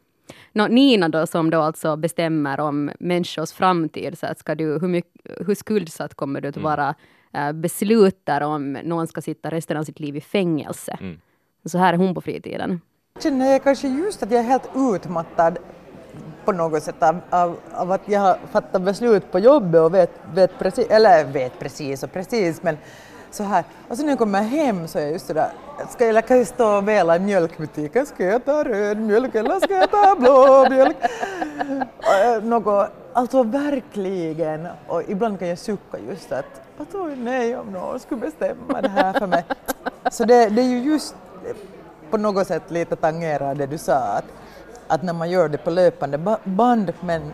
Nå, 0.53 0.67
Nina 0.67 1.09
då, 1.09 1.27
som 1.27 1.49
då 1.49 1.61
alltså 1.61 1.95
bestämmer 1.95 2.59
om 2.59 2.91
människors 2.99 3.51
framtid, 3.51 4.17
så 4.17 4.25
att 4.27 4.39
ska 4.39 4.55
du, 4.55 4.65
hur, 4.79 4.87
mycket, 4.87 5.11
hur 5.47 5.55
skuldsatt 5.55 6.15
kommer 6.15 6.41
du 6.41 6.47
att 6.47 6.57
vara, 6.57 6.95
äh, 7.33 7.51
beslutar 7.51 8.41
om 8.41 8.73
någon 8.73 9.07
ska 9.07 9.21
sitta 9.21 9.51
resten 9.51 9.77
av 9.77 9.83
sitt 9.83 9.99
liv 9.99 10.15
i 10.15 10.21
fängelse. 10.21 10.97
Mm. 11.01 11.19
Så 11.65 11.77
här 11.77 11.93
är 11.93 11.97
hon 11.97 12.13
på 12.15 12.21
fritiden. 12.21 12.81
känner 13.23 13.51
jag 13.51 13.63
kanske 13.63 13.87
just 13.87 14.23
att 14.23 14.31
jag 14.31 14.39
är 14.39 14.43
helt 14.43 14.69
utmattad 14.75 15.57
på 16.45 16.51
något 16.51 16.83
sätt 16.83 17.03
av, 17.03 17.19
av, 17.29 17.57
av 17.73 17.91
att 17.91 18.01
jag 18.05 18.19
har 18.19 18.37
fattat 18.51 18.81
beslut 18.81 19.31
på 19.31 19.39
jobbet 19.39 19.81
och 19.81 19.93
vet, 19.93 20.11
vet 20.33 20.59
precis, 20.59 20.87
eller 20.89 21.25
vet 21.25 21.59
precis 21.59 22.03
och 22.03 22.11
precis 22.13 22.63
men 22.63 22.77
så 23.31 23.43
här. 23.43 23.63
Och 23.87 23.97
så 23.97 24.03
när 24.03 24.09
jag 24.09 24.19
kommer 24.19 24.41
hem 24.41 24.87
så 24.87 24.99
är 24.99 25.03
jag 25.03 25.11
just 25.11 25.27
sådär, 25.27 25.49
ska 25.89 26.05
jag, 26.05 26.27
kan 26.27 26.37
jag 26.37 26.47
stå 26.47 26.77
och 26.77 26.87
vela 26.87 27.15
i 27.15 27.19
mjölkbutiken, 27.19 28.05
ska 28.05 28.23
jag 28.23 28.45
ta 28.45 28.63
röd 28.63 28.97
mjölk 28.97 29.35
eller 29.35 29.59
ska 29.59 29.73
jag 29.73 29.91
ta 29.91 30.15
blå 30.19 30.67
mjölk? 30.69 30.97
Och, 31.97 32.13
eh, 32.13 32.43
Något, 32.43 32.89
alltså 33.13 33.43
verkligen, 33.43 34.67
och 34.87 35.01
ibland 35.07 35.39
kan 35.39 35.47
jag 35.47 35.57
sucka 35.57 35.97
just 36.09 36.31
att, 36.31 36.61
att 36.77 36.95
oj 36.95 37.15
nej 37.15 37.57
om 37.57 37.71
någon 37.71 37.99
skulle 37.99 38.21
bestämma 38.21 38.81
det 38.81 38.89
här 38.89 39.13
för 39.13 39.27
mig. 39.27 39.43
Så 40.11 40.23
det, 40.23 40.49
det 40.49 40.61
är 40.61 40.65
ju 40.65 40.79
just 40.79 41.15
på 42.09 42.17
något 42.17 42.47
sätt 42.47 42.71
lite 42.71 42.95
tangerar 42.95 43.55
det 43.55 43.65
du 43.65 43.77
sa, 43.77 43.95
att, 44.17 44.25
att 44.87 45.03
när 45.03 45.13
man 45.13 45.29
gör 45.29 45.49
det 45.49 45.57
på 45.57 45.69
löpande 45.69 46.17
ba- 46.17 46.39
band, 46.43 46.93
men 47.01 47.31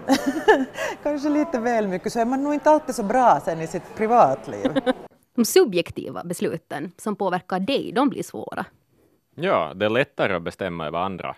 kanske 1.04 1.30
lite 1.30 1.60
väl 1.60 1.88
mycket, 1.88 2.14
så 2.14 2.20
är 2.20 2.26
man 2.26 2.44
nog 2.44 2.54
inte 2.54 2.70
alltid 2.70 2.96
så 2.96 3.04
bra 3.04 3.40
sen 3.46 3.62
i 3.62 3.68
sitt 3.68 3.96
privatliv. 3.98 4.72
De 5.36 5.46
subjektiva 5.46 6.24
besluten 6.24 6.92
som 6.98 7.16
påverkar 7.16 7.60
dig, 7.60 7.92
de 7.96 8.10
blir 8.10 8.24
svåra. 8.24 8.66
Ja, 9.36 9.74
det 9.76 9.86
är 9.86 9.90
lättare 9.90 10.34
att 10.34 10.42
bestämma 10.42 10.88
över 10.88 11.00
andra 11.00 11.36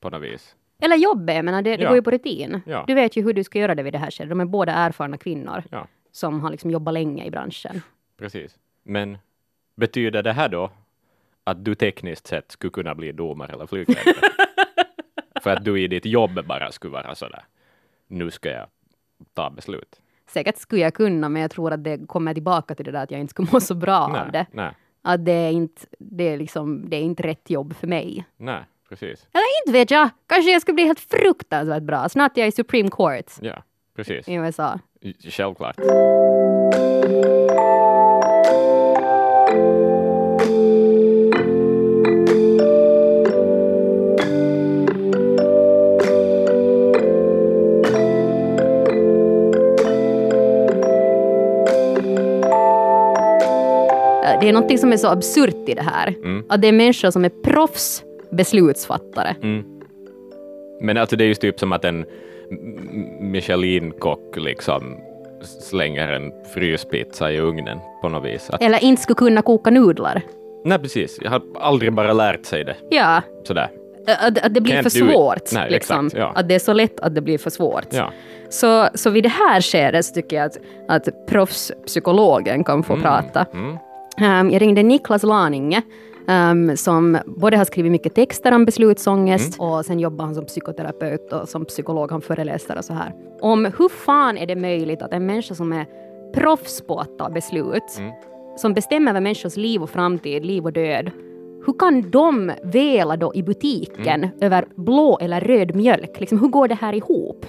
på 0.00 0.10
något 0.10 0.22
vis. 0.22 0.54
Eller 0.82 0.96
jobbet, 0.96 1.36
jag 1.36 1.44
menar, 1.44 1.62
det, 1.62 1.76
det 1.76 1.82
Ja. 1.82 1.88
går 1.88 1.96
ju 1.96 2.02
på 2.02 2.10
rutin. 2.10 2.60
Ja. 2.66 2.84
Du 2.86 2.94
vet 2.94 3.16
ju 3.16 3.22
hur 3.22 3.32
du 3.32 3.44
ska 3.44 3.58
göra 3.58 3.74
det 3.74 3.82
vid 3.82 3.92
det 3.94 3.98
här 3.98 4.10
skedet. 4.10 4.30
De 4.30 4.40
är 4.40 4.44
båda 4.44 4.72
erfarna 4.72 5.16
kvinnor 5.18 5.62
Ja, 5.70 5.86
som 6.12 6.40
har 6.40 6.50
liksom 6.50 6.70
jobbat 6.70 6.94
länge 6.94 7.24
i 7.24 7.30
branschen. 7.30 7.82
precis. 8.18 8.56
Men 8.82 9.18
betyder 9.76 10.22
det 10.22 10.32
här 10.32 10.48
då 10.48 10.70
att 11.50 11.64
du 11.64 11.74
tekniskt 11.74 12.26
sett 12.26 12.50
skulle 12.52 12.70
kunna 12.70 12.94
bli 12.94 13.12
domare 13.12 13.52
eller 13.52 13.66
flygledare? 13.66 14.14
För 15.42 15.50
att 15.50 15.64
du 15.64 15.80
i 15.80 15.86
ditt 15.88 16.06
jobb 16.06 16.46
bara 16.46 16.72
skulle 16.72 16.92
vara 16.92 17.14
sådär, 17.14 17.44
nu 18.06 18.30
ska 18.30 18.50
jag 18.50 18.66
ta 19.34 19.50
beslut. 19.50 20.00
Säkert 20.28 20.56
skulle 20.58 20.80
jag 20.82 20.94
kunna, 20.94 21.28
men 21.28 21.42
jag 21.42 21.50
tror 21.50 21.72
att 21.72 21.84
det 21.84 22.06
kommer 22.06 22.34
tillbaka 22.34 22.74
till 22.74 22.84
det 22.84 22.90
där 22.90 23.02
att 23.02 23.10
jag 23.10 23.20
inte 23.20 23.30
skulle 23.30 23.48
må 23.52 23.60
så 23.60 23.74
bra 23.74 23.98
av 23.98 24.32
det. 24.32 24.46
nej, 24.52 24.72
Att 25.02 25.24
det 25.24 25.32
är 25.32 25.50
inte, 25.50 25.82
det 25.98 26.24
är 26.28 26.38
liksom, 26.38 26.90
det 26.90 26.96
är 26.96 27.00
inte 27.02 27.22
rätt 27.22 27.50
jobb 27.50 27.76
för 27.76 27.86
mig. 27.86 28.24
nej, 28.36 28.62
precis. 28.88 29.28
Eller 29.32 29.60
inte 29.66 29.72
vet 29.78 29.90
jag, 29.90 30.08
kanske 30.26 30.52
jag 30.52 30.62
skulle 30.62 30.74
bli 30.74 30.84
helt 30.84 31.00
fruktansvärt 31.00 31.82
bra. 31.82 32.08
Snart 32.08 32.36
är 32.36 32.40
jag 32.40 32.48
i 32.48 32.52
Supreme 32.52 32.88
Court 32.90 33.30
Ja, 33.40 33.62
precis. 33.96 34.28
i 34.28 34.34
USA. 34.34 34.78
Självklart. 35.30 35.76
Det 54.40 54.48
är 54.48 54.52
någonting 54.52 54.78
som 54.78 54.92
är 54.92 54.96
så 54.96 55.08
absurt 55.08 55.68
i 55.68 55.74
det 55.74 55.82
här. 55.82 56.08
Mm. 56.08 56.44
Att 56.48 56.62
det 56.62 56.68
är 56.68 56.72
människor 56.72 57.10
som 57.10 57.24
är 57.24 57.28
proffs 57.28 58.04
beslutsfattare. 58.30 59.34
Mm. 59.42 59.64
Men 60.80 60.96
alltså 60.96 61.16
det 61.16 61.24
är 61.24 61.28
ju 61.28 61.34
typ 61.34 61.60
som 61.60 61.72
att 61.72 61.84
en 61.84 62.04
Michelin-kock 63.20 64.36
liksom 64.36 64.96
slänger 65.42 66.08
en 66.12 66.32
fryspizza 66.54 67.32
i 67.32 67.40
ugnen 67.40 67.78
på 68.02 68.08
något 68.08 68.24
vis. 68.24 68.50
Att, 68.50 68.62
Eller 68.62 68.84
inte 68.84 69.02
skulle 69.02 69.14
kunna 69.16 69.42
koka 69.42 69.70
nudlar. 69.70 70.22
nej, 70.64 70.78
precis. 70.78 71.18
Jag 71.22 71.30
har 71.30 71.42
aldrig 71.60 71.92
bara 71.92 72.12
lärt 72.12 72.46
sig 72.46 72.64
det 72.64 72.76
Ja, 72.90 73.22
sådär. 73.44 73.70
att, 74.06 74.38
att 74.38 74.54
det 74.54 74.60
blir 74.60 74.74
Can't 74.74 74.82
för 74.82 74.90
svårt. 74.90 75.52
Nej, 75.52 75.70
liksom. 75.70 76.06
exakt, 76.06 76.20
ja. 76.20 76.32
Att 76.34 76.48
det 76.48 76.54
är 76.54 76.58
så 76.58 76.72
lätt 76.72 77.00
att 77.00 77.14
det 77.14 77.20
blir 77.20 77.38
för 77.38 77.50
svårt. 77.50 77.86
Ja. 77.90 78.12
Så, 78.48 78.88
så 78.94 79.10
vid 79.10 79.22
det 79.22 79.28
här 79.28 79.60
skedet 79.60 80.04
så 80.04 80.14
tycker 80.14 80.36
jag 80.36 80.46
att, 80.46 80.58
att 80.88 81.26
proffspsykologen 81.26 82.64
kan 82.64 82.82
få 82.82 82.96
prata. 82.96 83.46
Mm. 83.52 83.76
Um, 84.20 84.50
jag 84.50 84.62
ringde 84.62 84.82
Niklas 84.82 85.22
Laninge 85.22 85.82
um, 86.28 86.76
som 86.76 87.18
både 87.26 87.56
har 87.56 87.64
skrivit 87.64 87.92
mycket 87.92 88.14
texter 88.14 88.52
om 88.54 88.64
beslutsångest 88.64 89.60
Mm. 89.60 89.70
och 89.72 89.84
sen 89.84 90.00
jobbar 90.00 90.24
han 90.24 90.34
som 90.34 90.44
psykoterapeut 90.44 91.32
och 91.32 91.48
som 91.48 91.64
psykolog, 91.64 92.10
han 92.10 92.20
föreläser 92.20 92.78
och 92.78 92.84
så 92.84 92.92
här. 92.92 93.12
Om 93.40 93.64
hur 93.64 93.88
fan 93.88 94.38
är 94.38 94.46
det 94.46 94.56
möjligt 94.56 95.02
att 95.02 95.12
en 95.12 95.26
människa 95.26 95.54
som 95.54 95.72
är 95.72 95.86
proffs 96.34 96.86
på 96.86 96.98
att 96.98 97.18
ta 97.18 97.30
beslut, 97.30 97.82
Mm. 97.98 98.12
som 98.56 98.74
bestämmer 98.74 99.10
över 99.10 99.20
människors 99.20 99.56
liv 99.56 99.82
och 99.82 99.90
framtid, 99.90 100.44
liv 100.44 100.64
och 100.64 100.72
död, 100.72 101.10
hur 101.66 101.78
kan 101.78 102.10
de 102.10 102.52
vela 102.62 103.16
då 103.16 103.32
i 103.34 103.42
butiken 103.42 104.24
Mm. 104.24 104.30
över 104.40 104.64
blå 104.76 105.18
eller 105.20 105.40
röd 105.40 105.74
mjölk? 105.76 106.20
Liksom, 106.20 106.38
hur 106.40 106.48
går 106.48 106.68
det 106.68 106.74
här 106.74 106.92
ihop? 106.94 107.46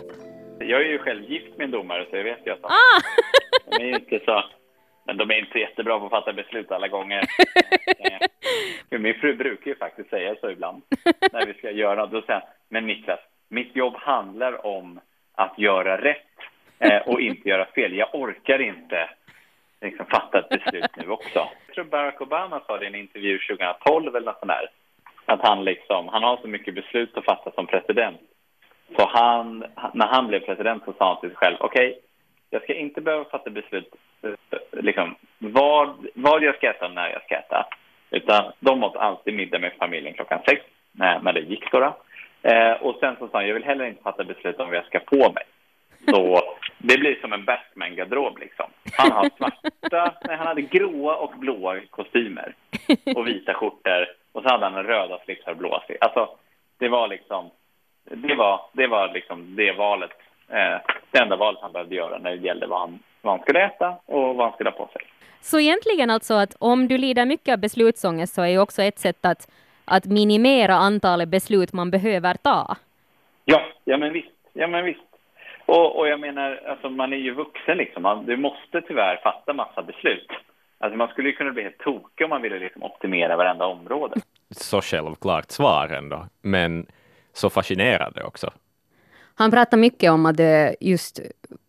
Jag 0.59 0.81
är 0.81 0.89
ju 0.91 0.97
själv 0.97 1.23
gift 1.31 1.57
med 1.57 1.65
en 1.65 1.71
domare 1.71 2.05
så 2.09 2.15
jag 2.15 2.23
vet 2.23 2.39
ju 2.45 2.51
att 2.51 2.61
de, 2.61 2.67
Ah! 2.67 3.01
de 3.77 3.83
är 3.83 3.95
inte 3.99 4.19
så... 4.25 4.43
Men 5.03 5.17
de 5.17 5.31
är 5.31 5.39
inte 5.39 5.59
jättebra 5.59 5.99
på 5.99 6.05
att 6.05 6.11
fatta 6.11 6.33
beslut 6.33 6.71
alla 6.71 6.87
gånger. 6.87 7.23
Min 8.99 9.13
fru 9.13 9.35
brukar 9.35 9.71
ju 9.71 9.75
faktiskt 9.75 10.09
säga 10.09 10.35
så 10.41 10.49
ibland 10.49 10.81
när 11.31 11.45
vi 11.45 11.53
ska 11.53 11.71
göra 11.71 12.05
Då 12.05 12.21
säger 12.21 12.43
men 12.69 12.87
Niklas, 12.87 13.19
mitt 13.49 13.75
jobb 13.75 13.95
handlar 13.95 14.65
om 14.65 14.99
att 15.35 15.59
göra 15.59 16.01
rätt 16.01 16.37
eh, 16.79 17.07
och 17.07 17.21
inte 17.21 17.49
göra 17.49 17.65
fel. 17.65 17.93
Jag 17.95 18.15
orkar 18.15 18.61
inte 18.61 19.09
liksom, 19.81 20.05
fatta 20.05 20.39
ett 20.39 20.49
beslut 20.49 20.95
nu 20.95 21.09
också. 21.09 21.47
Jag 21.67 21.75
tror 21.75 21.85
Barack 21.85 22.21
Obama 22.21 22.61
sa 22.67 22.77
det 22.77 22.85
i 22.85 22.87
en 22.87 22.95
intervju 22.95 23.39
2012 23.39 24.15
eller 24.15 24.25
något 24.25 24.39
sånt 24.39 24.51
där. 24.51 24.69
Att 25.25 25.47
han 25.47 25.63
liksom, 25.63 26.07
han 26.07 26.23
har 26.23 26.37
så 26.37 26.47
mycket 26.47 26.75
beslut 26.75 27.17
att 27.17 27.25
fatta 27.25 27.51
som 27.51 27.67
president. 27.67 28.21
Så 28.95 29.05
han, 29.07 29.65
när 29.93 30.07
han 30.07 30.27
blev 30.27 30.39
president 30.39 30.83
så 30.85 30.93
sa 30.93 31.07
han 31.07 31.19
till 31.19 31.29
sig 31.29 31.37
själv, 31.37 31.57
okej, 31.59 31.99
jag 32.49 32.63
ska 32.63 32.73
inte 32.73 33.01
behöva 33.01 33.25
fatta 33.25 33.49
beslut 33.49 33.95
liksom, 34.71 35.15
vad, 35.37 36.07
vad 36.15 36.43
jag 36.43 36.55
ska 36.55 36.69
äta 36.69 36.85
och 36.85 36.91
när 36.91 37.09
jag 37.09 37.23
ska 37.23 37.35
äta. 37.35 37.65
Utan 38.11 38.51
de 38.59 38.83
åt 38.83 38.95
alltid 38.95 39.33
middag 39.33 39.59
med 39.59 39.73
familjen 39.79 40.13
klockan 40.13 40.39
sex, 40.45 40.61
när, 40.91 41.19
när 41.19 41.33
det 41.33 41.39
gick 41.39 41.71
då. 41.71 41.95
Eh, 42.41 42.71
och 42.71 42.97
sen 42.99 43.15
så 43.19 43.27
sa 43.27 43.37
han, 43.37 43.47
jag 43.47 43.53
vill 43.53 43.63
heller 43.63 43.85
inte 43.85 44.03
fatta 44.03 44.23
beslut 44.23 44.59
om 44.59 44.67
vad 44.67 44.77
jag 44.77 44.85
ska 44.85 44.99
på 44.99 45.31
mig. 45.31 45.43
Så 46.09 46.41
det 46.77 46.97
blir 46.97 47.21
som 47.21 47.33
en 47.33 47.45
Batman-garderob 47.45 48.37
liksom. 48.39 48.65
Han 48.97 49.11
har 49.11 49.29
svarta, 49.37 50.15
nej 50.27 50.37
han 50.37 50.47
hade 50.47 50.61
gråa 50.61 51.15
och 51.15 51.33
blåa 51.37 51.79
kostymer 51.89 52.55
och 53.15 53.27
vita 53.27 53.53
skjortor 53.53 54.07
och 54.31 54.43
så 54.43 54.49
hade 54.49 54.65
han 54.65 54.83
röda 54.83 55.19
slipsar 55.25 55.51
och 55.51 55.57
blåa. 55.57 55.81
Alltså, 55.99 56.29
det 56.77 56.89
var 56.89 57.07
liksom, 57.07 57.49
det 58.03 58.35
var, 58.35 58.61
det 58.73 58.87
var 58.87 59.13
liksom 59.13 59.55
det 59.55 59.71
valet, 59.71 60.11
eh, 60.11 60.30
det 61.11 61.19
enda 61.19 61.35
valet 61.35 61.61
han 61.61 61.71
behövde 61.71 61.95
göra 61.95 62.17
när 62.17 62.31
det 62.31 62.37
gällde 62.47 62.67
vad 62.67 62.79
han, 62.79 62.99
vad 63.21 63.33
han 63.33 63.41
skulle 63.41 63.65
äta 63.65 63.95
och 64.05 64.35
vad 64.35 64.45
han 64.45 64.53
skulle 64.53 64.69
ha 64.69 64.77
på 64.77 64.89
sig. 64.93 65.01
Så 65.41 65.59
egentligen 65.59 66.09
alltså 66.09 66.33
att 66.33 66.55
om 66.59 66.87
du 66.87 66.97
lider 66.97 67.25
mycket 67.25 67.53
av 67.53 67.59
beslutsångest 67.59 68.33
så 68.33 68.41
är 68.41 68.47
ju 68.47 68.59
också 68.59 68.81
ett 68.81 68.99
sätt 68.99 69.25
att, 69.25 69.51
att 69.85 70.05
minimera 70.05 70.75
antalet 70.75 71.29
beslut 71.29 71.73
man 71.73 71.91
behöver 71.91 72.33
ta. 72.33 72.75
Ja, 73.45 73.61
ja 73.83 73.97
men 73.97 74.13
visst. 74.13 74.29
Ja, 74.53 74.67
men 74.67 74.85
visst. 74.85 74.99
Och, 75.65 75.99
och 75.99 76.07
jag 76.07 76.19
menar, 76.19 76.61
alltså 76.67 76.89
man 76.89 77.13
är 77.13 77.17
ju 77.17 77.33
vuxen 77.33 77.77
liksom. 77.77 78.03
Man, 78.03 78.25
du 78.25 78.37
måste 78.37 78.81
tyvärr 78.81 79.19
fatta 79.23 79.53
massa 79.53 79.81
beslut. 79.81 80.31
Alltså 80.77 80.97
man 80.97 81.07
skulle 81.07 81.29
ju 81.29 81.35
kunna 81.35 81.51
bli 81.51 81.63
helt 81.63 81.77
tokig 81.77 82.25
om 82.25 82.29
man 82.29 82.41
ville 82.41 82.59
liksom 82.59 82.83
optimera 82.83 83.37
varenda 83.37 83.65
område. 83.65 84.15
Så 84.49 84.81
självklart 84.81 85.51
svar 85.51 85.87
ändå, 85.87 86.25
men 86.41 86.85
så 87.33 87.49
fascinerande 87.49 88.23
också. 88.23 88.51
Han 89.35 89.51
pratar 89.51 89.77
mycket 89.77 90.11
om 90.11 90.25
att 90.25 90.37
det 90.37 90.75
just 90.79 91.19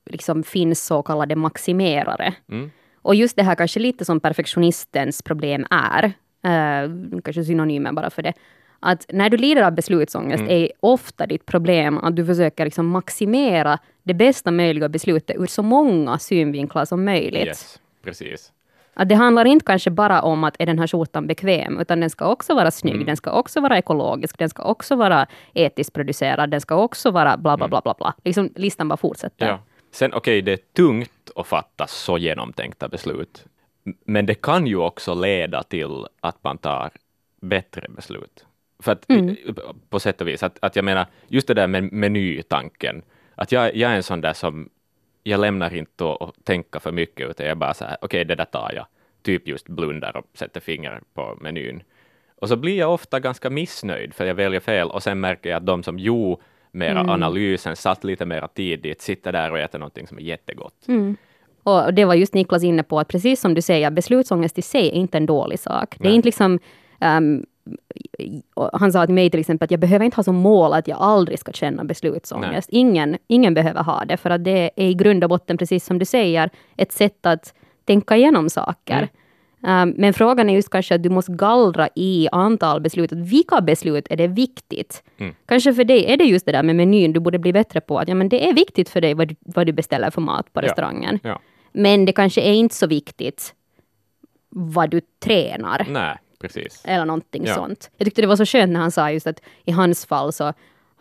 liksom 0.07 0.43
finns 0.43 0.85
så 0.87 1.03
kallade 1.03 1.37
maximerare. 1.37 2.35
Mm. 2.51 2.71
Och 3.03 3.15
just 3.15 3.37
det 3.37 3.43
här 3.43 3.55
kanske 3.55 3.81
lite 3.81 4.05
som 4.05 4.21
perfektionistens 4.21 5.23
problem 5.23 5.67
är, 5.71 6.05
eh, 6.45 6.91
kanske 7.25 7.45
synonymer 7.45 7.93
bara 7.93 8.11
för 8.11 8.23
det, 8.23 8.33
att 8.81 9.07
när 9.09 9.31
du 9.31 9.37
lider 9.37 9.63
av 9.63 9.73
beslutsångest 9.73 10.41
Mm. 10.41 10.53
är 10.53 10.69
ofta 10.81 11.27
ditt 11.27 11.47
problem 11.47 11.99
att 11.99 12.17
du 12.17 12.27
försöker 12.27 12.65
liksom 12.65 12.87
maximera 12.89 13.79
det 14.03 14.15
bästa 14.15 14.51
möjliga 14.51 14.89
beslutet 14.89 15.37
ur 15.37 15.47
så 15.47 15.63
många 15.63 16.19
synvinklar 16.19 16.85
som 16.85 17.05
möjligt. 17.05 17.47
Yes, 17.47 17.81
precis. 18.05 18.53
Att 18.95 19.09
det 19.09 19.15
handlar 19.15 19.45
inte 19.45 19.65
kanske 19.65 19.91
bara 19.91 20.23
om 20.23 20.45
att 20.45 20.57
är 20.59 20.67
den 20.67 20.79
här 20.79 20.87
skjortan 20.87 21.27
bekväm, 21.27 21.81
utan 21.81 22.01
den 22.01 22.11
ska 22.11 22.27
också 22.29 22.55
vara 22.55 22.71
snygg, 22.71 22.95
Mm. 22.95 23.07
den 23.07 23.17
ska 23.17 23.31
också 23.33 23.61
vara 23.61 23.79
ekologisk, 23.79 24.39
den 24.39 24.49
ska 24.49 24.63
också 24.63 24.97
vara 24.97 25.27
etiskt 25.55 25.93
producerad, 25.93 26.51
den 26.51 26.61
ska 26.61 26.75
också 26.77 27.11
vara 27.11 27.37
bla 27.37 27.57
bla 27.57 27.69
bla 27.69 27.81
bla 27.81 27.95
bla. 27.99 28.15
Liksom, 28.25 28.51
listan 28.57 28.89
bara 28.89 28.97
fortsätter. 28.97 29.47
Ja. 29.49 29.59
Sen 29.91 30.15
okej, 30.15 30.43
det 30.43 30.53
är 30.53 30.59
tungt 30.77 31.31
att 31.37 31.47
fatta 31.47 31.87
så 31.87 32.19
genomtänkta 32.19 32.89
beslut, 32.89 33.45
men 34.05 34.27
det 34.27 34.35
kan 34.35 34.67
ju 34.67 34.77
också 34.77 35.15
leda 35.15 35.63
till 35.63 36.07
att 36.21 36.45
man 36.45 36.59
tar 36.59 36.91
bättre 37.41 37.87
beslut. 37.89 38.45
För 38.83 38.93
att 38.93 39.11
Mm. 39.11 39.37
på 39.91 40.01
sätt 40.01 40.21
och 40.21 40.29
vis, 40.29 40.43
att, 40.43 40.59
att 40.63 40.77
jag 40.77 40.85
menar, 40.85 41.07
just 41.29 41.49
det 41.49 41.55
där 41.55 41.67
med 41.67 41.93
menytanken, 41.93 43.03
att 43.35 43.53
jag, 43.53 43.77
jag 43.77 43.91
är 43.93 43.97
en 43.97 44.03
sån 44.03 44.21
där 44.21 44.33
som, 44.33 44.69
jag 45.23 45.41
lämnar 45.41 45.75
inte 45.75 46.05
att 46.21 46.45
tänka 46.45 46.81
för 46.81 46.93
mycket, 46.93 47.31
utan 47.31 47.47
jag 47.47 47.59
bara 47.59 47.75
så 47.75 47.85
här, 47.85 47.97
okej, 48.01 48.25
det 48.25 48.35
där 48.35 48.45
tar 48.45 48.73
jag. 48.77 48.87
Typ 49.23 49.49
just 49.49 49.69
blundar 49.69 50.17
och 50.17 50.25
sätter 50.35 50.61
fingrar 50.61 51.03
på 51.15 51.39
menyn. 51.41 51.83
Och 52.37 52.49
så 52.49 52.57
blir 52.57 52.79
jag 52.79 52.95
ofta 52.95 53.21
ganska 53.21 53.51
missnöjd, 53.51 54.15
för 54.15 54.25
jag 54.25 54.35
väljer 54.35 54.61
fel, 54.61 54.91
och 54.91 55.03
sen 55.03 55.21
märker 55.21 55.51
jag 55.51 55.57
att 55.57 55.67
de 55.67 55.83
som, 55.83 55.99
jo, 55.99 56.41
mera 56.73 57.01
Mm. 57.01 57.11
analysen, 57.11 57.77
satt 57.77 58.05
lite 58.05 58.27
mera 58.27 58.49
tid 58.49 58.81
dit, 58.83 59.01
sitta 59.01 59.33
där 59.33 59.51
och 59.51 59.59
äta 59.59 59.79
någonting 59.79 60.07
som 60.07 60.19
är 60.19 60.23
jättegott. 60.23 60.89
Mm. 60.89 61.17
Och 61.63 61.95
det 61.95 62.05
var 62.05 62.15
just 62.15 62.35
Niklas 62.35 62.65
inne 62.65 62.83
på, 62.83 62.99
att 62.99 63.09
precis 63.09 63.41
som 63.41 63.55
du 63.55 63.63
säger, 63.63 63.91
beslutsångest 63.91 64.59
i 64.59 64.63
sig 64.63 64.89
är 64.89 64.93
inte 64.93 65.17
en 65.17 65.27
dålig 65.27 65.59
sak. 65.59 65.97
Det 65.99 66.09
är 66.09 66.13
inte 66.13 66.27
liksom... 66.27 66.59
och 66.95 67.52
han 68.73 68.93
sa 68.93 69.07
till 69.07 69.15
mig 69.15 69.31
till 69.31 69.41
exempel 69.41 69.65
att 69.67 69.71
jag 69.71 69.81
behöver 69.81 70.05
inte 70.05 70.17
ha 70.17 70.23
som 70.23 70.35
mål 70.37 70.73
att 70.73 70.89
jag 70.89 70.99
aldrig 71.01 71.39
ska 71.39 71.53
känna 71.53 71.85
beslutsångest. 71.85 72.69
Ingen, 72.73 73.19
ingen 73.27 73.55
behöver 73.55 73.83
ha 73.83 74.05
det, 74.05 74.17
för 74.17 74.31
att 74.31 74.45
det 74.45 74.71
är 74.77 74.87
i 74.89 74.95
grund 74.95 75.25
och 75.25 75.31
botten, 75.31 75.57
precis 75.59 75.85
som 75.85 75.99
du 75.99 76.05
säger, 76.05 76.51
ett 76.77 76.93
sätt 76.93 77.27
att 77.27 77.55
tänka 77.85 78.17
igenom 78.17 78.51
saker. 78.51 79.09
Ehm, 79.67 79.95
men 79.97 80.13
frågan 80.15 80.51
är 80.51 80.55
just 80.55 80.71
kanske 80.71 80.95
att 80.95 81.03
du 81.03 81.09
måste 81.09 81.33
gallra 81.33 81.89
i 81.95 82.29
antal 82.33 82.81
beslut. 82.81 83.13
Att 83.13 83.19
vilka 83.19 83.61
beslut 83.61 84.07
är 84.11 84.17
det 84.17 84.27
viktigt? 84.27 85.03
Mm. 85.19 85.35
Kanske 85.47 85.75
för 85.75 85.85
dig 85.85 86.07
är 86.13 86.17
det 86.17 86.25
just 86.25 86.47
det 86.47 86.53
där 86.53 86.63
med 86.63 86.77
menyn 86.77 87.13
du 87.13 87.21
borde 87.21 87.39
bli 87.39 87.53
bättre 87.53 87.81
på. 87.81 87.99
Att 87.99 88.09
ja, 88.09 88.15
men 88.15 88.29
det 88.29 88.49
är 88.49 88.53
viktigt 88.55 88.89
för 88.89 89.01
dig 89.01 89.15
vad 89.15 89.29
du, 89.29 89.35
vad 89.41 89.67
du 89.67 89.73
beställer 89.73 90.11
för 90.11 90.21
mat 90.21 90.53
på 90.53 90.61
Ja. 90.61 90.67
restaurangen. 90.67 91.19
Ja. 91.23 91.41
Men 91.73 92.05
det 92.05 92.13
kanske 92.13 92.41
är 92.41 92.53
inte 92.53 92.75
så 92.75 92.87
viktigt 92.87 93.55
vad 94.49 94.91
du 94.91 95.01
tränar. 95.25 95.87
Nej, 95.91 96.17
precis. 96.43 96.83
Eller 96.85 97.05
någonting 97.05 97.45
Ja. 97.47 97.55
sånt. 97.55 97.91
Jag 97.97 98.05
tyckte 98.07 98.21
det 98.21 98.27
var 98.29 98.37
så 98.37 98.45
skönt 98.47 98.73
när 98.73 98.81
han 98.81 98.91
sa 98.91 99.11
just 99.11 99.27
att 99.27 99.41
i 99.65 99.73
hans 99.73 100.07
fall 100.07 100.33
så 100.33 100.53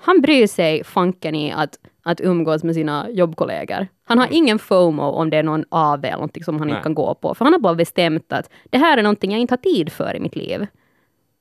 han 0.03 0.21
bryr 0.21 0.47
sig 0.47 0.83
fanken 0.83 1.35
i 1.35 1.51
att, 1.51 1.69
att 2.03 2.21
umgås 2.21 2.63
med 2.63 2.75
sina 2.75 3.09
jobbkollegor. 3.09 3.87
Han 4.07 4.19
har 4.19 4.27
ingen 4.31 4.59
FOMO 4.59 5.03
om 5.03 5.29
det 5.29 5.37
är 5.37 5.43
någon 5.43 5.65
AV 5.69 6.05
eller 6.05 6.11
någonting 6.15 6.43
som 6.43 6.57
han 6.59 6.67
Nej. 6.67 6.75
inte 6.75 6.83
kan 6.83 6.93
gå 6.95 7.13
på. 7.13 7.35
För 7.35 7.45
han 7.45 7.53
har 7.53 7.59
bara 7.59 7.75
bestämt 7.75 8.33
att 8.33 8.49
det 8.69 8.77
här 8.77 8.97
är 8.97 9.03
någonting 9.03 9.31
jag 9.31 9.41
inte 9.41 9.51
har 9.51 9.57
tid 9.57 9.91
för 9.91 10.15
i 10.15 10.19
mitt 10.19 10.35
liv. 10.35 10.67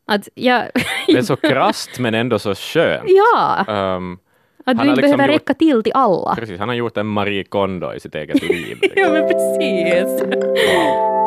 Att 0.07 0.29
jag... 0.35 0.63
Det 1.07 1.13
är 1.19 1.23
så 1.23 1.37
krasst 1.37 1.99
men 1.99 2.15
ändå 2.15 2.39
så 2.39 2.55
skönt. 2.55 3.03
ja! 3.07 3.65
Ehm, 3.69 4.19
Att 4.67 4.79
du 4.79 4.89
inte 4.89 5.01
liksom 5.01 5.17
behöver 5.17 5.33
gjort- 5.35 5.43
räcka 5.43 5.55
till 5.55 5.83
till 5.83 5.93
alla. 5.95 6.35
precis, 6.35 6.59
han 6.59 6.69
har 6.69 6.77
gjort 6.77 6.97
en 6.97 7.07
Marie 7.07 7.45
Kondo 7.45 7.93
i 7.95 8.01
sitt 8.01 8.15
eget 8.15 8.43
liv. 8.43 8.79
Ja 8.83 8.89
Liksom. 8.89 9.13
men 9.13 9.29
precis. 9.29 11.20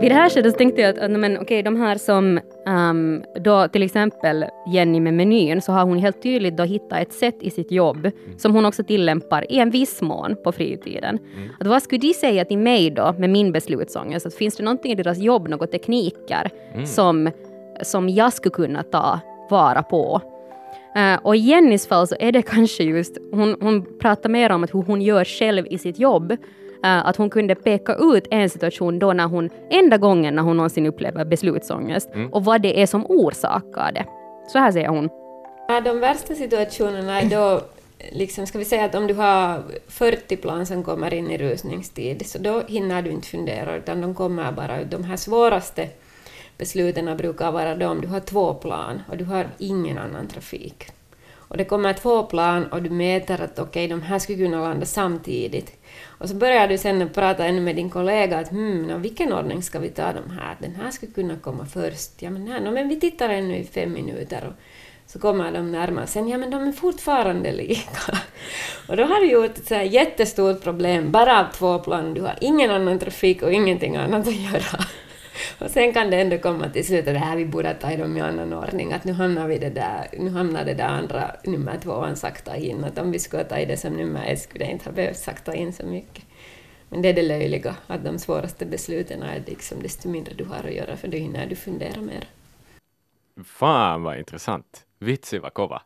Vid 0.00 0.10
det 0.10 0.14
här 0.14 0.30
skedet 0.30 0.58
tänkte 0.58 0.80
jag 0.80 0.98
att, 0.98 1.10
men, 1.10 1.38
okay, 1.38 1.62
de 1.62 1.76
här 1.76 1.96
som 1.98 2.40
um, 2.66 3.24
då 3.40 3.68
till 3.68 3.82
exempel 3.82 4.44
Jenny 4.72 5.00
med 5.00 5.14
menyn, 5.14 5.62
så 5.62 5.72
har 5.72 5.84
hon 5.84 5.98
helt 5.98 6.22
tydligt 6.22 6.56
då 6.56 6.62
hittat 6.62 6.98
ett 6.98 7.12
sätt 7.12 7.36
i 7.40 7.50
sitt 7.50 7.70
jobb 7.70 8.10
som 8.36 8.54
hon 8.54 8.66
också 8.66 8.84
tillämpar 8.84 9.52
i 9.52 9.58
en 9.58 9.70
viss 9.70 10.02
mån 10.02 10.36
på 10.44 10.52
fritiden. 10.52 11.18
Att 11.60 11.66
vad 11.66 11.82
skulle 11.82 11.98
de 11.98 12.14
säga 12.14 12.44
till 12.44 12.58
mig 12.58 12.90
då 12.90 13.14
med 13.18 13.30
min 13.30 13.52
beslutsångest? 13.52 14.26
Att 14.26 14.34
finns 14.34 14.56
det 14.56 14.62
någonting 14.62 14.92
i 14.92 14.94
deras 14.94 15.18
jobb, 15.18 15.48
några 15.48 15.66
tekniker 15.66 16.50
som, 16.84 17.30
som 17.82 18.08
jag 18.08 18.32
skulle 18.32 18.52
kunna 18.52 18.82
ta 18.82 19.20
vara 19.50 19.82
på? 19.82 20.20
Uh, 20.96 21.18
och 21.22 21.36
i 21.36 21.38
Jennys 21.38 21.86
fall 21.86 22.06
så 22.06 22.16
är 22.20 22.32
det 22.32 22.42
kanske 22.54 22.84
just, 22.84 23.18
hon, 23.32 23.56
hon 23.60 23.98
pratar 23.98 24.28
mer 24.28 24.52
om 24.52 24.64
att 24.64 24.74
hur 24.74 24.82
hon 24.82 25.02
gör 25.02 25.24
själv 25.24 25.66
i 25.70 25.78
sitt 25.78 25.98
jobb. 25.98 26.36
Eh, 26.84 27.06
att 27.06 27.16
hon 27.16 27.30
kunde 27.30 27.54
peka 27.54 27.94
ut 27.94 28.26
en 28.30 28.50
situation 28.50 28.98
då 28.98 29.12
när 29.12 29.26
hon, 29.26 29.50
enda 29.70 29.98
gången 29.98 30.34
när 30.34 30.42
hon 30.42 30.56
någonsin 30.56 30.86
upplever 30.86 31.24
beslutsångest 31.24 32.08
och 32.32 32.44
vad 32.44 32.62
det 32.62 32.82
är 32.82 32.86
som 32.86 33.06
orsakar 33.06 33.92
det. 33.92 34.06
Så 34.52 34.58
här 34.58 34.72
säger 34.72 34.88
hon. 34.88 35.08
De 35.84 36.00
värsta 36.00 36.34
situationerna 36.34 37.20
är 37.20 37.30
då, 37.30 37.60
liksom, 38.12 38.46
ska 38.46 38.58
vi 38.58 38.64
säga 38.64 38.84
att 38.84 38.94
om 38.94 39.06
du 39.06 39.14
har 39.14 39.62
40 39.88 40.36
plan 40.36 40.66
som 40.66 40.84
kommer 40.84 41.14
in 41.14 41.30
i 41.30 41.38
rusningstid, 41.38 42.26
så 42.26 42.38
då 42.38 42.62
hinner 42.68 43.02
du 43.02 43.10
inte 43.10 43.28
fundera, 43.28 43.76
utan 43.76 44.00
de 44.00 44.14
kommer 44.14 44.52
bara 44.52 44.80
ut. 44.80 44.90
De 44.90 45.04
här 45.04 45.16
svåraste 45.16 45.88
besluten 46.58 47.16
brukar 47.16 47.52
vara 47.52 47.74
då 47.74 47.88
om 47.88 48.00
du 48.00 48.08
har 48.08 48.20
två 48.20 48.54
plan 48.54 49.02
och 49.08 49.16
du 49.16 49.24
har 49.24 49.46
ingen 49.58 49.98
annan 49.98 50.26
trafik. 50.28 50.86
Och 51.50 51.56
det 51.56 51.64
kommer 51.64 51.92
två 51.92 52.22
plan 52.22 52.66
och 52.66 52.82
du 52.82 52.90
mäter 52.90 53.40
att 53.40 53.58
okej, 53.58 53.88
de 53.88 54.02
här 54.02 54.18
skulle 54.18 54.38
kunna 54.38 54.62
landa 54.62 54.86
samtidigt. 54.86 55.72
Och 56.06 56.28
så 56.28 56.34
börjar 56.34 56.68
du 56.68 56.78
sen 56.78 57.08
prata 57.14 57.44
ännu 57.44 57.60
med 57.60 57.76
din 57.76 57.90
kollega 57.90 58.38
att 58.38 58.50
hmm, 58.50 58.82
no, 58.82 58.98
vilken 58.98 59.32
ordning 59.32 59.62
ska 59.62 59.78
vi 59.78 59.88
ta 59.88 60.12
de 60.12 60.30
här? 60.30 60.56
Den 60.58 60.74
här 60.74 60.90
skulle 60.90 61.12
kunna 61.12 61.36
komma 61.36 61.66
först. 61.66 62.22
Ja, 62.22 62.30
men, 62.30 62.48
här, 62.48 62.60
no, 62.60 62.70
men 62.70 62.88
vi 62.88 63.00
tittar 63.00 63.28
ännu 63.28 63.56
i 63.56 63.64
fem 63.64 63.92
minuter. 63.92 64.44
Och 64.46 64.52
så 65.06 65.18
kommer 65.18 65.52
de 65.52 65.72
närmare. 65.72 66.06
Sen, 66.06 66.28
ja 66.28 66.38
men 66.38 66.50
de 66.50 66.68
är 66.68 66.72
fortfarande 66.72 67.52
lika. 67.52 68.18
Och 68.88 68.96
då 68.96 69.04
har 69.04 69.20
du 69.20 69.30
gjort 69.30 69.58
ett 69.58 69.66
så 69.66 69.74
här 69.74 69.82
jättestort 69.82 70.62
problem, 70.62 71.12
bara 71.12 71.40
av 71.40 71.52
två 71.52 71.78
plan. 71.78 72.14
Du 72.14 72.20
har 72.20 72.38
ingen 72.40 72.70
annan 72.70 72.98
trafik 72.98 73.42
och 73.42 73.52
ingenting 73.52 73.96
annat 73.96 74.28
att 74.28 74.34
göra. 74.34 74.84
Och 75.58 75.70
sen 75.70 75.92
kan 75.92 76.10
det 76.10 76.20
ändå 76.20 76.38
komma 76.38 76.68
till 76.68 76.86
slut 76.86 76.98
att 77.08 77.14
det 77.14 77.18
här 77.18 77.36
vi 77.36 77.46
borde 77.46 77.74
ta 77.74 77.90
i 77.92 77.96
dem 77.96 78.16
i 78.16 78.20
annan 78.20 78.52
ordning, 78.52 78.92
att 78.92 79.04
nu 79.04 79.12
hamnar 79.12 79.48
vi 79.48 79.58
det 79.58 79.70
där, 79.70 80.08
nu 80.18 80.30
hamnar 80.30 80.64
det 80.64 80.74
där 80.74 80.88
andra 80.88 81.30
nummer 81.44 81.76
tvåan 81.78 82.16
sakta 82.16 82.56
in, 82.56 82.84
att 82.84 82.98
om 82.98 83.12
vi 83.12 83.18
skulle 83.18 83.44
ta 83.44 83.58
i 83.58 83.64
det 83.64 83.76
som 83.76 83.92
nummer 83.92 84.26
ett 84.26 84.40
skulle 84.40 84.64
det 84.64 84.70
inte 84.70 84.84
ha 84.84 84.92
behövt 84.92 85.16
sakta 85.18 85.54
in 85.54 85.72
så 85.72 85.86
mycket. 85.86 86.24
Men 86.88 87.02
det 87.02 87.08
är 87.08 87.12
det 87.14 87.22
löjliga, 87.22 87.76
att 87.86 88.04
de 88.04 88.18
svåraste 88.18 88.66
besluten 88.66 89.22
är 89.22 89.42
liksom 89.46 89.82
desto 89.82 90.08
mindre 90.08 90.34
du 90.34 90.44
har 90.44 90.64
att 90.64 90.72
göra, 90.74 90.96
för 90.96 91.08
då 91.08 91.16
hinner 91.16 91.46
du 91.46 91.56
fundera 91.56 92.00
mer. 92.00 92.24
Fan 93.44 94.02
vad 94.02 94.18
intressant. 94.18 94.84
Vitsi 94.98 95.38
vad 95.38 95.54
kova. 95.54 95.82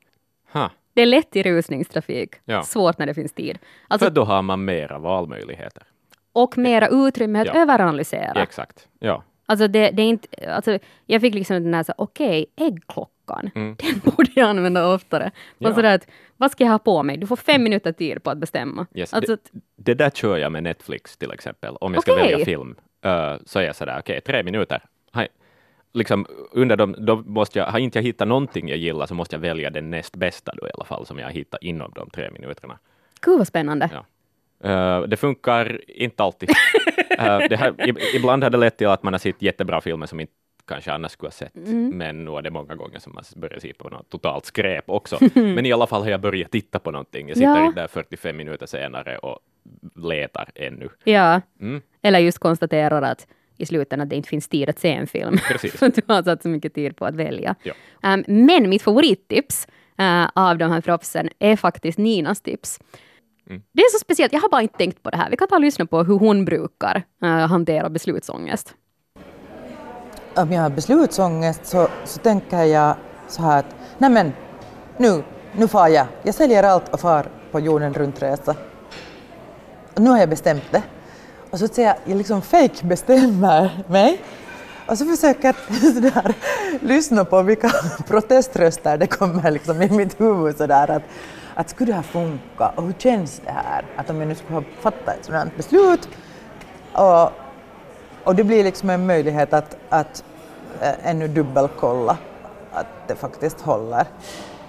Ha. 0.53 0.71
Det 0.95 1.03
är 1.03 1.07
lätt 1.07 1.37
i 1.37 1.43
rusningstrafik, 1.43 2.35
Ja. 2.45 2.63
svårt 2.63 2.99
när 2.99 3.07
det 3.07 3.15
finns 3.15 3.33
tid. 3.33 3.59
För 3.59 3.67
Alltså, 3.89 4.11
då 4.11 4.25
har 4.25 4.43
man 4.43 4.65
mera 4.65 4.99
valmöjligheter. 4.99 5.83
och 6.33 6.59
mera 6.59 6.89
utrymme 6.89 7.41
att 7.41 7.47
Ja. 7.47 7.55
överanalysera. 7.63 8.43
Exakt. 8.43 8.89
Ja. 8.99 9.23
Alltså 9.47 9.69
det, 9.69 9.91
det 9.91 10.03
är 10.03 10.07
inte, 10.07 10.53
alltså 10.55 10.79
jag 11.07 11.21
fick 11.21 11.35
liksom 11.35 11.65
den 11.65 11.75
här 11.75 11.85
okej, 11.97 12.47
äggklockan, 12.57 13.11
Mm. 13.55 13.77
den 13.79 13.99
borde 14.17 14.31
jag 14.35 14.49
använda 14.49 14.95
oftare. 14.95 15.31
Ja. 15.59 15.75
Sådär 15.75 15.95
att, 15.95 16.07
vad 16.37 16.51
ska 16.51 16.65
jag 16.65 16.71
ha 16.71 16.79
på 16.79 17.03
mig? 17.03 17.17
Du 17.17 17.27
får 17.27 17.37
fem 17.37 17.63
minuter 17.63 17.93
tid 17.93 18.23
på 18.23 18.31
att 18.31 18.39
bestämma. 18.39 18.87
Yes. 18.95 19.15
Alltså, 19.15 19.37
det, 19.37 19.61
det 19.77 19.95
där 19.95 20.11
kör 20.11 20.37
jag 20.37 20.53
med 20.53 20.63
Netflix 20.63 21.17
till 21.17 21.31
exempel. 21.33 21.77
Om 21.81 21.95
jag 21.95 22.03
ska 22.03 22.13
Okej. 22.13 22.31
välja 22.33 22.45
film 22.45 22.77
eh, 23.05 23.35
så 23.47 23.59
är 23.59 23.63
jag 23.63 23.77
sådär, 23.77 23.99
okej, 24.01 24.21
tre 24.21 24.43
minuter. 24.43 24.83
Hej. 25.13 25.29
Liksom, 25.93 26.27
under 26.53 26.77
dem, 26.77 26.95
då 26.99 27.17
måste 27.17 27.59
jag, 27.59 27.67
har 27.67 27.79
inte 27.79 27.99
jag 27.99 28.03
hittat 28.05 28.29
någonting 28.29 28.69
jag 28.69 28.79
gillar 28.79 29.07
så 29.07 29.15
måste 29.15 29.37
jag 29.37 29.41
välja 29.41 29.71
den 29.71 29.91
näst 29.91 30.17
bästa 30.17 30.53
då 30.57 30.67
i 30.69 30.71
alla 30.75 30.85
fall 30.85 31.07
som 31.07 31.19
jag 31.19 31.31
hittar 31.31 31.65
inom 31.65 31.93
de 31.95 32.11
tre 32.11 32.31
minuterna. 32.31 32.79
gud 33.21 33.39
vad 33.39 33.47
spännande. 33.47 33.91
Ja. 33.93 34.05
Eh, 34.71 35.03
det 35.03 35.17
funkar 35.17 35.81
inte 35.89 36.23
alltid. 36.23 36.49
Eh, 37.19 37.39
det 37.49 37.57
här, 37.57 37.73
ib- 37.73 37.99
ibland 38.15 38.43
har 38.43 38.51
det 38.51 38.59
lett 38.59 38.77
till 38.77 38.87
att 38.89 39.03
man 39.03 39.13
har 39.15 39.19
sett 39.19 39.43
jättebra 39.43 39.81
filmer 39.81 40.07
som 40.07 40.21
inte 40.21 40.33
kanske 40.69 40.93
annars 40.93 41.13
skulle 41.13 41.27
ha 41.27 41.33
sett, 41.33 41.55
men 41.93 42.25
nu 42.25 42.31
är 42.31 42.43
det 42.43 42.51
många 42.51 42.75
gånger 42.75 42.99
som 42.99 43.15
man 43.15 43.25
börjar 43.37 43.59
se 43.59 43.73
på 43.75 43.89
något 43.89 44.11
totalt 44.11 44.45
skräp 44.45 44.85
också. 44.87 45.19
men 45.35 45.67
i 45.67 45.73
alla 45.73 45.87
fall 45.87 46.03
har 46.03 46.11
jag 46.11 46.21
börjat 46.21 46.51
titta 46.51 46.79
på 46.79 46.91
någonting. 46.91 47.29
Jag 47.29 47.37
sitter 47.37 47.65
Ja. 47.65 47.73
där 47.75 47.87
45 47.87 48.37
minuter 48.37 48.67
senare 48.67 49.19
och 49.19 49.39
letar 49.97 50.49
ännu. 50.55 50.89
Ja. 51.05 51.41
Mm. 51.61 51.83
Eller 52.03 52.19
just 52.19 52.39
konstaterar 52.39 53.03
att 53.03 53.27
i 53.57 53.67
slutändan 53.67 54.05
att 54.05 54.11
det 54.11 54.17
inte 54.17 54.29
finns 54.29 54.49
tid 54.49 54.69
att 54.69 54.79
se 54.79 54.93
en 54.93 55.07
film. 55.07 55.39
Precis. 55.49 55.73
För 55.79 55.89
du 55.89 56.03
har 56.09 56.23
satt 56.23 56.43
så 56.43 56.49
mycket 56.49 56.75
tid 56.75 56.97
på 56.97 57.05
att 57.07 57.15
välja. 57.15 57.55
Ja. 57.63 57.73
Um, 58.15 58.25
men 58.27 58.69
mitt 58.69 58.83
favorittips 58.83 59.69
uh, 60.01 60.29
av 60.35 60.59
de 60.59 60.71
här 60.71 60.81
proffsen 60.81 61.29
är 61.39 61.57
faktiskt 61.57 61.99
Ninas 61.99 62.41
tips. 62.41 62.81
Mm. 63.51 63.63
Det 63.73 63.83
är 63.83 63.93
så 63.93 63.99
speciellt, 63.99 64.33
jag 64.33 64.41
har 64.41 64.49
bara 64.49 64.63
inte 64.63 64.79
tänkt 64.79 65.03
på 65.03 65.11
det 65.11 65.17
här. 65.17 65.31
Vi 65.31 65.37
kan 65.37 65.49
ta 65.49 65.55
och 65.55 65.61
lyssna 65.61 65.87
på 65.87 66.03
hur 66.03 66.19
hon 66.19 66.45
brukar 66.45 67.03
uh, 67.25 67.29
hantera 67.29 67.91
beslutsångest. 67.91 68.75
Om 70.37 70.53
jag 70.53 70.63
har 70.63 70.71
beslutsångest 70.71 71.67
så, 71.67 71.89
så 72.05 72.19
tänker 72.19 72.63
jag 72.65 72.97
så 73.29 73.43
här 73.43 73.59
att 73.59 73.77
nej 73.99 74.11
men 74.11 74.33
nu, 74.97 75.23
nu 75.53 75.69
far 75.69 75.89
jag. 75.89 76.07
Jag 76.23 76.35
säljer 76.35 76.63
allt 76.63 76.95
och 76.95 77.01
far 77.01 77.27
på 77.53 77.61
jorden 77.61 77.95
runt-resa. 77.95 78.57
Och 79.95 80.03
nu 80.03 80.11
har 80.11 80.19
jag 80.19 80.29
bestämt 80.29 80.65
det. 80.71 80.83
Och 81.51 81.59
så 81.59 81.69
säger 81.69 81.89
jag, 81.89 81.97
jag 82.05 82.19
liksom 82.19 82.43
fake 82.43 82.87
bestämmer 82.87 83.85
mig. 83.89 84.21
Och 84.87 84.99
så 84.99 85.05
försöker 85.05 85.55
jag 86.15 86.35
lyssna 86.81 87.25
på 87.25 87.43
vilka 87.43 87.71
proteströster 88.09 88.99
det 88.99 89.07
kommer 89.07 89.51
liksom 89.51 89.83
i 89.83 89.91
mitt 89.91 90.21
huvud 90.21 90.57
sådär 90.57 90.91
att, 90.91 91.03
att 91.55 91.71
skulle 91.71 91.91
det 91.91 91.97
här 91.97 92.03
funka 92.03 92.69
och 92.75 92.83
hur 92.83 92.95
känns 92.99 93.43
det 93.45 93.51
här? 93.51 93.85
Att 93.97 94.11
om 94.11 94.21
jag 94.21 94.29
nu 94.29 94.35
skulle 94.35 94.55
ha 94.55 94.65
fattat 94.81 95.19
ett 95.19 95.25
sådant 95.25 95.57
beslut 95.57 96.09
och, 96.93 97.31
och 98.25 98.35
det 98.35 98.45
blir 98.45 98.65
liksom 98.65 98.91
en 98.91 99.07
möjlighet 99.07 99.53
att, 99.53 99.77
att 99.89 100.25
äh, 100.81 101.11
ännu 101.11 101.29
dubbelkolla 101.29 102.17
att 102.73 102.87
det 103.07 103.15
faktiskt 103.15 103.61
håller. 103.61 104.07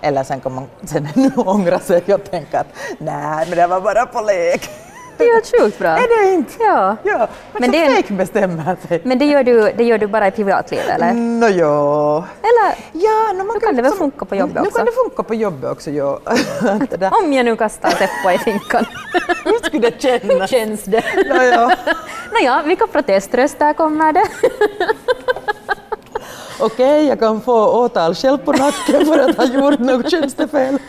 Eller 0.02 0.24
sen 0.24 0.42
kan 0.42 0.54
man 0.54 0.68
sen 0.84 1.08
ångra 1.36 1.80
sig 1.80 2.14
och 2.14 2.24
tänka 2.24 2.60
att 2.60 2.68
nej, 2.98 3.46
men 3.50 3.58
det 3.58 3.68
var 3.68 3.82
bara 3.82 4.06
på 4.06 4.22
lek. 4.22 4.70
Det 5.18 5.24
är 5.24 5.34
helt 5.34 5.52
sjukt 5.62 5.80
bra. 5.80 5.90
Är 5.90 6.24
det 6.26 6.34
inte? 6.34 6.54
Ja. 6.60 6.96
Ja, 7.04 7.28
men, 7.54 7.72
det 7.72 7.86
är- 7.86 7.96
fake 7.96 8.14
bestämmer 8.14 8.78
sig. 8.88 9.02
Men 9.04 9.20
det 9.20 9.26
gör, 9.26 9.44
du, 9.44 9.72
det 9.78 9.84
gör 9.84 9.98
du 9.98 10.08
bara 10.08 10.28
i 10.28 10.32
privatlivet, 10.32 10.90
eller? 10.90 11.14
Nå 11.14 11.48
jo. 11.48 12.24
Eller 12.42 12.76
Ja, 12.92 13.32
no, 13.34 13.38
man 13.44 13.48
Då 13.54 13.60
kan 13.60 13.76
det 13.76 13.82
väl 13.82 13.92
funka 13.92 14.26
på 14.26 14.36
jobbet 14.36 14.56
Nu 14.56 14.62
också? 14.62 14.78
kan 14.78 14.86
det 14.86 14.92
funka 14.92 15.24
på 15.24 15.36
jobbet 15.36 15.72
också, 15.72 15.90
där. 17.00 17.12
om 17.24 17.34
jag 17.34 17.46
nu 17.46 17.56
kastar 17.56 17.90
Seppo 17.90 18.32
i 18.32 18.38
finkan. 18.38 18.86
Hur 19.46 19.64
skulle 19.66 19.90
det 19.90 20.02
kännas? 20.02 20.50
Känns 20.50 20.84
det? 20.84 21.04
Nå, 21.30 21.44
ja. 21.44 21.72
Nåja, 22.32 22.62
vilka 22.66 22.88
proteströster 22.88 23.74
kommer 23.74 24.14
det? 24.14 24.26
Okej, 26.60 27.06
jag 27.08 27.20
kan 27.20 27.42
få 27.42 27.68
åtal 27.86 28.16
själv 28.16 28.38
på 28.38 28.52
nacken 28.52 29.06
för 29.06 29.20
att 29.30 29.38
ha 29.38 29.46
gjort 29.46 29.80
något 29.80 30.12
tjänstefel. 30.12 30.80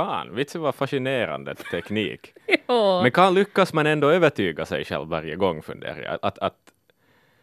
Fan, 0.00 0.34
vitsen 0.34 0.60
var 0.60 0.72
fascinerande 0.72 1.54
teknik. 1.54 2.32
ja. 2.66 3.02
Men 3.02 3.10
kan 3.10 3.34
lyckas 3.34 3.72
man 3.72 3.86
ändå 3.86 4.08
övertyga 4.10 4.66
sig 4.66 4.84
själv 4.84 5.08
varje 5.08 5.36
gång, 5.36 5.62
funderar 5.62 6.02
jag. 6.02 6.18
Att, 6.22 6.38
att, 6.38 6.56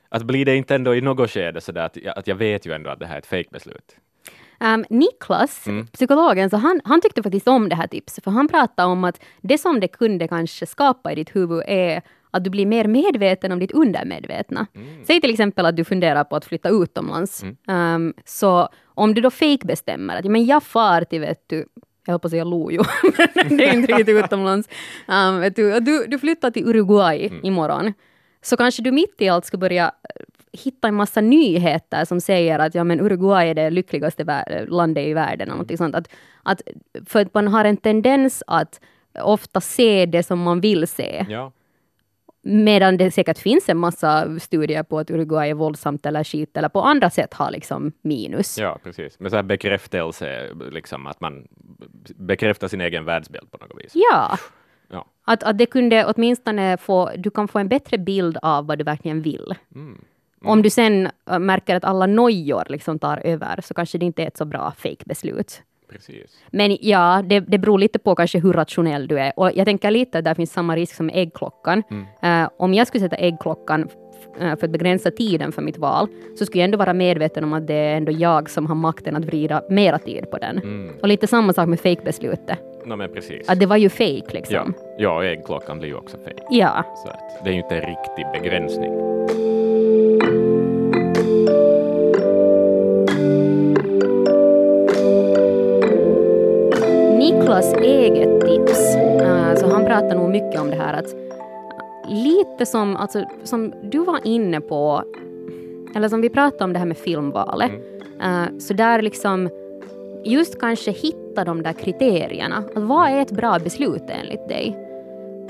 att 0.09 0.23
blir 0.23 0.45
det 0.45 0.55
inte 0.55 0.75
ändå 0.75 0.95
i 0.95 1.01
något 1.01 1.31
skede 1.31 1.61
så 1.61 1.71
där 1.71 1.85
att, 1.85 1.97
att 2.17 2.27
jag 2.27 2.35
vet 2.35 2.65
ju 2.65 2.73
ändå 2.73 2.89
att 2.89 2.99
det 2.99 3.05
här 3.05 3.15
är 3.15 3.19
ett 3.19 3.25
fejkbeslut? 3.25 3.95
Um, 4.59 4.85
Niklas, 4.89 5.67
Mm. 5.67 5.87
psykologen, 5.87 6.49
så 6.49 6.57
han, 6.57 6.81
han 6.83 7.01
tyckte 7.01 7.23
faktiskt 7.23 7.47
om 7.47 7.69
det 7.69 7.75
här 7.75 7.87
tipset, 7.87 8.23
för 8.23 8.31
han 8.31 8.47
pratade 8.47 8.91
om 8.91 9.03
att 9.03 9.21
det 9.41 9.57
som 9.57 9.79
det 9.79 9.87
kunde 9.87 10.27
kanske 10.27 10.65
skapa 10.65 11.11
i 11.11 11.15
ditt 11.15 11.35
huvud 11.35 11.63
är 11.67 12.01
att 12.31 12.43
du 12.43 12.49
blir 12.49 12.65
mer 12.65 12.87
medveten 12.87 13.51
om 13.51 13.59
ditt 13.59 13.71
undermedvetna. 13.71 14.67
Mm. 14.75 15.05
Säg 15.05 15.21
till 15.21 15.31
exempel 15.31 15.65
att 15.65 15.75
du 15.75 15.83
funderar 15.83 16.23
på 16.23 16.35
att 16.35 16.45
flytta 16.45 16.69
utomlands. 16.69 17.43
Um, 17.67 18.13
så 18.25 18.69
om 18.85 19.13
du 19.13 19.21
då 19.21 19.29
fake 19.31 19.65
bestämmer 19.65 20.15
att 20.19 20.25
men 20.25 20.45
jag 20.45 20.63
far 20.63 21.03
till, 21.03 21.21
vet 21.21 21.43
du, 21.47 21.65
jag 22.07 22.13
höll 22.13 22.19
på 22.19 22.27
att 22.27 22.31
säga 22.31 22.43
Lojo, 22.43 22.83
men 23.35 23.57
det 23.57 23.69
är 23.69 23.73
inte 23.73 23.93
riktigt 23.93 24.25
utomlands. 24.25 24.69
Um, 25.07 25.51
du, 25.55 25.75
och 25.75 25.83
du, 25.83 26.05
du 26.07 26.19
flyttar 26.19 26.51
till 26.51 26.67
Uruguay 26.67 27.27
Mm. 27.27 27.39
imorgon. 27.45 27.93
Så 28.41 28.57
kanske 28.57 28.81
du 28.81 28.91
mitt 28.91 29.15
i 29.21 29.29
allt 29.29 29.45
ska 29.45 29.57
börja 29.57 29.85
eh, 29.85 30.23
hitta 30.63 30.87
en 30.87 30.95
massa 30.95 31.21
nyheter 31.21 32.05
som 32.05 32.21
säger 32.21 32.59
att 32.59 32.75
ja, 32.75 32.83
men 32.83 33.01
Uruguay 33.01 33.49
är 33.49 33.53
det 33.55 33.69
lyckligaste 33.69 34.43
landet 34.67 35.03
i 35.05 35.13
världen. 35.13 35.41
Eller 35.41 35.51
någonting 35.51 35.77
sånt. 35.77 35.95
Att, 35.95 36.07
att, 36.43 36.61
för 37.05 37.21
att 37.21 37.33
man 37.33 37.47
har 37.47 37.65
en 37.65 37.77
tendens 37.77 38.43
att 38.47 38.79
ofta 39.21 39.61
se 39.61 40.05
det 40.05 40.23
som 40.23 40.39
man 40.39 40.61
vill 40.61 40.87
se. 40.87 41.25
Ja. 41.29 41.51
Medan 42.49 42.97
det 42.97 43.11
säkert 43.11 43.37
finns 43.37 43.69
en 43.69 43.77
massa 43.77 44.39
studier 44.39 44.83
på 44.83 44.99
att 44.99 45.11
Uruguay 45.11 45.49
är 45.49 45.53
våldsamt 45.53 46.05
eller 46.05 46.23
skit 46.23 46.57
eller 46.57 46.69
på 46.69 46.81
andra 46.81 47.09
sätt 47.09 47.33
har 47.33 47.51
liksom 47.51 47.91
minus. 48.01 48.57
Ja, 48.57 48.79
precis. 48.83 49.19
Men 49.19 49.29
så 49.29 49.35
här 49.35 49.43
bekräftelse, 49.43 50.49
liksom 50.71 51.07
att 51.07 51.21
man 51.21 51.47
bekräftar 52.15 52.67
sin 52.67 52.81
egen 52.81 53.05
världsbild 53.05 53.51
på 53.51 53.57
något 53.57 53.83
vis. 53.83 53.91
Ja. 53.93 54.37
Ja. 54.89 55.05
Att, 55.25 55.43
att 55.43 55.57
det 55.57 55.65
kunde 55.65 56.05
åtminstone 56.05 56.77
få, 56.77 57.11
du 57.17 57.29
kan 57.29 57.47
få 57.47 57.59
en 57.59 57.67
bättre 57.67 57.97
bild 57.97 58.37
av 58.41 58.67
vad 58.67 58.77
du 58.77 58.83
verkligen 58.83 59.21
vill. 59.21 59.55
Mm. 59.75 60.01
Om 60.43 60.61
du 60.61 60.69
sen 60.69 61.09
äh, 61.29 61.39
märker 61.39 61.75
att 61.75 61.83
alla 61.83 62.05
nojor 62.05 62.63
liksom 62.69 62.99
tar 62.99 63.17
över 63.17 63.61
så 63.61 63.73
kanske 63.73 63.97
det 63.97 64.05
inte 64.05 64.23
är 64.23 64.27
ett 64.27 64.37
så 64.37 64.45
bra 64.45 64.73
fake-beslut. 64.77 65.61
Precis. 65.89 66.37
Men 66.51 66.77
ja, 66.81 67.21
det, 67.25 67.39
det 67.39 67.57
beror 67.57 67.79
lite 67.79 67.99
på 67.99 68.15
kanske 68.15 68.39
hur 68.39 68.53
rationell 68.53 69.07
du 69.07 69.19
är. 69.19 69.33
Och 69.35 69.51
jag 69.55 69.65
tänker 69.65 69.91
lite 69.91 70.17
att 70.17 70.25
där 70.25 70.33
finns 70.35 70.51
samma 70.51 70.75
risk 70.75 70.95
som 70.95 71.09
äggklockan. 71.09 71.83
Eh, 72.21 72.49
om 72.57 72.73
jag 72.73 72.87
skulle 72.87 73.03
sätta 73.03 73.15
äggklockan 73.15 73.89
eh, 74.39 74.55
för 74.57 74.65
att 74.65 74.71
begränsa 74.71 75.11
tiden 75.11 75.51
för 75.51 75.61
mitt 75.61 75.77
val, 75.77 76.07
så 76.39 76.45
skulle 76.45 76.61
jag 76.61 76.65
ändå 76.65 76.77
vara 76.77 76.93
medveten 76.93 77.43
om 77.43 77.53
att 77.53 77.67
det 77.67 77.73
är 77.73 77.97
ändå 77.97 78.11
jag 78.11 78.49
som 78.49 78.65
har 78.65 78.75
makten 78.75 79.15
att 79.15 79.25
vrida 79.25 79.61
mera 79.69 79.99
tid 79.99 80.31
på 80.31 80.37
den. 80.37 80.57
Mm. 80.57 80.95
Och 81.01 81.07
lite 81.07 81.27
samma 81.27 81.53
sak 81.53 81.67
med 81.67 81.79
fake-beslutet. 81.79 82.59
No, 82.85 82.95
men 82.95 83.13
precis. 83.13 83.49
Att 83.49 83.59
det 83.59 83.65
var 83.65 83.77
ju 83.77 83.89
fake 83.89 84.23
Ja, 84.27 84.33
liksom. 84.33 84.73
ja, 84.97 85.15
och 85.15 85.25
äggklockan 85.25 85.79
blir 85.79 85.89
ju 85.89 85.95
också 85.95 86.17
fel. 86.17 86.39
Ja. 86.49 86.83
Så 87.05 87.11
det 87.43 87.49
är 87.49 87.53
ju 87.53 87.59
inte 87.59 87.75
en 87.75 87.87
riktig 87.87 88.41
begränsning. 88.41 88.91
Niklas 97.57 97.73
eget 97.83 98.41
tips, 98.41 98.95
eh, 98.95 99.55
så 99.55 99.67
han 99.67 99.85
pratar 99.85 100.15
nog 100.15 100.29
mycket 100.29 100.61
om 100.61 100.69
det 100.69 100.75
här 100.75 100.93
att 100.93 101.15
lite 102.09 102.65
som, 102.65 102.95
alltså, 102.95 103.23
som 103.43 103.73
du 103.83 103.99
var 103.99 104.19
inne 104.23 104.61
på, 104.61 105.03
eller 105.95 106.09
som 106.09 106.21
vi 106.21 106.29
pratade 106.29 106.63
om 106.63 106.73
det 106.73 106.79
här 106.79 106.85
med 106.85 106.97
filmvalet, 106.97 107.71
eh, 108.21 108.57
så 108.59 108.73
där 108.73 109.01
liksom 109.01 109.49
just 110.23 110.59
kanske 110.59 110.91
hitta 110.91 111.43
de 111.45 111.63
där 111.63 111.73
kriterierna. 111.73 112.63
Att 112.75 112.83
vad 112.83 113.09
är 113.09 113.21
ett 113.21 113.31
bra 113.31 113.59
beslut 113.59 114.03
enligt 114.07 114.49
dig? 114.49 114.77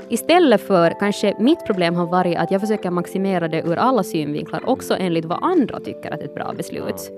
Istället 0.08 0.60
för, 0.60 1.00
kanske 1.00 1.34
mitt 1.38 1.66
problem 1.66 1.94
har 1.94 2.06
varit 2.06 2.38
att 2.38 2.50
jag 2.50 2.60
försöker 2.60 2.90
maximera 2.90 3.48
det 3.48 3.62
ur 3.62 3.76
alla 3.76 4.02
synvinklar, 4.02 4.62
också 4.66 4.96
enligt 4.98 5.24
vad 5.24 5.38
andra 5.42 5.80
tycker 5.80 6.10
att 6.10 6.20
ett 6.20 6.34
bra 6.34 6.52
beslut. 6.56 7.12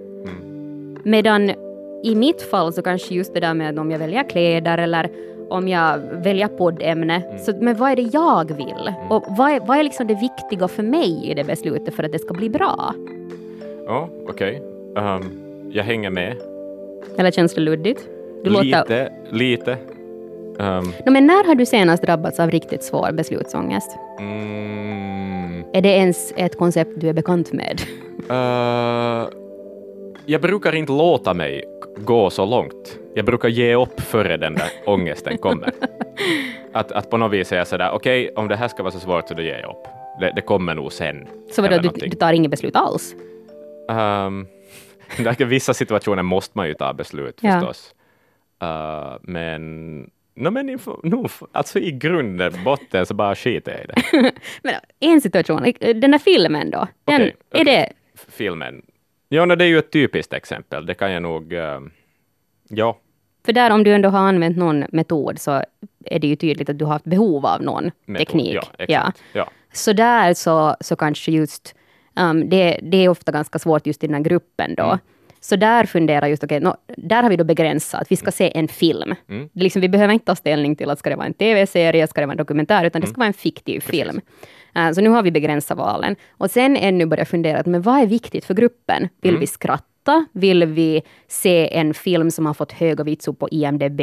Medan 1.05 1.51
i 2.03 2.15
mitt 2.15 2.43
fall 2.43 2.73
så 2.73 2.83
kanske 2.83 3.15
just 3.15 3.35
det 3.35 3.41
där 3.41 3.55
med 3.55 3.79
om 3.79 3.91
jag 3.91 3.99
väljer 3.99 4.23
kläder 4.29 4.79
eller 4.79 5.11
om 5.49 5.69
jag 5.69 5.99
väljer 6.13 6.49
poddämne, 6.49 7.23
så, 7.39 7.53
men 7.61 7.77
vad 7.77 7.91
är 7.91 7.97
det 7.97 8.09
jag 8.13 8.57
vill? 8.57 8.93
Och 9.09 9.25
vad 9.29 9.51
är, 9.51 9.61
vad 9.61 9.79
är 9.79 9.83
liksom 9.83 10.07
det 10.07 10.15
viktiga 10.15 10.69
för 10.69 10.83
mig 10.83 11.31
i 11.31 11.35
det 11.35 11.45
beslutet 11.45 11.95
för 11.95 12.03
att 12.03 12.13
det 12.13 12.19
ska 12.19 12.35
bli 12.35 12.51
bra? 12.51 12.95
Ja, 13.87 14.09
okej. 14.29 14.63
Ehm, 14.97 15.23
jag 15.73 15.85
hänger 15.85 16.11
med. 16.11 16.37
Eller 17.19 17.31
känns 17.31 17.55
det 17.55 17.61
luddigt? 17.61 18.09
Du 18.45 18.51
låter... 18.51 18.65
lite, 18.65 19.13
lite. 19.31 19.73
Ehm, 20.59 20.85
No, 21.07 21.11
men 21.11 21.27
när 21.27 21.47
har 21.47 21.55
du 21.55 21.67
senast 21.67 22.03
drabbats 22.03 22.41
av 22.41 22.51
riktigt 22.51 22.83
svår 22.83 23.13
beslutsångest? 23.13 23.97
mm, 24.19 25.65
Är 25.73 25.81
det 25.83 25.89
ens 25.89 26.33
ett 26.37 26.57
koncept 26.59 26.91
du 26.97 27.09
är 27.09 27.13
bekant 27.13 27.53
med? 27.53 27.81
eh, 28.31 29.29
jag 30.27 30.41
brukar 30.41 30.75
inte 30.75 30.93
låta 30.93 31.35
mig 31.35 31.65
gå 31.97 32.31
så 32.31 32.47
långt. 32.47 32.99
Jag 33.15 33.25
brukar 33.25 33.49
ge 33.49 33.75
upp 33.75 34.01
före 34.01 34.37
den 34.37 34.55
där 34.55 34.69
ångesten 34.87 35.39
kommer. 35.39 35.73
Att, 36.73 36.93
att 36.93 37.11
på 37.11 37.17
något 37.17 37.33
vis 37.33 37.49
säga 37.49 37.65
sådär, 37.65 37.91
okej, 37.93 38.33
om 38.37 38.49
det 38.49 38.57
här 38.57 38.69
ska 38.69 38.83
vara 38.83 38.93
så 38.93 39.01
svårt 39.01 39.29
så 39.29 39.35
då 39.35 39.43
ger 39.43 39.59
jag 39.59 39.71
upp. 39.71 39.87
Det, 40.21 40.33
det 40.37 40.41
kommer 40.43 40.75
nog 40.75 40.93
sen. 40.93 41.27
Så 41.51 41.63
vadå, 41.63 41.77
du, 41.77 41.83
någonting. 41.83 42.11
du 42.11 42.17
tar 42.17 42.33
inget 42.33 42.51
beslut 42.51 42.77
alls? 42.77 43.15
Um, 43.91 44.47
I 45.39 45.45
vissa 45.45 45.75
situationer 45.75 46.23
måste 46.23 46.59
man 46.59 46.69
ju 46.69 46.75
ta 46.75 46.93
beslut 46.93 47.39
Ja. 47.41 47.53
förstås. 47.53 47.95
Uh, 48.63 49.17
men, 49.23 50.01
no, 50.37 50.51
men 50.51 50.67
no, 51.03 51.29
alltså 51.53 51.79
i 51.79 51.91
grunden, 51.93 52.53
botten, 52.65 53.07
så 53.07 53.15
bara 53.15 53.35
skiter 53.35 53.73
jag 53.73 53.81
i 53.81 53.87
det. 53.87 54.33
Men 54.63 54.75
en 55.01 55.21
situation, 55.21 55.73
den 55.81 56.11
där 56.11 56.19
filmen 56.19 56.71
då, 56.71 56.89
den, 57.05 57.15
Okej, 57.15 57.37
är 57.51 57.61
okej. 57.61 57.65
det... 57.65 57.93
Filmen. 58.29 58.83
Ja, 59.33 59.45
no, 59.45 59.55
det 59.55 59.65
är 59.65 59.69
ju 59.69 59.79
ett 59.79 59.93
typiskt 59.93 60.33
exempel. 60.33 60.87
Det 60.87 60.95
kan 60.95 61.13
jag 61.13 61.23
nog... 61.23 61.53
ehm, 61.53 61.91
ja, 62.69 62.99
För 63.45 63.53
där 63.53 63.71
om 63.71 63.85
du 63.85 63.95
ändå 63.95 64.09
har 64.09 64.19
använt 64.19 64.57
någon 64.57 64.85
metod 64.93 65.39
så 65.39 65.63
är 66.05 66.19
det 66.19 66.27
ju 66.27 66.37
tydligt 66.37 66.69
att 66.71 66.79
du 66.79 66.85
har 66.85 66.93
haft 66.93 67.05
behov 67.05 67.47
av 67.47 67.63
någon 67.63 67.91
metod. 68.07 68.27
teknik. 68.27 68.55
Ja, 68.55 68.63
exakt. 68.79 69.23
Ja. 69.33 69.49
Så 69.73 69.93
där 69.93 70.35
så, 70.35 70.77
så 70.81 70.97
kanske 70.97 71.33
just, 71.33 71.75
um, 72.21 72.49
det, 72.49 72.81
det 72.83 73.05
är 73.05 73.09
ofta 73.09 73.33
ganska 73.33 73.59
svårt 73.59 73.87
just 73.87 74.05
i 74.05 74.07
den 74.07 74.15
här 74.15 74.23
gruppen 74.23 74.75
då. 74.75 74.85
Mm. 74.85 74.99
Så 75.41 75.57
där 75.57 75.85
funderar 75.85 76.27
just, 76.27 76.45
okej, 76.45 76.61
nå, 76.61 76.77
där 76.97 77.23
har 77.23 77.31
vi 77.31 77.37
då 77.37 77.45
begränsat 77.45 78.01
att 78.01 78.13
vi 78.13 78.17
ska 78.17 78.33
se 78.33 78.53
en 78.59 78.69
film. 78.69 79.15
Mm. 79.29 79.49
Liksom, 79.53 79.83
vi 79.83 79.89
behöver 79.89 80.13
inte 80.15 80.27
ta 80.27 80.35
ställning 80.37 80.77
till 80.77 80.91
att 80.91 80.99
ska 80.99 81.11
det 81.11 81.17
vara 81.17 81.27
en 81.27 81.35
tv-serie, 81.35 82.07
ska 82.07 82.21
det 82.21 82.27
vara 82.27 82.33
en 82.33 82.39
dokumentär, 82.39 82.85
utan 82.85 83.01
det 83.01 83.07
ska 83.07 83.17
vara 83.17 83.27
en 83.27 83.33
fiktiv 83.33 83.81
film. 83.81 84.21
Uh, 84.79 84.93
så 84.93 85.01
nu 85.01 85.09
har 85.09 85.23
vi 85.23 85.31
begränsat 85.31 85.79
valen. 85.79 86.17
Och 86.31 86.51
sen 86.51 86.77
ännu 86.77 87.07
börja 87.07 87.25
fundera, 87.25 87.63
men 87.67 87.83
vad 87.83 88.03
är 88.03 88.07
viktigt 88.07 88.45
för 88.45 88.55
gruppen? 88.55 89.09
Vill 89.21 89.39
vi 89.39 89.47
skratta? 89.47 90.27
Vill 90.33 90.65
vi 90.65 91.03
se 91.29 91.77
en 91.77 91.95
film 91.95 92.31
som 92.31 92.47
har 92.47 92.55
fått 92.55 92.73
höga 92.73 93.05
vitsord 93.05 93.39
på 93.39 93.49
IMDB? 93.49 94.01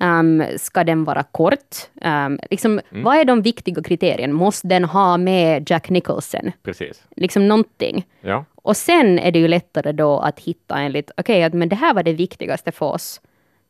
Um, 0.00 0.44
ska 0.56 0.84
den 0.84 1.04
vara 1.04 1.22
kort? 1.22 1.76
Um, 1.94 2.38
liksom, 2.50 2.80
Vad 2.90 3.16
är 3.16 3.24
de 3.24 3.42
viktiga 3.42 3.82
kriterierna? 3.82 4.34
Måste 4.34 4.68
den 4.68 4.84
ha 4.84 5.16
med 5.16 5.70
Jack 5.70 5.90
Nicholson? 5.90 6.52
Precis. 6.62 7.02
Liksom 7.16 7.48
någonting. 7.48 8.06
Ja. 8.20 8.44
Och 8.54 8.76
sen 8.76 9.18
är 9.18 9.32
det 9.32 9.38
ju 9.38 9.48
lättare 9.48 9.92
då 9.92 10.18
att 10.18 10.40
hitta 10.40 10.78
enligt, 10.78 11.10
okej, 11.16 11.42
att 11.42 11.52
men 11.52 11.68
det 11.68 11.76
här 11.76 11.94
var 11.94 12.02
det 12.02 12.12
viktigaste 12.12 12.72
för 12.72 12.86
oss. 12.86 13.20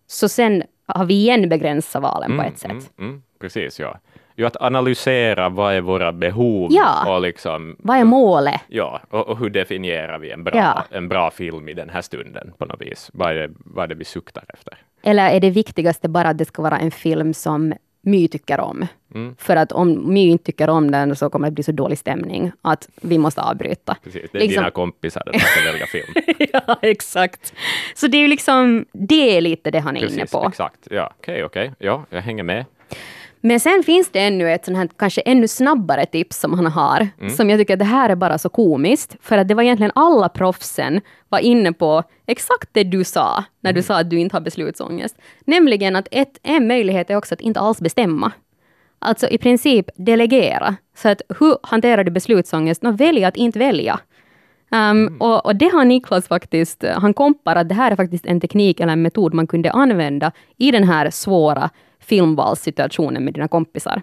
Så 0.07 0.29
sen 0.29 0.63
har 0.87 1.05
vi 1.05 1.15
igen 1.15 1.49
begränsat 1.49 2.03
valen 2.03 2.37
på 2.37 2.43
ett 2.43 2.59
sätt. 2.59 2.71
Mm, 2.71 2.85
mm, 2.99 3.23
precis, 3.41 3.81
ja. 3.81 3.99
Ju 4.39 4.47
att 4.47 4.57
analysera 4.61 5.49
vad 5.49 5.75
är 5.75 5.81
våra 5.81 6.13
behov 6.13 6.69
Ja. 6.73 7.15
och 7.15 7.21
liksom 7.23 7.77
Vad 7.79 7.97
är 7.97 8.05
målet? 8.05 8.61
Ja, 8.69 9.01
och, 9.11 9.29
och 9.29 9.39
hur 9.39 9.51
definierar 9.51 10.19
vi 10.19 10.31
en 10.31 10.45
bra, 10.45 10.57
Ja. 10.57 10.85
en 10.91 11.09
bra 11.09 11.31
film 11.31 11.69
i 11.69 11.75
den 11.75 11.89
här 11.91 12.03
stunden 12.03 12.53
på 12.59 12.65
något 12.65 12.81
vis? 12.81 13.11
Vad 13.13 13.31
är, 13.31 13.35
det, 13.35 13.51
vad 13.65 13.85
är 13.85 13.89
det 13.89 13.95
vi 13.95 14.05
suktar 14.05 14.45
efter? 14.49 14.75
Eller 15.03 15.31
är 15.31 15.41
det 15.41 15.51
viktigaste 15.51 16.09
bara 16.09 16.29
att 16.29 16.39
det 16.39 16.45
ska 16.45 16.63
vara 16.63 16.79
en 16.79 16.91
film 16.91 17.35
som 17.35 17.75
My 18.03 18.29
tycker 18.29 18.61
om? 18.61 18.87
Mm. 19.15 19.37
För 19.39 19.57
att 19.57 19.73
om 19.73 20.13
My 20.15 20.29
inte 20.29 20.45
tycker 20.45 20.71
om 20.71 20.91
den 20.91 21.17
så 21.17 21.31
kommer 21.31 21.49
det 21.49 21.53
bli 21.55 21.63
så 21.65 21.73
dålig 21.73 21.99
stämning 21.99 22.53
att 22.63 22.89
vi 23.01 23.19
måste 23.19 23.43
avbryta. 23.43 23.97
Precis, 24.05 24.31
det 24.33 24.39
är 24.39 24.43
Liksom- 24.43 24.61
dina 24.63 24.71
kompisar 24.71 25.23
som 25.33 25.41
ska 25.41 25.73
välja 25.73 25.87
film. 25.87 26.15
ja, 26.67 26.77
exakt. 26.83 27.55
Så 27.95 28.07
det 28.07 28.17
är 28.17 28.23
ju 28.23 28.29
liksom, 28.29 28.87
det 28.93 29.37
är 29.37 29.41
lite 29.41 29.71
det 29.71 29.79
han 29.79 29.97
är 29.97 30.01
inne 30.01 30.09
Precis, 30.09 30.33
på. 30.33 30.47
exakt. 30.49 30.89
Ja, 30.91 31.13
okej, 31.19 31.45
okej. 31.45 31.73
Ja, 31.79 32.05
jag 32.11 32.21
hänger 32.23 32.43
med. 32.43 32.65
Men 33.47 33.61
sen 33.61 33.83
finns 33.83 34.09
det 34.13 34.21
ännu 34.21 34.51
ett 34.53 34.65
sånt 34.65 34.77
här, 34.79 34.89
kanske 34.99 35.21
ännu 35.21 35.49
snabbare 35.49 36.07
tips 36.07 36.41
som 36.41 36.53
han 36.55 36.67
har, 36.67 37.09
Mm. 37.21 37.31
som 37.31 37.51
jag 37.51 37.59
tycker 37.59 37.73
att 37.75 37.79
det 37.79 37.85
här 37.85 38.11
är 38.11 38.17
bara 38.17 38.39
så 38.39 38.49
komiskt, 38.49 39.17
för 39.21 39.39
att 39.39 39.49
det 39.49 39.55
var 39.55 39.63
egentligen 39.63 39.93
alla 39.95 40.29
proffsen 40.29 41.01
var 41.29 41.39
inne 41.39 41.73
på 41.73 42.03
exakt 42.27 42.69
det 42.73 42.85
du 42.85 43.05
sa, 43.05 43.45
när 43.61 43.71
Mm. 43.71 43.81
du 43.81 43.83
sa 43.83 44.01
att 44.01 44.11
du 44.11 44.19
inte 44.19 44.37
har 44.37 44.41
beslutsångest. 44.41 45.17
Nämligen 45.45 45.97
att 45.97 46.09
ett, 46.11 46.39
en 46.43 46.67
möjlighet 46.67 47.11
är 47.11 47.17
också 47.17 47.35
att 47.35 47.41
inte 47.41 47.61
alls 47.61 47.81
bestämma. 47.81 48.33
Alltså 48.99 49.29
i 49.29 49.39
princip 49.39 49.87
delegera. 49.97 50.77
Så 50.97 51.09
att 51.09 51.23
hur 51.41 51.57
hanterar 51.63 52.05
du 52.05 52.11
beslutsångest? 52.11 52.83
Nå, 52.83 52.91
välja 52.91 53.29
att 53.29 53.37
inte 53.37 53.59
välja. 53.59 54.01
Um, 54.71 55.17
och, 55.21 55.47
och, 55.47 55.57
det 55.57 55.69
har 55.73 55.85
Niklas 55.85 56.29
faktiskt, 56.29 56.85
han 56.97 57.15
kompar 57.15 57.57
att 57.57 57.69
det 57.69 57.75
här 57.75 57.91
är 57.91 57.97
faktiskt 57.97 58.27
en 58.27 58.41
teknik 58.41 58.81
eller 58.81 58.93
en 58.93 59.03
metod 59.03 59.35
man 59.35 59.47
kunde 59.47 59.71
använda 59.71 60.33
i 60.59 60.71
den 60.71 60.85
här 60.85 61.11
svåra 61.11 61.71
filmvalssituationen 62.09 63.25
med 63.25 63.35
dina 63.35 63.49
kompisar. 63.49 64.03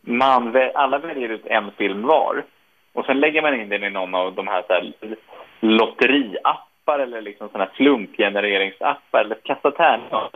Man, 0.00 0.56
alla 0.74 0.98
väljer 0.98 1.28
ut 1.28 1.46
en 1.46 1.70
film 1.70 2.02
var 2.02 2.44
och 2.92 3.04
sen 3.04 3.20
lägger 3.20 3.42
man 3.42 3.60
in 3.60 3.68
den 3.68 3.84
i 3.84 3.90
någon 3.90 4.14
av 4.14 4.34
de 4.34 4.48
här, 4.48 4.62
så 4.66 4.72
här 4.72 4.92
lotteriappar 5.60 6.98
eller 6.98 7.22
liksom 7.22 7.48
såna 7.48 7.68
slumpgenereringsappar 7.76 9.24
eller 9.24 9.36
kasta 9.42 9.70
tärningar. 9.70 10.30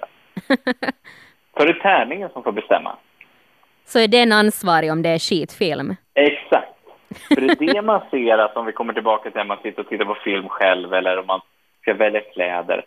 Är 1.54 1.66
det 1.66 1.74
tärningen 1.74 2.28
som 2.32 2.42
får 2.42 2.52
bestämma. 2.52 2.96
Så 3.84 3.98
är 3.98 4.08
den 4.08 4.32
ansvarig 4.32 4.92
om 4.92 5.02
det 5.02 5.08
är 5.08 5.18
skitfilm? 5.18 5.96
Exakt. 6.14 6.72
För 7.28 7.40
det 7.40 7.46
är 7.46 7.74
det 7.74 7.82
man 7.92 8.00
ser, 8.10 8.38
att 8.38 8.56
om 8.56 8.66
vi 8.66 8.72
kommer 8.72 8.92
tillbaka 8.92 9.30
till 9.30 9.40
att 9.40 9.46
man 9.46 9.58
sitter 9.62 9.80
och 9.80 9.88
tittar 9.88 10.04
på 10.04 10.14
film 10.14 10.48
själv 10.48 10.94
eller 10.94 11.18
om 11.18 11.26
man 11.26 11.40
ska 11.82 11.94
välja 11.94 12.20
kläder. 12.20 12.84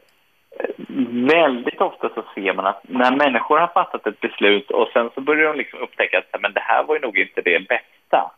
Väldigt 1.27 1.81
ofta 1.81 2.09
så 2.09 2.23
ser 2.35 2.53
man 2.53 2.65
att 2.65 2.81
när 2.83 3.15
människor 3.15 3.57
har 3.57 3.67
fattat 3.67 4.07
ett 4.07 4.19
beslut 4.19 4.71
och 4.71 4.89
sen 4.93 5.09
så 5.15 5.21
börjar 5.21 5.47
de 5.47 5.57
liksom 5.57 5.79
upptäcka 5.79 6.17
att 6.17 6.41
men 6.41 6.53
det 6.53 6.59
här 6.59 6.83
var 6.83 6.95
ju 6.95 7.01
nog 7.01 7.17
inte 7.17 7.41
det 7.41 7.67
bästa. 7.67 8.31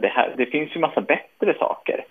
Det, 0.00 0.08
här, 0.08 0.32
det 0.36 0.46
finns 0.46 0.76
ju 0.76 0.80
massa 0.80 1.00
bättre 1.00 1.54
saker. 1.58 2.04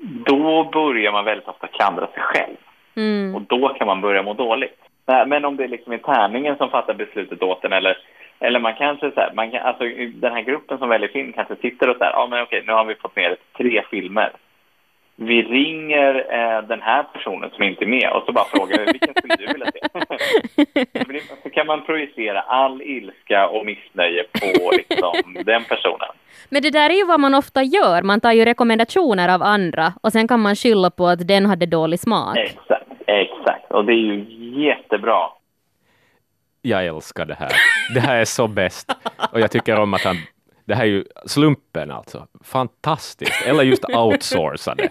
Då 0.00 0.64
börjar 0.64 1.12
man 1.12 1.24
väldigt 1.24 1.48
ofta 1.48 1.66
klandra 1.66 2.06
sig 2.06 2.22
själv. 2.22 2.56
Mm. 2.96 3.34
Och 3.34 3.42
då 3.42 3.68
kan 3.68 3.86
man 3.86 4.00
börja 4.00 4.22
må 4.22 4.34
dåligt. 4.34 4.78
Men 5.26 5.44
om 5.44 5.56
det 5.56 5.64
är 5.64 5.68
liksom 5.68 5.98
tärningen 5.98 6.56
som 6.56 6.70
fattar 6.70 6.94
beslutet 6.94 7.42
åt 7.42 7.64
en 7.64 7.72
eller 7.72 7.98
eller 8.40 8.60
man 8.60 8.74
kanske 8.74 9.10
så 9.10 9.20
här, 9.20 9.32
man 9.34 9.50
kan, 9.50 9.60
alltså 9.60 9.84
den 10.14 10.32
här 10.32 10.42
gruppen 10.42 10.78
som 10.78 10.88
väljer 10.88 11.08
film 11.08 11.32
kanske 11.32 11.56
sitter 11.56 11.88
och 11.88 11.96
så 11.96 12.04
här, 12.04 12.12
ja 12.12 12.26
men 12.30 12.42
okej, 12.42 12.62
nu 12.66 12.72
har 12.72 12.84
vi 12.84 12.94
fått 12.94 13.16
ner 13.16 13.36
tre 13.56 13.82
filmer. 13.90 14.32
Vi 15.20 15.42
ringer 15.42 16.14
eh, 16.14 16.68
den 16.68 16.82
här 16.82 17.02
personen 17.02 17.50
som 17.50 17.62
inte 17.62 17.84
är 17.84 17.86
med 17.86 18.10
och 18.12 18.22
så 18.26 18.32
bara 18.32 18.44
frågar 18.44 18.78
vi, 18.78 18.92
vilken 18.92 19.14
skulle 19.14 19.36
du 19.36 19.46
vilja 19.46 19.66
se? 19.72 19.80
så 21.42 21.50
kan 21.50 21.66
man 21.66 21.84
projicera 21.84 22.40
all 22.40 22.82
ilska 22.82 23.48
och 23.48 23.66
missnöje 23.66 24.24
på 24.40 24.70
liksom, 24.72 25.12
den 25.44 25.64
personen. 25.64 26.08
Men 26.48 26.62
det 26.62 26.70
där 26.70 26.90
är 26.90 26.94
ju 26.94 27.04
vad 27.04 27.20
man 27.20 27.34
ofta 27.34 27.62
gör, 27.62 28.02
man 28.02 28.20
tar 28.20 28.32
ju 28.32 28.44
rekommendationer 28.44 29.28
av 29.34 29.42
andra 29.42 29.92
och 30.02 30.12
sen 30.12 30.28
kan 30.28 30.40
man 30.40 30.56
skylla 30.56 30.90
på 30.90 31.06
att 31.06 31.28
den 31.28 31.46
hade 31.46 31.66
dålig 31.66 32.00
smak. 32.00 32.36
Exakt, 32.36 32.92
exakt. 33.06 33.70
Och 33.70 33.84
det 33.84 33.92
är 33.92 34.04
ju 34.12 34.24
jättebra 34.66 35.28
jag 36.62 36.86
älskar 36.86 37.24
det 37.24 37.34
här. 37.34 37.52
Det 37.94 38.00
här 38.00 38.16
är 38.16 38.24
så 38.24 38.48
bäst. 38.48 38.96
Och 39.32 39.40
jag 39.40 39.50
tycker 39.50 39.80
om 39.80 39.94
att 39.94 40.04
han 40.04 40.16
det 40.68 40.74
här 40.74 40.82
är 40.82 40.88
ju 40.88 41.04
slumpen 41.26 41.90
alltså. 41.90 42.26
Fantastiskt. 42.44 43.42
Eller 43.46 43.62
just 43.62 43.84
outsourcade. 43.88 44.88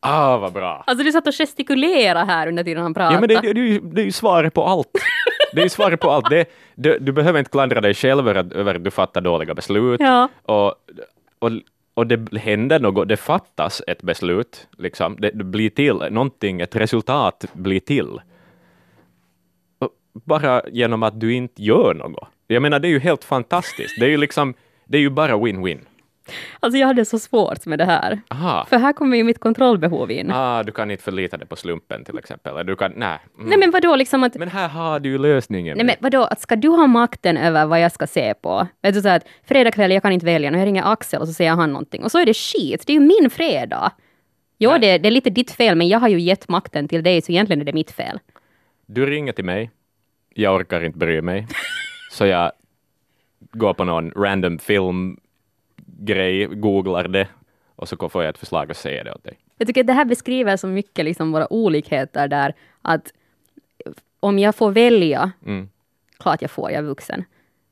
Ah, 0.00 0.38
vad 0.38 0.52
bra. 0.52 0.84
Alltså 0.86 1.04
du 1.04 1.12
satt 1.12 1.26
och 1.26 1.34
gestikulerade 1.34 2.24
här 2.24 2.46
under 2.46 2.64
tiden 2.64 2.82
han 2.82 2.94
pratade. 2.94 3.14
Ja, 3.14 3.20
men 3.20 3.28
det, 3.28 3.34
det, 3.34 3.52
det, 3.52 3.60
är 3.60 3.64
ju, 3.64 3.80
det 3.80 4.00
är 4.00 4.04
ju 4.04 4.12
svaret 4.12 4.54
på 4.54 4.64
allt. 4.64 4.88
Det 5.52 5.60
är 5.60 5.64
ju 5.64 5.68
svaret 5.68 6.00
på 6.00 6.10
allt. 6.10 6.30
Det, 6.30 6.50
det, 6.74 6.98
du 6.98 7.12
behöver 7.12 7.38
inte 7.38 7.50
klandra 7.50 7.80
dig 7.80 7.94
själv 7.94 8.28
över, 8.28 8.56
över 8.56 8.74
att 8.74 8.84
du 8.84 8.90
fattar 8.90 9.20
dåliga 9.20 9.54
beslut. 9.54 10.00
Ja. 10.00 10.28
Och, 10.42 10.74
och, 11.38 11.50
och 11.94 12.06
det 12.06 12.38
händer 12.38 12.80
något, 12.80 13.08
det 13.08 13.16
fattas 13.16 13.82
ett 13.86 14.02
beslut, 14.02 14.68
liksom. 14.78 15.16
det, 15.18 15.30
det 15.30 15.44
blir 15.44 15.70
till, 15.70 15.96
någonting, 16.10 16.60
ett 16.60 16.76
resultat 16.76 17.44
blir 17.52 17.80
till 17.80 18.20
bara 20.12 20.62
genom 20.68 21.02
att 21.02 21.20
du 21.20 21.34
inte 21.34 21.62
gör 21.62 21.94
något. 21.94 22.28
Jag 22.46 22.62
menar, 22.62 22.78
det 22.78 22.88
är 22.88 22.90
ju 22.90 22.98
helt 22.98 23.24
fantastiskt. 23.24 24.00
Det 24.00 24.06
är 24.06 24.10
ju 24.10 24.16
liksom, 24.16 24.54
det 24.84 24.98
är 24.98 25.02
ju 25.02 25.10
bara 25.10 25.36
win-win. 25.36 25.80
Alltså 26.60 26.78
jag 26.78 26.86
hade 26.86 27.04
så 27.04 27.18
svårt 27.18 27.66
med 27.66 27.78
det 27.78 27.84
här. 27.84 28.20
Aha. 28.30 28.66
För 28.70 28.78
här 28.78 28.92
kommer 28.92 29.16
ju 29.16 29.24
mitt 29.24 29.38
kontrollbehov 29.38 30.10
in. 30.10 30.30
Ah, 30.32 30.62
du 30.62 30.72
kan 30.72 30.90
inte 30.90 31.02
förlita 31.02 31.36
dig 31.36 31.46
på 31.46 31.56
slumpen 31.56 32.04
till 32.04 32.18
exempel. 32.18 32.52
Eller 32.52 32.64
du 32.64 32.76
kan, 32.76 32.92
nej. 32.96 33.18
Mm. 33.34 33.48
Nej 33.48 33.58
men 33.58 33.70
vadå 33.70 33.96
liksom 33.96 34.24
att... 34.24 34.34
Men 34.34 34.48
här 34.48 34.68
har 34.68 35.00
du 35.00 35.08
ju 35.08 35.18
lösningen. 35.18 35.76
Nej 35.76 35.86
men 35.86 35.96
vadå, 36.00 36.24
att 36.24 36.40
ska 36.40 36.56
du 36.56 36.68
ha 36.68 36.86
makten 36.86 37.36
över 37.36 37.66
vad 37.66 37.80
jag 37.80 37.92
ska 37.92 38.06
se 38.06 38.34
på? 38.34 38.66
Vet 38.82 38.94
du 38.94 39.02
så 39.02 39.08
att 39.08 39.26
fredag 39.44 39.70
kväll, 39.70 39.90
jag 39.90 40.02
kan 40.02 40.12
inte 40.12 40.26
välja, 40.26 40.50
och 40.50 40.56
jag 40.56 40.66
ringer 40.66 40.92
Axel 40.92 41.20
och 41.20 41.28
så 41.28 41.34
säger 41.34 41.50
han 41.50 41.72
någonting. 41.72 42.04
Och 42.04 42.10
så 42.10 42.18
är 42.18 42.26
det 42.26 42.34
skit, 42.34 42.86
det 42.86 42.92
är 42.92 42.94
ju 42.94 43.00
min 43.00 43.30
fredag. 43.30 43.92
Jo, 44.58 44.70
det, 44.80 44.98
det 44.98 45.08
är 45.08 45.10
lite 45.10 45.30
ditt 45.30 45.50
fel, 45.50 45.76
men 45.76 45.88
jag 45.88 45.98
har 45.98 46.08
ju 46.08 46.20
gett 46.20 46.48
makten 46.48 46.88
till 46.88 47.02
dig, 47.02 47.22
så 47.22 47.32
egentligen 47.32 47.60
är 47.60 47.64
det 47.64 47.72
mitt 47.72 47.90
fel. 47.90 48.18
Du 48.86 49.06
ringer 49.06 49.32
till 49.32 49.44
mig 49.44 49.70
jag 50.34 50.54
orkar 50.54 50.84
inte 50.84 50.98
bry 50.98 51.22
mig. 51.22 51.46
Så 52.10 52.26
jag 52.26 52.52
går 53.52 53.74
på 53.74 53.84
någon 53.84 54.10
random 54.10 54.58
filmgrej, 54.58 56.46
googlar 56.46 57.08
det 57.08 57.28
och 57.76 57.88
så 57.88 58.08
får 58.08 58.22
jag 58.22 58.30
ett 58.30 58.38
förslag 58.38 58.70
och 58.70 58.76
säger 58.76 59.04
det 59.04 59.12
åt 59.12 59.24
dig. 59.24 59.38
Jag 59.58 59.66
tycker 59.66 59.80
att 59.80 59.86
det 59.86 59.92
här 59.92 60.04
beskriver 60.04 60.56
så 60.56 60.66
mycket 60.66 61.04
liksom 61.04 61.32
våra 61.32 61.52
olikheter 61.52 62.28
där 62.28 62.54
att 62.82 63.12
om 64.20 64.38
jag 64.38 64.54
får 64.54 64.70
välja, 64.70 65.32
mm. 65.46 65.68
klart 66.18 66.42
jag 66.42 66.50
får, 66.50 66.70
jag 66.70 66.78
är 66.78 66.82
vuxen, 66.82 67.24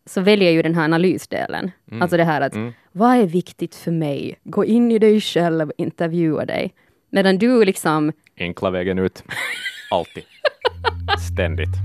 så 0.06 0.20
väljer 0.20 0.48
jag 0.48 0.54
ju 0.54 0.62
den 0.62 0.74
här 0.74 0.84
analysdelen. 0.84 1.70
Mm. 1.90 2.02
Alltså 2.02 2.16
det 2.16 2.24
här 2.24 2.40
att 2.40 2.54
mm. 2.54 2.72
vad 2.92 3.16
är 3.16 3.26
viktigt 3.26 3.74
för 3.74 3.90
mig? 3.90 4.38
Gå 4.44 4.64
in 4.64 4.92
i 4.92 4.98
dig 4.98 5.20
själv, 5.20 5.72
intervjua 5.76 6.44
dig. 6.44 6.74
Medan 7.10 7.38
du 7.38 7.64
liksom... 7.64 8.12
Enkla 8.36 8.70
vägen 8.70 8.98
ut. 8.98 9.24
Alltid. 9.90 10.24
Ständigt. 11.18 11.76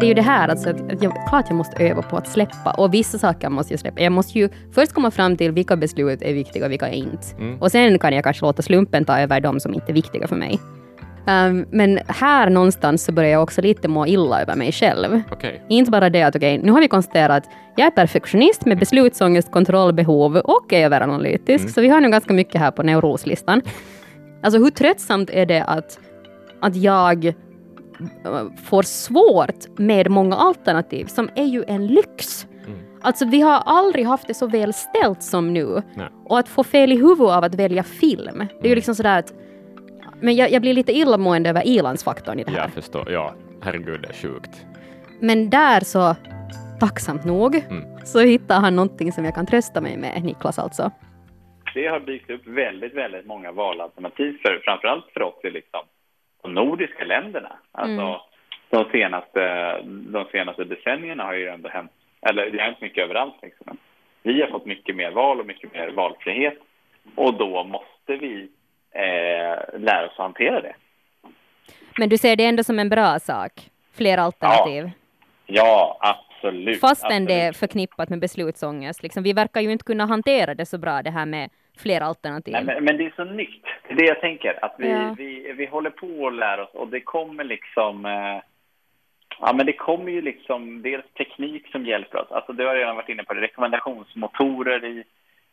det 0.00 0.06
är 0.06 0.08
ju 0.08 0.14
det 0.14 0.22
här, 0.22 0.48
alltså, 0.48 0.70
att 0.70 1.02
jag, 1.02 1.12
klart 1.28 1.44
jag 1.48 1.56
måste 1.56 1.84
öva 1.84 2.02
på 2.02 2.16
att 2.16 2.28
släppa. 2.28 2.70
Och 2.70 2.94
vissa 2.94 3.18
saker 3.18 3.48
måste 3.48 3.72
jag 3.72 3.80
släppa. 3.80 4.00
Jag 4.00 4.12
måste 4.12 4.38
ju 4.38 4.48
först 4.72 4.92
komma 4.92 5.10
fram 5.10 5.36
till 5.36 5.52
vilka 5.52 5.76
beslut 5.76 6.22
är 6.22 6.34
viktiga 6.34 6.64
och 6.64 6.72
vilka 6.72 6.88
är 6.88 6.94
inte. 6.94 7.26
Mm. 7.38 7.62
Och 7.62 7.70
sen 7.70 7.98
kan 7.98 8.12
jag 8.12 8.24
kanske 8.24 8.46
låta 8.46 8.62
slumpen 8.62 9.04
ta 9.04 9.18
över 9.18 9.40
de 9.40 9.60
som 9.60 9.74
inte 9.74 9.92
är 9.92 9.94
viktiga 9.94 10.28
för 10.28 10.36
mig. 10.36 10.60
Um, 11.30 11.66
men 11.70 11.98
här 12.06 12.50
någonstans 12.50 13.04
så 13.04 13.12
börjar 13.12 13.30
jag 13.30 13.42
också 13.42 13.62
lite 13.62 13.88
må 13.88 14.06
illa 14.06 14.42
över 14.42 14.56
mig 14.56 14.72
själv. 14.72 15.22
Okay. 15.32 15.58
Inte 15.68 15.90
bara 15.90 16.10
det 16.10 16.22
att 16.22 16.36
okej, 16.36 16.54
okay, 16.54 16.66
nu 16.66 16.72
har 16.72 16.80
vi 16.80 16.88
konstaterat 16.88 17.44
att 17.44 17.52
jag 17.76 17.86
är 17.86 17.90
perfektionist 17.90 18.66
med 18.66 18.78
beslutsångest, 18.78 19.50
kontrollbehov 19.50 20.36
och 20.36 20.72
är 20.72 20.84
överanalytisk, 20.84 21.64
mm. 21.64 21.72
så 21.72 21.80
vi 21.80 21.88
har 21.88 22.00
nu 22.00 22.10
ganska 22.10 22.32
mycket 22.32 22.60
här 22.60 22.70
på 22.70 22.82
neuroslistan. 22.82 23.62
Alltså 24.42 24.58
hur 24.58 24.70
tröttsamt 24.70 25.30
är 25.30 25.46
det 25.46 25.64
att, 25.64 25.98
att 26.60 26.76
jag 26.76 27.26
äh, 27.26 27.32
får 28.64 28.82
svårt 28.82 29.78
med 29.78 30.10
många 30.10 30.36
alternativ, 30.36 31.04
som 31.04 31.28
är 31.34 31.46
ju 31.46 31.64
en 31.66 31.86
lyx. 31.86 32.46
Mm. 32.66 32.78
Alltså 33.02 33.24
vi 33.24 33.40
har 33.40 33.62
aldrig 33.66 34.06
haft 34.06 34.26
det 34.26 34.34
så 34.34 34.46
väl 34.46 34.72
ställt 34.72 35.22
som 35.22 35.52
nu. 35.52 35.82
Nej. 35.94 36.08
Och 36.24 36.38
att 36.38 36.48
få 36.48 36.64
fel 36.64 36.92
i 36.92 36.96
huvudet 36.96 37.32
av 37.32 37.44
att 37.44 37.54
välja 37.54 37.82
film, 37.82 38.38
det 38.38 38.42
är 38.42 38.64
ju 38.64 38.68
mm. 38.68 38.76
liksom 38.76 38.94
sådär 38.94 39.18
att 39.18 39.32
men 40.22 40.36
jag, 40.36 40.50
jag 40.50 40.62
blir 40.62 40.74
lite 40.74 40.92
illamående 40.92 41.50
över 41.50 41.66
ilandsfaktorn 41.66 42.38
i 42.38 42.44
det 42.44 42.50
här. 42.50 42.58
Jag 42.58 42.72
förstår, 42.72 43.10
ja. 43.10 43.34
Herregud, 43.62 44.00
det 44.02 44.08
är 44.08 44.12
sjukt. 44.12 44.66
Men 45.20 45.50
där 45.50 45.80
så, 45.80 46.16
tacksamt 46.80 47.24
nog, 47.24 47.54
mm. 47.54 47.84
så 48.04 48.20
hittar 48.20 48.60
han 48.60 48.76
någonting 48.76 49.12
som 49.12 49.24
jag 49.24 49.34
kan 49.34 49.46
trösta 49.46 49.80
mig 49.80 49.96
med, 49.96 50.24
Niklas 50.24 50.58
alltså. 50.58 50.90
Det 51.74 51.86
har 51.86 52.00
dykt 52.00 52.30
upp 52.30 52.46
väldigt, 52.46 52.94
väldigt 52.94 53.26
många 53.26 53.52
valalternativ 53.52 54.38
för 54.42 54.60
framförallt 54.64 55.06
för 55.12 55.22
oss 55.22 55.44
i 55.44 55.50
liksom, 55.50 55.80
de 56.42 56.54
nordiska 56.54 57.04
länderna. 57.04 57.52
Alltså, 57.72 58.02
mm. 58.02 58.18
de, 58.70 58.84
senaste, 58.90 59.42
de 59.86 60.24
senaste 60.32 60.64
decennierna 60.64 61.24
har 61.24 61.34
ju 61.34 61.48
ändå 61.48 61.68
hänt, 61.68 61.90
eller 62.22 62.50
det 62.50 62.58
har 62.58 62.64
hänt 62.64 62.80
mycket 62.80 63.04
överallt. 63.04 63.34
Liksom. 63.42 63.76
Vi 64.22 64.40
har 64.40 64.48
fått 64.48 64.66
mycket 64.66 64.96
mer 64.96 65.10
val 65.10 65.40
och 65.40 65.46
mycket 65.46 65.72
mer 65.72 65.90
valfrihet 65.90 66.58
och 67.14 67.34
då 67.34 67.64
måste 67.64 68.16
vi 68.26 68.48
eh, 68.94 69.78
lära 69.80 70.06
oss 70.06 70.12
att 70.12 70.16
hantera 70.16 70.60
det. 70.60 70.74
Men 71.98 72.08
du 72.08 72.18
ser 72.18 72.36
det 72.36 72.44
ändå 72.44 72.64
som 72.64 72.78
en 72.78 72.88
bra 72.88 73.18
sak? 73.18 73.52
Fler 73.94 74.18
alternativ? 74.18 74.90
Ja, 75.46 75.98
ja 76.02 76.16
absolut. 76.40 76.80
Fastän 76.80 77.06
absolut. 77.06 77.28
det 77.28 77.34
är 77.34 77.52
förknippat 77.52 78.08
med 78.08 78.20
beslutsångest. 78.20 79.02
Liksom, 79.02 79.22
vi 79.22 79.32
verkar 79.32 79.60
ju 79.60 79.72
inte 79.72 79.84
kunna 79.84 80.06
hantera 80.06 80.54
det 80.54 80.66
så 80.66 80.78
bra, 80.78 81.02
det 81.02 81.10
här 81.10 81.26
med 81.26 81.50
fler 81.78 82.00
alternativ. 82.00 82.52
Nej, 82.52 82.64
men, 82.64 82.84
men, 82.84 82.96
det 82.96 83.06
är 83.06 83.12
så 83.16 83.24
nytt. 83.24 83.64
Det 83.88 83.92
är 83.92 83.96
det 83.96 84.04
jag 84.04 84.20
tänker. 84.20 84.64
Att 84.64 84.74
vi, 84.78 84.90
ja. 84.90 85.14
vi, 85.18 85.52
vi 85.52 85.66
håller 85.66 85.90
på 85.90 86.26
att 86.26 86.34
lära 86.34 86.64
oss 86.64 86.74
och 86.74 86.88
det 86.88 87.00
kommer 87.00 87.44
liksom... 87.44 88.06
Eh, 88.06 88.42
ja, 89.40 89.52
men 89.52 89.66
det 89.66 89.72
kommer 89.72 90.12
ju 90.12 90.22
liksom 90.22 90.82
dels 90.82 91.04
teknik 91.18 91.66
som 91.72 91.86
hjälper 91.86 92.18
oss. 92.18 92.30
Alltså, 92.30 92.52
du 92.52 92.66
har 92.66 92.74
redan 92.74 92.96
varit 92.96 93.08
inne 93.08 93.24
på 93.24 93.34
det. 93.34 93.40
Rekommendationsmotorer 93.40 94.84
i 94.84 95.04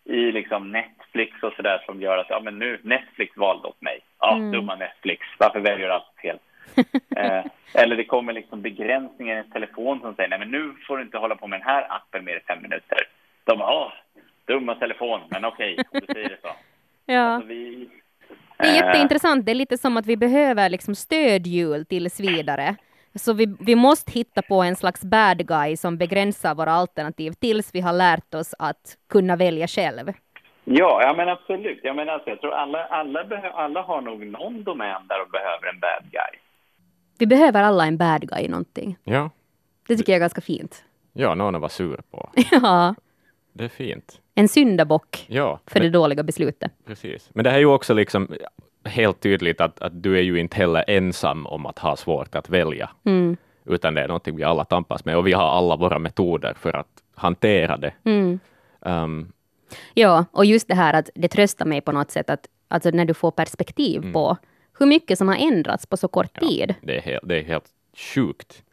i 0.07 0.31
liksom 0.31 0.71
Netflix 0.71 1.43
och 1.43 1.53
sådär 1.53 1.83
som 1.85 2.01
gör 2.01 2.17
att 2.17 2.29
ja, 2.29 2.39
men 2.39 2.59
nu 2.59 2.79
Netflix 2.83 3.37
valde 3.37 3.67
åt 3.67 3.81
mig. 3.81 3.99
Ja, 4.19 4.35
mm. 4.35 4.51
dumma 4.51 4.75
Netflix. 4.75 5.25
Varför 5.37 5.59
väljer 5.59 5.87
du 5.87 5.93
allt 5.93 6.15
fel? 6.21 6.39
eh, 7.15 7.45
eller 7.73 7.95
det 7.95 8.05
kommer 8.05 8.33
liksom 8.33 8.61
begränsningar 8.61 9.39
i 9.39 9.51
telefon 9.51 9.99
som 10.01 10.15
säger 10.15 10.29
nej 10.29 10.39
men 10.39 10.51
nu 10.51 10.75
får 10.87 10.97
du 10.97 11.03
inte 11.03 11.17
hålla 11.17 11.35
på 11.35 11.47
med 11.47 11.59
den 11.59 11.67
här 11.67 11.87
appen 11.89 12.25
mer 12.25 12.35
än 12.35 12.41
fem 12.47 12.61
minuter. 12.61 12.97
De 13.43 13.57
bara, 13.57 13.73
åh, 13.73 13.91
dumma 14.45 14.75
telefon, 14.75 15.21
men 15.29 15.45
okej, 15.45 15.77
om 15.91 15.99
du 16.07 16.13
säger 16.13 16.29
det 16.29 16.37
så. 16.41 16.49
Ja. 17.09 17.21
Alltså, 17.21 17.47
vi, 17.47 17.89
Det 18.57 18.67
är 18.67 18.69
eh, 18.69 18.75
jätteintressant. 18.75 19.45
Det 19.45 19.51
är 19.51 19.55
lite 19.55 19.77
som 19.77 19.97
att 19.97 20.05
vi 20.05 20.17
behöver 20.17 20.69
liksom 20.69 20.95
stödhjul 20.95 21.85
tills 21.85 22.19
vidare. 22.19 22.75
Så 23.15 23.33
vi, 23.33 23.55
vi 23.59 23.75
måste 23.75 24.11
hitta 24.11 24.41
på 24.41 24.61
en 24.63 24.75
slags 24.75 25.01
bad 25.01 25.47
guy 25.47 25.77
som 25.77 25.97
begränsar 25.97 26.55
våra 26.55 26.71
alternativ 26.71 27.31
tills 27.31 27.75
vi 27.75 27.81
har 27.81 27.93
lärt 27.93 28.33
oss 28.33 28.53
att 28.59 28.97
kunna 29.09 29.35
välja 29.35 29.67
själv. 29.67 30.11
Ja, 30.63 31.01
ja 31.03 31.13
men 31.17 31.29
absolut. 31.29 31.79
Jag 31.83 31.95
menar, 31.95 32.13
alltså, 32.13 32.29
jag 32.29 32.41
tror 32.41 32.53
alla, 32.53 32.85
alla, 32.85 33.19
alla 33.53 33.81
har 33.81 34.01
nog 34.01 34.25
någon 34.25 34.63
domän 34.63 35.07
där 35.07 35.19
de 35.19 35.31
behöver 35.31 35.67
en 35.73 35.79
bad 35.79 36.11
guy. 36.11 36.39
Vi 37.19 37.25
behöver 37.27 37.63
alla 37.63 37.85
en 37.85 37.97
bad 37.97 38.29
guy 38.29 38.39
i 38.45 38.47
någonting. 38.47 38.97
Ja. 39.03 39.29
Det 39.87 39.97
tycker 39.97 40.11
jag 40.11 40.15
är 40.17 40.19
ganska 40.19 40.41
fint. 40.41 40.83
ja, 41.13 41.35
någon 41.35 41.55
att 41.55 41.61
vara 41.61 41.69
sur 41.69 42.01
på. 42.11 42.29
Ja, 42.51 42.95
Det 43.53 43.63
är 43.63 43.69
fint. 43.69 44.21
en 44.35 44.47
syndabock 44.47 45.25
Ja, 45.29 45.59
för 45.67 45.79
det 45.79 45.85
men, 45.85 45.91
dåliga 45.93 46.23
beslutet. 46.23 46.71
precis. 46.85 47.29
Men 47.33 47.43
det 47.43 47.49
här 47.49 47.57
är 47.57 47.61
ju 47.61 47.65
också 47.65 47.93
liksom 47.93 48.27
helt 48.87 49.19
tydligt 49.19 49.61
att, 49.61 49.81
att 49.81 50.03
du 50.03 50.17
är 50.17 50.21
ju 50.21 50.39
inte 50.39 50.57
heller 50.57 50.83
ensam 50.87 51.45
om 51.47 51.65
att 51.65 51.79
ha 51.79 51.95
svårt 51.95 52.35
att 52.35 52.49
välja, 52.49 52.89
Mm. 53.05 53.37
utan 53.65 53.93
det 53.93 54.01
är 54.01 54.07
någonting 54.07 54.35
vi 54.35 54.43
alla 54.43 54.65
tampas 54.65 55.05
med 55.05 55.17
och 55.17 55.27
vi 55.27 55.33
har 55.33 55.45
alla 55.49 55.75
våra 55.75 55.99
metoder 55.99 56.53
för 56.53 56.73
att 56.73 56.87
hantera 57.15 57.77
det. 57.77 57.93
Mm. 58.03 58.39
Um, 58.79 59.31
Ja, 59.93 60.25
och 60.31 60.45
just 60.45 60.67
det 60.67 60.75
här 60.75 60.93
att 60.93 61.09
det 61.15 61.27
tröstar 61.27 61.65
mig 61.65 61.81
på 61.81 61.91
något 61.91 62.11
sätt 62.11 62.29
att 62.29 62.47
alltså 62.67 62.89
när 62.89 63.05
du 63.05 63.13
får 63.13 63.31
perspektiv 63.31 64.13
på 64.13 64.37
hur 64.79 64.85
mycket 64.85 65.17
som 65.17 65.27
har 65.27 65.35
ändrats 65.35 65.85
på 65.85 65.97
så 65.97 66.07
kort 66.07 66.29
Ja. 66.33 66.47
tid. 66.47 66.75
Det 66.81 66.97
är, 66.97 67.01
helt, 67.01 67.27
det 67.27 67.35
är 67.39 67.43
helt 67.43 67.65
sjukt. 68.15 68.63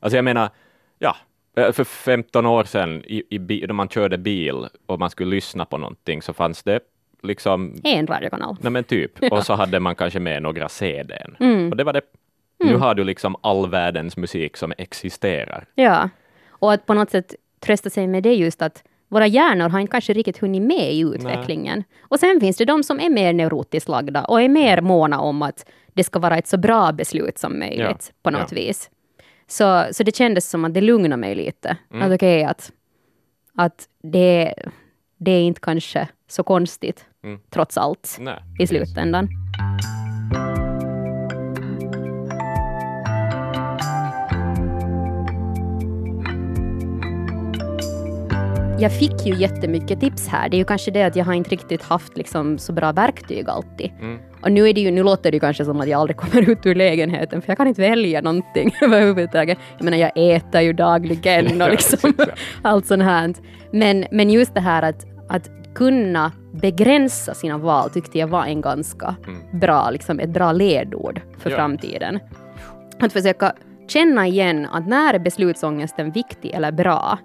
Alltså 0.00 0.16
jag 0.16 0.24
menar, 0.24 0.50
ja, 0.98 1.16
eh, 1.56 1.72
för 1.72 1.84
15 1.84 2.46
år 2.46 2.64
sedan 2.64 3.02
i, 3.04 3.22
i, 3.30 3.38
när 3.66 3.72
man 3.72 3.88
körde 3.88 4.18
bil 4.18 4.66
och 4.86 4.98
man 4.98 5.10
skulle 5.10 5.30
lyssna 5.30 5.64
på 5.64 5.78
någonting 5.78 6.22
så 6.22 6.32
fanns 6.32 6.62
det 6.62 6.80
liksom, 7.22 7.74
En 7.84 8.06
radiokanal. 8.06 8.56
nej 8.60 8.70
men 8.72 8.84
typ, 8.84 9.12
och 9.32 9.46
så 9.46 9.54
hade 9.54 9.80
man 9.80 9.94
kanske 9.94 10.20
med 10.20 10.42
några 10.42 10.68
CDn. 10.68 11.36
Mm. 11.40 11.70
Och 11.70 11.76
det 11.76 11.84
var 11.84 11.92
det. 11.92 12.02
Nu 12.64 12.76
har 12.76 12.94
du 12.94 13.04
liksom 13.04 13.36
all 13.40 13.70
världens 13.70 14.16
musik 14.16 14.56
som 14.56 14.72
existerar. 14.78 15.64
Ja, 15.74 16.08
och 16.48 16.72
att 16.72 16.86
på 16.86 16.94
något 16.94 17.10
sätt 17.10 17.34
trösta 17.60 17.90
sig 17.90 18.06
med 18.06 18.22
det 18.22 18.34
just 18.34 18.62
att 18.62 18.84
våra 19.08 19.26
hjärnor 19.26 19.68
har 19.68 19.80
inte 19.80 19.90
kanske 19.90 20.12
riktigt 20.12 20.38
hunnit 20.38 20.62
med 20.62 20.92
i 20.92 21.00
utvecklingen. 21.00 21.84
Och 22.00 22.18
sen 22.20 22.40
finns 22.40 22.56
det 22.56 22.64
de 22.64 22.82
som 22.82 23.00
är 23.00 23.10
mer 23.10 23.32
neurotiskt 23.32 23.88
lagda 23.88 24.24
och 24.24 24.42
är 24.42 24.48
mer 24.48 24.80
måna 24.80 25.20
om 25.20 25.42
att 25.42 25.66
det 25.92 26.04
ska 26.04 26.18
vara 26.18 26.38
ett 26.38 26.46
så 26.46 26.56
bra 26.56 26.92
beslut 26.92 27.38
som 27.38 27.58
möjligt 27.58 27.80
Ja, 28.08 28.14
på 28.22 28.30
något 28.30 28.52
ja. 28.52 28.54
vis. 28.56 28.90
Så, 29.46 29.84
så 29.92 30.02
det 30.02 30.16
kändes 30.16 30.50
som 30.50 30.64
att 30.64 30.74
det 30.74 30.80
lugnade 30.80 31.16
mig 31.16 31.34
lite. 31.34 31.76
Mm. 31.92 32.02
Att 32.06 32.14
okej, 32.14 32.44
att, 32.44 32.72
att 33.56 33.88
det, 34.02 34.54
det 35.18 35.30
är 35.30 35.42
inte 35.42 35.60
kanske 35.60 36.08
så 36.28 36.42
konstigt, 36.42 37.04
Mm. 37.24 37.38
trots 37.50 37.78
allt, 37.78 38.16
Nej, 38.20 38.34
i 38.54 38.58
precis. 38.58 38.68
slutändan. 38.68 39.28
Jag 48.82 48.92
fick 48.92 49.26
ju 49.26 49.34
jättemycket 49.34 50.00
tips 50.00 50.28
här. 50.28 50.48
Det 50.48 50.56
är 50.56 50.58
ju 50.58 50.64
kanske 50.64 50.90
det 50.90 51.02
att 51.02 51.16
jag 51.16 51.24
har 51.24 51.32
inte 51.32 51.50
riktigt 51.50 51.82
haft 51.82 52.16
liksom 52.16 52.58
så 52.58 52.72
bra 52.72 52.92
verktyg 52.92 53.48
alltid. 53.48 53.92
Mm. 54.00 54.18
Och 54.42 54.52
nu, 54.52 54.68
är 54.68 54.74
det 54.74 54.80
ju, 54.80 54.90
nu 54.90 55.02
låter 55.02 55.30
det 55.30 55.36
ju 55.36 55.40
kanske 55.40 55.64
som 55.64 55.80
att 55.80 55.88
jag 55.88 56.00
aldrig 56.00 56.16
kommer 56.16 56.50
ut 56.50 56.66
ur 56.66 56.74
lägenheten, 56.74 57.42
för 57.42 57.50
jag 57.50 57.56
kan 57.58 57.66
inte 57.66 57.80
välja 57.80 58.20
någonting 58.20 58.74
överhuvudtaget. 58.82 59.58
Jag 59.78 59.84
menar, 59.84 59.98
jag 59.98 60.12
äter 60.14 60.60
ju 60.60 60.72
dagligen 60.72 61.62
och 61.62 61.70
liksom 61.70 62.14
allt 62.62 62.86
sånt 62.86 63.02
här. 63.02 63.34
Men, 63.72 64.04
men 64.10 64.30
just 64.30 64.54
det 64.54 64.60
här 64.60 64.82
att, 64.82 65.06
att 65.28 65.61
kunna 65.74 66.32
begränsa 66.52 67.34
sina 67.34 67.58
val 67.58 67.90
tyckte 67.90 68.18
jag 68.18 68.26
var 68.28 68.44
en 68.44 68.60
ganska 68.60 69.14
bra, 69.52 69.90
liksom 69.90 70.20
ett 70.20 70.30
bra 70.30 70.52
ledord 70.52 71.20
för 71.38 71.50
Ja. 71.50 71.56
framtiden. 71.56 72.18
Att 73.00 73.12
försöka 73.12 73.52
känna 73.88 74.26
igen 74.26 74.66
att 74.72 74.86
när 74.88 75.14
är 75.14 75.18
beslutsångesten 75.18 76.10
viktig 76.10 76.50
eller 76.50 76.72
bra? 76.72 77.18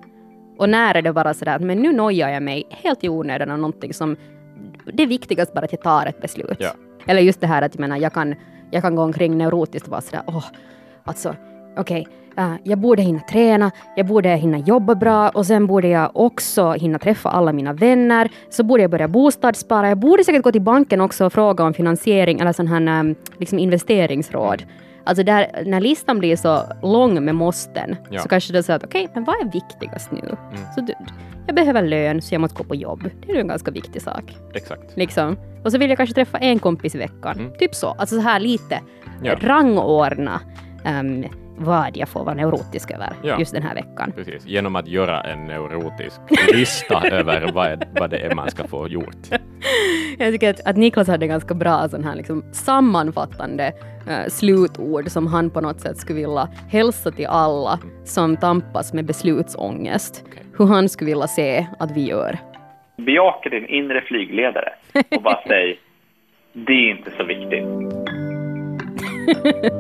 Och 0.57 0.69
när 0.69 0.95
är 0.95 1.01
det 1.01 1.13
bara 1.13 1.33
sådär 1.33 1.55
att 1.55 1.61
men 1.61 1.77
nu 1.81 1.93
nojar 1.93 2.29
jag 2.29 2.43
mig 2.43 2.63
helt 2.69 3.03
i 3.03 3.09
onödan 3.09 3.51
av 3.51 3.59
någonting 3.59 3.93
som 3.93 4.15
det 4.93 5.03
är 5.03 5.07
viktigast 5.07 5.53
bara 5.53 5.65
att 5.65 5.71
jag 5.71 5.81
tar 5.81 6.05
ett 6.05 6.21
beslut. 6.21 6.57
Ja. 6.59 6.71
Eller 7.07 7.21
just 7.21 7.41
det 7.41 7.47
här 7.47 7.61
att 7.61 7.75
jag 7.75 7.79
menar, 7.79 7.97
jag 7.97 8.13
kan, 8.13 8.35
jag 8.71 8.81
kan 8.83 8.95
gå 8.95 9.01
omkring 9.03 9.37
neurotiskt 9.37 9.87
och 9.87 9.91
vara 9.91 10.01
sådär, 10.01 10.21
åh, 10.27 10.45
alltså, 11.03 11.35
okej, 11.80 12.07
äh, 12.38 12.53
jag 12.63 12.80
borde 12.80 13.01
hinna 13.01 13.19
träna, 13.19 13.71
jag 13.95 14.05
borde 14.05 14.30
hinna 14.30 14.57
jobba 14.57 14.95
bra 14.95 15.30
och 15.30 15.45
sen 15.45 15.67
borde 15.67 15.88
jag 15.88 16.11
också 16.13 16.71
hinna 16.71 16.99
träffa 16.99 17.30
alla 17.30 17.53
mina 17.53 17.73
vänner, 17.73 18.30
så 18.49 18.63
borde 18.63 18.82
jag 18.84 18.91
börja 18.91 19.07
bostadsspara, 19.07 19.89
jag 19.89 19.97
borde 19.97 20.23
säkert 20.23 20.43
gå 20.43 20.51
till 20.51 20.61
banken 20.61 21.01
också 21.01 21.25
och 21.25 21.34
fråga 21.34 21.63
om 21.63 21.73
finansiering 21.73 22.39
eller 22.39 22.53
sån 22.53 22.67
här 22.67 22.99
ähm, 22.99 23.15
liksom 23.38 23.59
investeringsråd. 23.59 24.63
Alltså 25.03 25.23
där, 25.23 25.63
när 25.65 25.82
listan 25.82 26.19
blir 26.19 26.36
så 26.36 26.59
lång 26.82 27.25
med 27.25 27.36
måsten, 27.36 27.95
Ja. 28.09 28.19
så 28.21 28.30
kanske 28.30 28.57
är 28.57 28.61
så 28.61 28.73
att 28.73 28.84
okej, 28.84 29.09
men 29.13 29.23
vad 29.23 29.36
är 29.36 29.51
viktigast 29.51 30.11
nu? 30.11 30.38
Så 30.75 30.82
du, 30.82 30.93
jag 31.45 31.55
behöver 31.55 31.82
lön, 31.82 32.21
så 32.21 32.34
jag 32.36 32.41
måste 32.41 32.57
gå 32.57 32.63
på 32.63 32.75
jobb. 32.75 33.09
Det 33.25 33.32
är 33.32 33.36
ju 33.36 33.41
en 33.41 33.47
ganska 33.47 33.71
viktig 33.71 34.01
sak. 34.01 34.38
Exakt. 34.53 34.97
Liksom. 34.97 35.38
Och 35.63 35.71
så 35.71 35.78
vill 35.78 35.89
jag 35.89 35.97
kanske 35.97 36.15
träffa 36.15 36.38
en 36.38 36.59
kompis 36.59 36.95
i 36.95 36.97
veckan. 36.97 37.39
Mm. 37.39 37.51
Typ 37.59 37.75
så. 37.75 37.88
Alltså 37.88 38.15
så 38.15 38.21
här 38.21 38.39
lite 38.39 38.80
Ja. 39.23 39.36
rangordna 39.41 40.41
ehm, 40.86 41.23
vad 41.57 41.97
jag 41.97 42.09
får 42.09 42.23
vara 42.23 42.35
neurotisk 42.35 42.91
över 42.91 43.13
Ja. 43.23 43.39
just 43.39 43.53
den 43.53 43.63
här 43.63 43.75
veckan. 43.75 44.11
Precis. 44.15 44.45
Genom 44.45 44.75
att 44.75 44.87
göra 44.87 45.21
en 45.21 45.45
neurotisk 45.45 46.21
lista 46.53 47.07
över 47.11 47.51
vad, 47.53 47.83
vad 47.99 48.09
det 48.09 48.17
är 48.17 48.35
man 48.35 48.49
ska 48.51 48.67
få 48.67 48.87
gjort. 48.87 49.15
Jag 50.19 50.33
tycker 50.33 50.49
att, 50.49 50.67
att 50.67 50.77
Niklas 50.77 51.07
hade 51.07 51.27
ganska 51.27 51.53
bra 51.53 51.89
sån 51.89 52.03
här 52.03 52.15
liksom 52.15 52.43
sammanfattande 52.51 53.65
eh, 54.09 54.27
slutord 54.29 55.09
som 55.11 55.27
han 55.27 55.49
på 55.49 55.61
något 55.61 55.79
sätt 55.81 55.97
skulle 55.97 56.19
vilja 56.19 56.49
hälsa 56.69 57.11
till 57.11 57.27
alla 57.27 57.79
som 58.05 58.37
tampas 58.37 58.93
med 58.93 59.05
beslutsångest. 59.05 60.23
Okej. 60.27 60.43
Hur 60.57 60.65
han 60.65 60.89
skulle 60.89 61.11
vilja 61.11 61.27
se 61.27 61.67
att 61.79 61.91
vi 61.91 62.07
gör. 62.07 62.37
Bejaka 62.97 63.49
din 63.49 63.65
inre 63.65 64.01
flygledare 64.01 64.69
och 65.15 65.21
bara 65.21 65.39
säg, 65.47 65.79
det 66.53 66.73
är 66.73 66.89
inte 66.97 67.11
så 67.17 67.23
viktigt. 67.23 67.65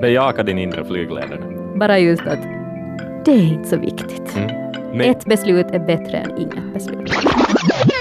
Bejaka 0.01 0.43
din 0.43 0.57
inre 0.57 0.85
flygledare. 0.85 1.56
Bara 1.79 1.99
just 1.99 2.21
att 2.27 2.39
det 3.25 3.31
är 3.31 3.53
inte 3.53 3.69
så 3.69 3.77
viktigt. 3.77 4.35
Men, 4.93 5.01
Ett 5.01 5.25
beslut 5.25 5.65
är 5.71 5.79
bättre 5.79 6.17
än 6.17 6.37
inget 6.37 6.73
beslut. 6.73 7.11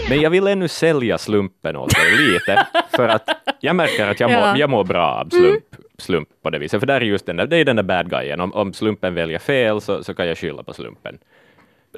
men 0.09 0.21
jag 0.21 0.31
vill 0.31 0.47
ännu 0.47 0.69
sälja 0.69 1.19
slumpen 1.19 1.77
åt 1.77 1.91
dig 1.95 2.33
lite, 2.33 2.67
för 2.97 3.09
att 3.09 3.29
jag 3.61 3.77
märker 3.77 4.07
att 4.11 4.21
jag, 4.21 4.31
Ja. 4.31 4.49
mår, 4.51 4.59
jag 4.61 4.71
mår 4.71 4.85
bra 4.85 5.07
av 5.07 5.29
slump, 5.29 5.65
slump 5.99 6.29
på 6.43 6.51
det 6.51 6.59
viset. 6.59 6.81
För 6.81 6.87
där 6.87 7.01
är 7.01 7.05
just 7.05 7.27
den 7.27 7.37
där, 7.37 7.47
det 7.47 7.57
är 7.57 7.65
den 7.65 7.77
där 7.77 7.83
bad 7.83 8.11
guyen. 8.11 8.41
Om, 8.41 8.53
om 8.53 8.73
slumpen 8.73 9.15
väljer 9.15 9.39
fel 9.39 9.81
så, 9.81 10.05
så 10.05 10.15
kan 10.15 10.29
jag 10.29 10.39
skylla 10.39 10.63
på 10.63 10.73
slumpen. 10.73 11.19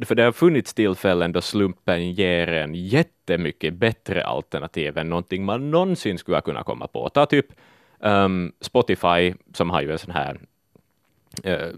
För 0.02 0.14
det 0.14 0.22
har 0.22 0.32
funnits 0.32 0.74
tillfällen 0.74 1.32
då 1.32 1.40
slumpen 1.40 2.12
ger 2.12 2.48
en 2.48 2.74
jättemycket 2.74 3.74
bättre 3.74 4.24
alternativ 4.24 4.98
än 4.98 5.08
någonting 5.08 5.44
man 5.44 5.70
någonsin 5.70 6.18
skulle 6.18 6.40
kunna 6.40 6.62
komma 6.62 6.86
på. 6.86 7.08
Ta 7.08 7.26
typ 7.26 7.46
ehm, 8.02 8.52
Spotify, 8.60 9.34
som 9.54 9.70
har 9.70 9.82
ju 9.82 9.92
en 9.92 9.98
sån 9.98 10.14
här 10.14 10.38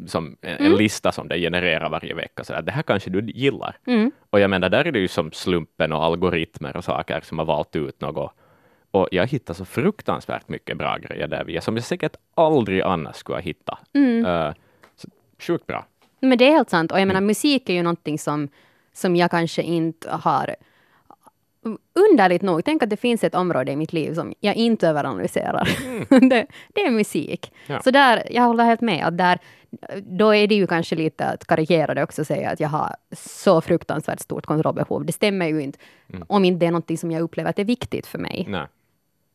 som 0.07 0.37
en, 0.41 0.67
en 0.67 0.77
lista 0.77 1.13
som 1.13 1.29
det 1.29 1.39
genererar 1.39 1.91
varje 1.91 2.15
vecka. 2.15 2.45
Så 2.45 2.53
där, 2.53 2.63
det 2.63 2.73
här 2.73 2.83
kanske 2.83 3.11
du 3.11 3.31
gillar. 3.31 3.77
Mm. 3.87 4.11
Och 4.31 4.41
jag 4.41 4.51
menar, 4.51 4.69
där 4.69 4.85
är 4.85 4.93
det 4.93 4.99
ju 4.99 5.09
som 5.09 5.33
slumpen 5.33 5.93
och 5.93 6.05
algoritmer 6.05 6.77
och 6.77 6.85
saker 6.85 7.21
som 7.21 7.39
har 7.39 7.47
valt 7.47 7.77
ut 7.77 8.01
något. 8.01 8.33
Och 8.91 9.09
jag 9.11 9.27
hittar 9.27 9.55
så 9.55 9.65
fruktansvärt 9.65 10.49
mycket 10.49 10.79
bra 10.79 10.97
grejer 10.97 11.29
där 11.29 11.45
via, 11.45 11.61
som 11.61 11.77
jag 11.77 11.85
säkert 11.85 12.17
aldrig 12.35 12.83
annars 12.83 13.17
skulle 13.17 13.37
ha 13.37 13.43
hittat. 13.43 13.79
Mm. 13.95 14.27
Eh, 14.27 14.53
så, 14.97 15.09
sjukt 15.39 15.67
bra. 15.67 15.87
Men 16.21 16.39
det 16.39 16.45
är 16.45 16.53
helt 16.53 16.71
sant. 16.71 16.93
Och 16.93 17.01
jag 17.01 17.09
menar, 17.09 17.21
musik 17.21 17.69
är 17.69 17.75
ju 17.75 17.83
någonting 17.83 18.19
som, 18.19 18.49
som 18.93 19.17
jag 19.17 19.31
kanske 19.31 19.63
inte 19.63 20.11
har... 20.11 20.57
Underligt 22.11 22.43
nog, 22.43 22.65
tänk 22.65 22.83
att 22.83 22.91
det 22.91 22.97
finns 22.97 23.25
ett 23.25 23.35
område 23.35 23.73
i 23.73 23.77
mitt 23.77 23.93
liv 23.93 24.15
som 24.15 24.35
jag 24.41 24.57
inte 24.57 24.89
överanalyserar. 24.89 25.69
det, 26.31 26.47
det 26.75 26.81
är 26.81 26.91
musik. 26.91 27.53
Ja. 27.67 27.81
Så 27.83 27.91
där, 27.91 28.23
jag 28.31 28.43
håller 28.43 28.65
helt 28.65 28.81
med. 28.81 29.07
Att 29.07 29.19
där, 29.19 29.39
då 30.03 30.35
är 30.35 30.47
det 30.47 30.55
ju 30.55 30.67
kanske 30.67 30.97
lite 30.97 31.25
att 31.25 31.47
karikera 31.47 31.95
det 31.95 32.03
också 32.03 32.23
och 32.23 32.27
säga 32.27 32.51
att 32.51 32.61
jag 32.61 32.69
har 32.69 32.97
så 33.13 33.61
fruktansvärt 33.61 34.21
stort 34.21 34.47
kontrollbehov. 34.47 35.05
Det 35.05 35.13
stämmer 35.13 35.47
ju 35.47 35.63
inte. 35.63 35.79
Om 36.27 36.45
inte 36.45 36.59
det 36.59 36.67
är 36.67 36.71
någonting 36.71 36.99
som 36.99 37.11
jag 37.11 37.23
upplever 37.23 37.51
att 37.51 37.57
det 37.57 37.63
är 37.63 37.67
viktigt 37.67 38.07
för 38.07 38.19
mig. 38.19 38.47
Nej, 38.49 38.67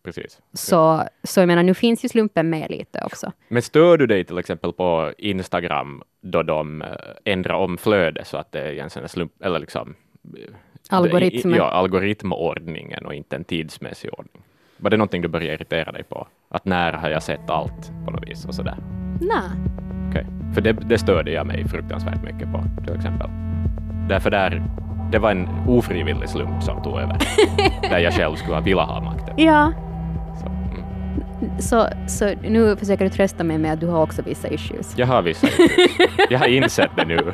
precis. 0.03 0.41
Så, 0.53 1.03
så 1.23 1.39
jag 1.39 1.47
menar, 1.47 1.63
nu 1.63 1.73
finns 1.73 2.05
ju 2.05 2.09
slumpen 2.09 2.49
med 2.49 2.71
lite 2.71 3.01
också. 3.03 3.31
Men 3.47 3.61
stör 3.61 3.97
du 3.97 4.07
dig 4.07 4.23
till 4.23 4.37
exempel 4.37 4.73
på 4.73 5.13
Instagram 5.17 6.03
då 6.21 6.43
de 6.43 6.81
eh, 6.81 6.87
ändrar 7.25 7.55
om 7.55 7.77
flödet 7.77 8.27
så 8.27 8.37
att 8.37 8.51
det 8.51 8.59
är 8.59 8.83
en 8.83 8.89
sån 8.89 9.09
slump, 9.09 9.41
eller 9.41 9.59
liksom 9.59 9.95
eh, 10.91 10.97
Algoritm. 10.97 11.53
Ja, 11.55 11.69
algoritmordningen 11.69 13.05
och 13.05 13.13
inte 13.13 13.35
en 13.35 13.43
tidsmässig 13.43 14.09
ordning. 14.13 14.41
Var 14.77 14.89
det 14.89 14.97
någonting 14.97 15.21
du 15.21 15.27
började 15.27 15.53
irritera 15.53 15.91
dig 15.91 16.03
på? 16.03 16.27
Att 16.49 16.65
när 16.65 16.93
har 16.93 17.09
jag 17.09 17.23
sett 17.23 17.49
allt 17.49 17.91
på 18.05 18.11
något 18.11 18.29
vis 18.29 18.45
och 18.45 18.55
sådär? 18.55 18.77
Nej. 19.21 19.49
Okej. 20.09 20.25
För 20.53 20.61
det, 20.61 20.71
det 20.71 20.97
störde 20.97 21.31
jag 21.31 21.47
mig 21.47 21.67
fruktansvärt 21.67 22.23
mycket 22.23 22.51
på, 22.51 22.63
till 22.85 22.95
exempel. 22.95 23.29
Därför 24.09 24.31
där, 24.31 24.63
det 25.11 25.19
var 25.19 25.31
en 25.31 25.49
ofrivillig 25.67 26.29
slump 26.29 26.63
som 26.63 26.83
tog 26.83 26.99
över. 26.99 27.17
där 27.89 27.99
jag 27.99 28.13
själv 28.13 28.35
skulle 28.35 28.55
ha 28.55 28.61
velat 28.61 28.87
ha 28.87 29.01
makten. 29.01 29.33
Ja, 29.37 29.71
Så, 30.39 30.47
mm. 30.47 31.59
så, 31.59 31.87
så 32.07 32.33
nu 32.49 32.75
försöker 32.75 33.05
du 33.05 33.09
trösta 33.09 33.43
mig 33.43 33.57
med 33.57 33.73
att 33.73 33.79
du 33.79 33.87
har 33.87 34.01
också 34.03 34.21
vissa 34.21 34.47
issues. 34.49 34.93
Jag 34.97 35.07
har 35.07 35.21
vissa 35.21 35.47
issues. 35.47 35.69
Jag 36.29 36.39
har 36.39 36.47
insett 36.47 36.91
det 36.95 37.05
nu. 37.05 37.17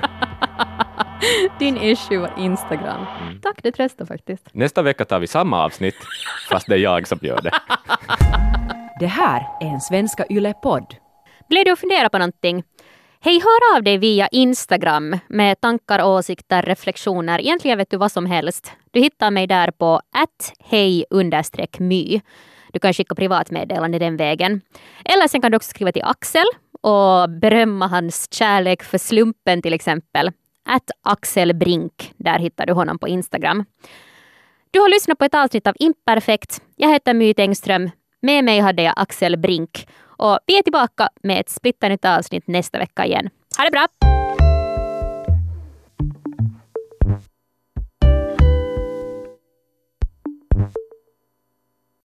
Din 1.60 1.78
issue 1.78 2.18
var 2.18 2.34
Instagram. 2.38 3.06
Mm. 3.22 3.42
Tack, 3.42 3.64
det 3.64 3.72
tröstar 3.72 4.06
faktiskt. 4.06 4.50
Nästa 4.52 4.82
vecka 4.82 5.06
tar 5.06 5.20
vi 5.20 5.28
samma 5.28 5.64
avsnitt, 5.64 5.96
fast 6.50 6.68
det 6.68 6.76
är 6.76 6.80
jag 6.80 7.08
som 7.08 7.20
gör 7.22 7.42
det. 7.42 7.52
Det 9.00 9.08
här 9.08 9.48
är 9.62 9.66
en 9.68 9.82
Svenska 9.82 10.26
Yle-podd. 10.30 10.96
Blev 11.50 11.66
du 11.66 11.72
att 11.72 11.80
fundera 11.80 12.10
på 12.10 12.18
någonting? 12.18 12.64
Hej, 13.22 13.40
hör 13.40 13.78
av 13.78 13.84
dig 13.84 13.98
via 13.98 14.28
Instagram 14.28 15.18
med 15.28 15.62
tankar, 15.62 16.04
åsikter, 16.04 16.62
reflektioner, 16.62 17.40
egentligen 17.40 17.78
vet 17.78 17.90
du 17.90 17.98
vad 17.98 18.12
som 18.12 18.26
helst. 18.26 18.72
Du 18.92 19.00
hittar 19.00 19.32
mig 19.32 19.48
där 19.48 19.72
på 19.72 20.02
hej 20.60 21.06
my. 21.80 22.22
Du 22.74 22.80
kan 22.80 22.94
skicka 22.94 23.16
privatmeddelande 23.16 24.00
den 24.00 24.18
vägen. 24.18 24.62
Eller 25.06 25.28
sen 25.28 25.42
kan 25.42 25.52
du 25.52 25.56
också 25.56 25.70
skriva 25.70 25.92
till 25.92 26.04
Axel 26.04 26.46
och 26.82 27.30
berömma 27.30 27.88
hans 27.88 28.34
kärlek 28.34 28.84
för 28.84 28.98
slumpen 28.98 29.62
till 29.62 29.74
exempel. 29.74 30.32
Att 30.66 30.92
Axel 31.04 31.56
Brink, 31.56 32.14
där 32.18 32.40
hittar 32.40 32.66
du 32.66 32.74
honom 32.74 33.00
på 33.00 33.08
Instagram. 33.08 33.66
Du 34.72 34.80
har 34.80 34.90
lyssnat 34.90 35.18
på 35.18 35.26
ett 35.26 35.36
avsnitt 35.36 35.68
av 35.68 35.76
Imperfekt. 35.80 36.62
Jag 36.76 36.90
heter 36.90 37.14
My 37.14 37.34
Tengström. 37.34 37.90
Med 38.22 38.44
mig 38.44 38.60
hade 38.60 38.84
jag 38.84 38.94
Axel 38.98 39.38
Brink. 39.38 39.88
Och 40.18 40.40
vi 40.46 40.58
är 40.58 40.64
tillbaka 40.64 41.10
med 41.24 41.40
ett 41.40 41.50
splittarnytt 41.50 42.06
avsnitt 42.06 42.48
nästa 42.48 42.78
vecka 42.78 43.06
igen. 43.06 43.30
Ha 43.58 43.64
det 43.66 43.72
bra! 43.72 44.21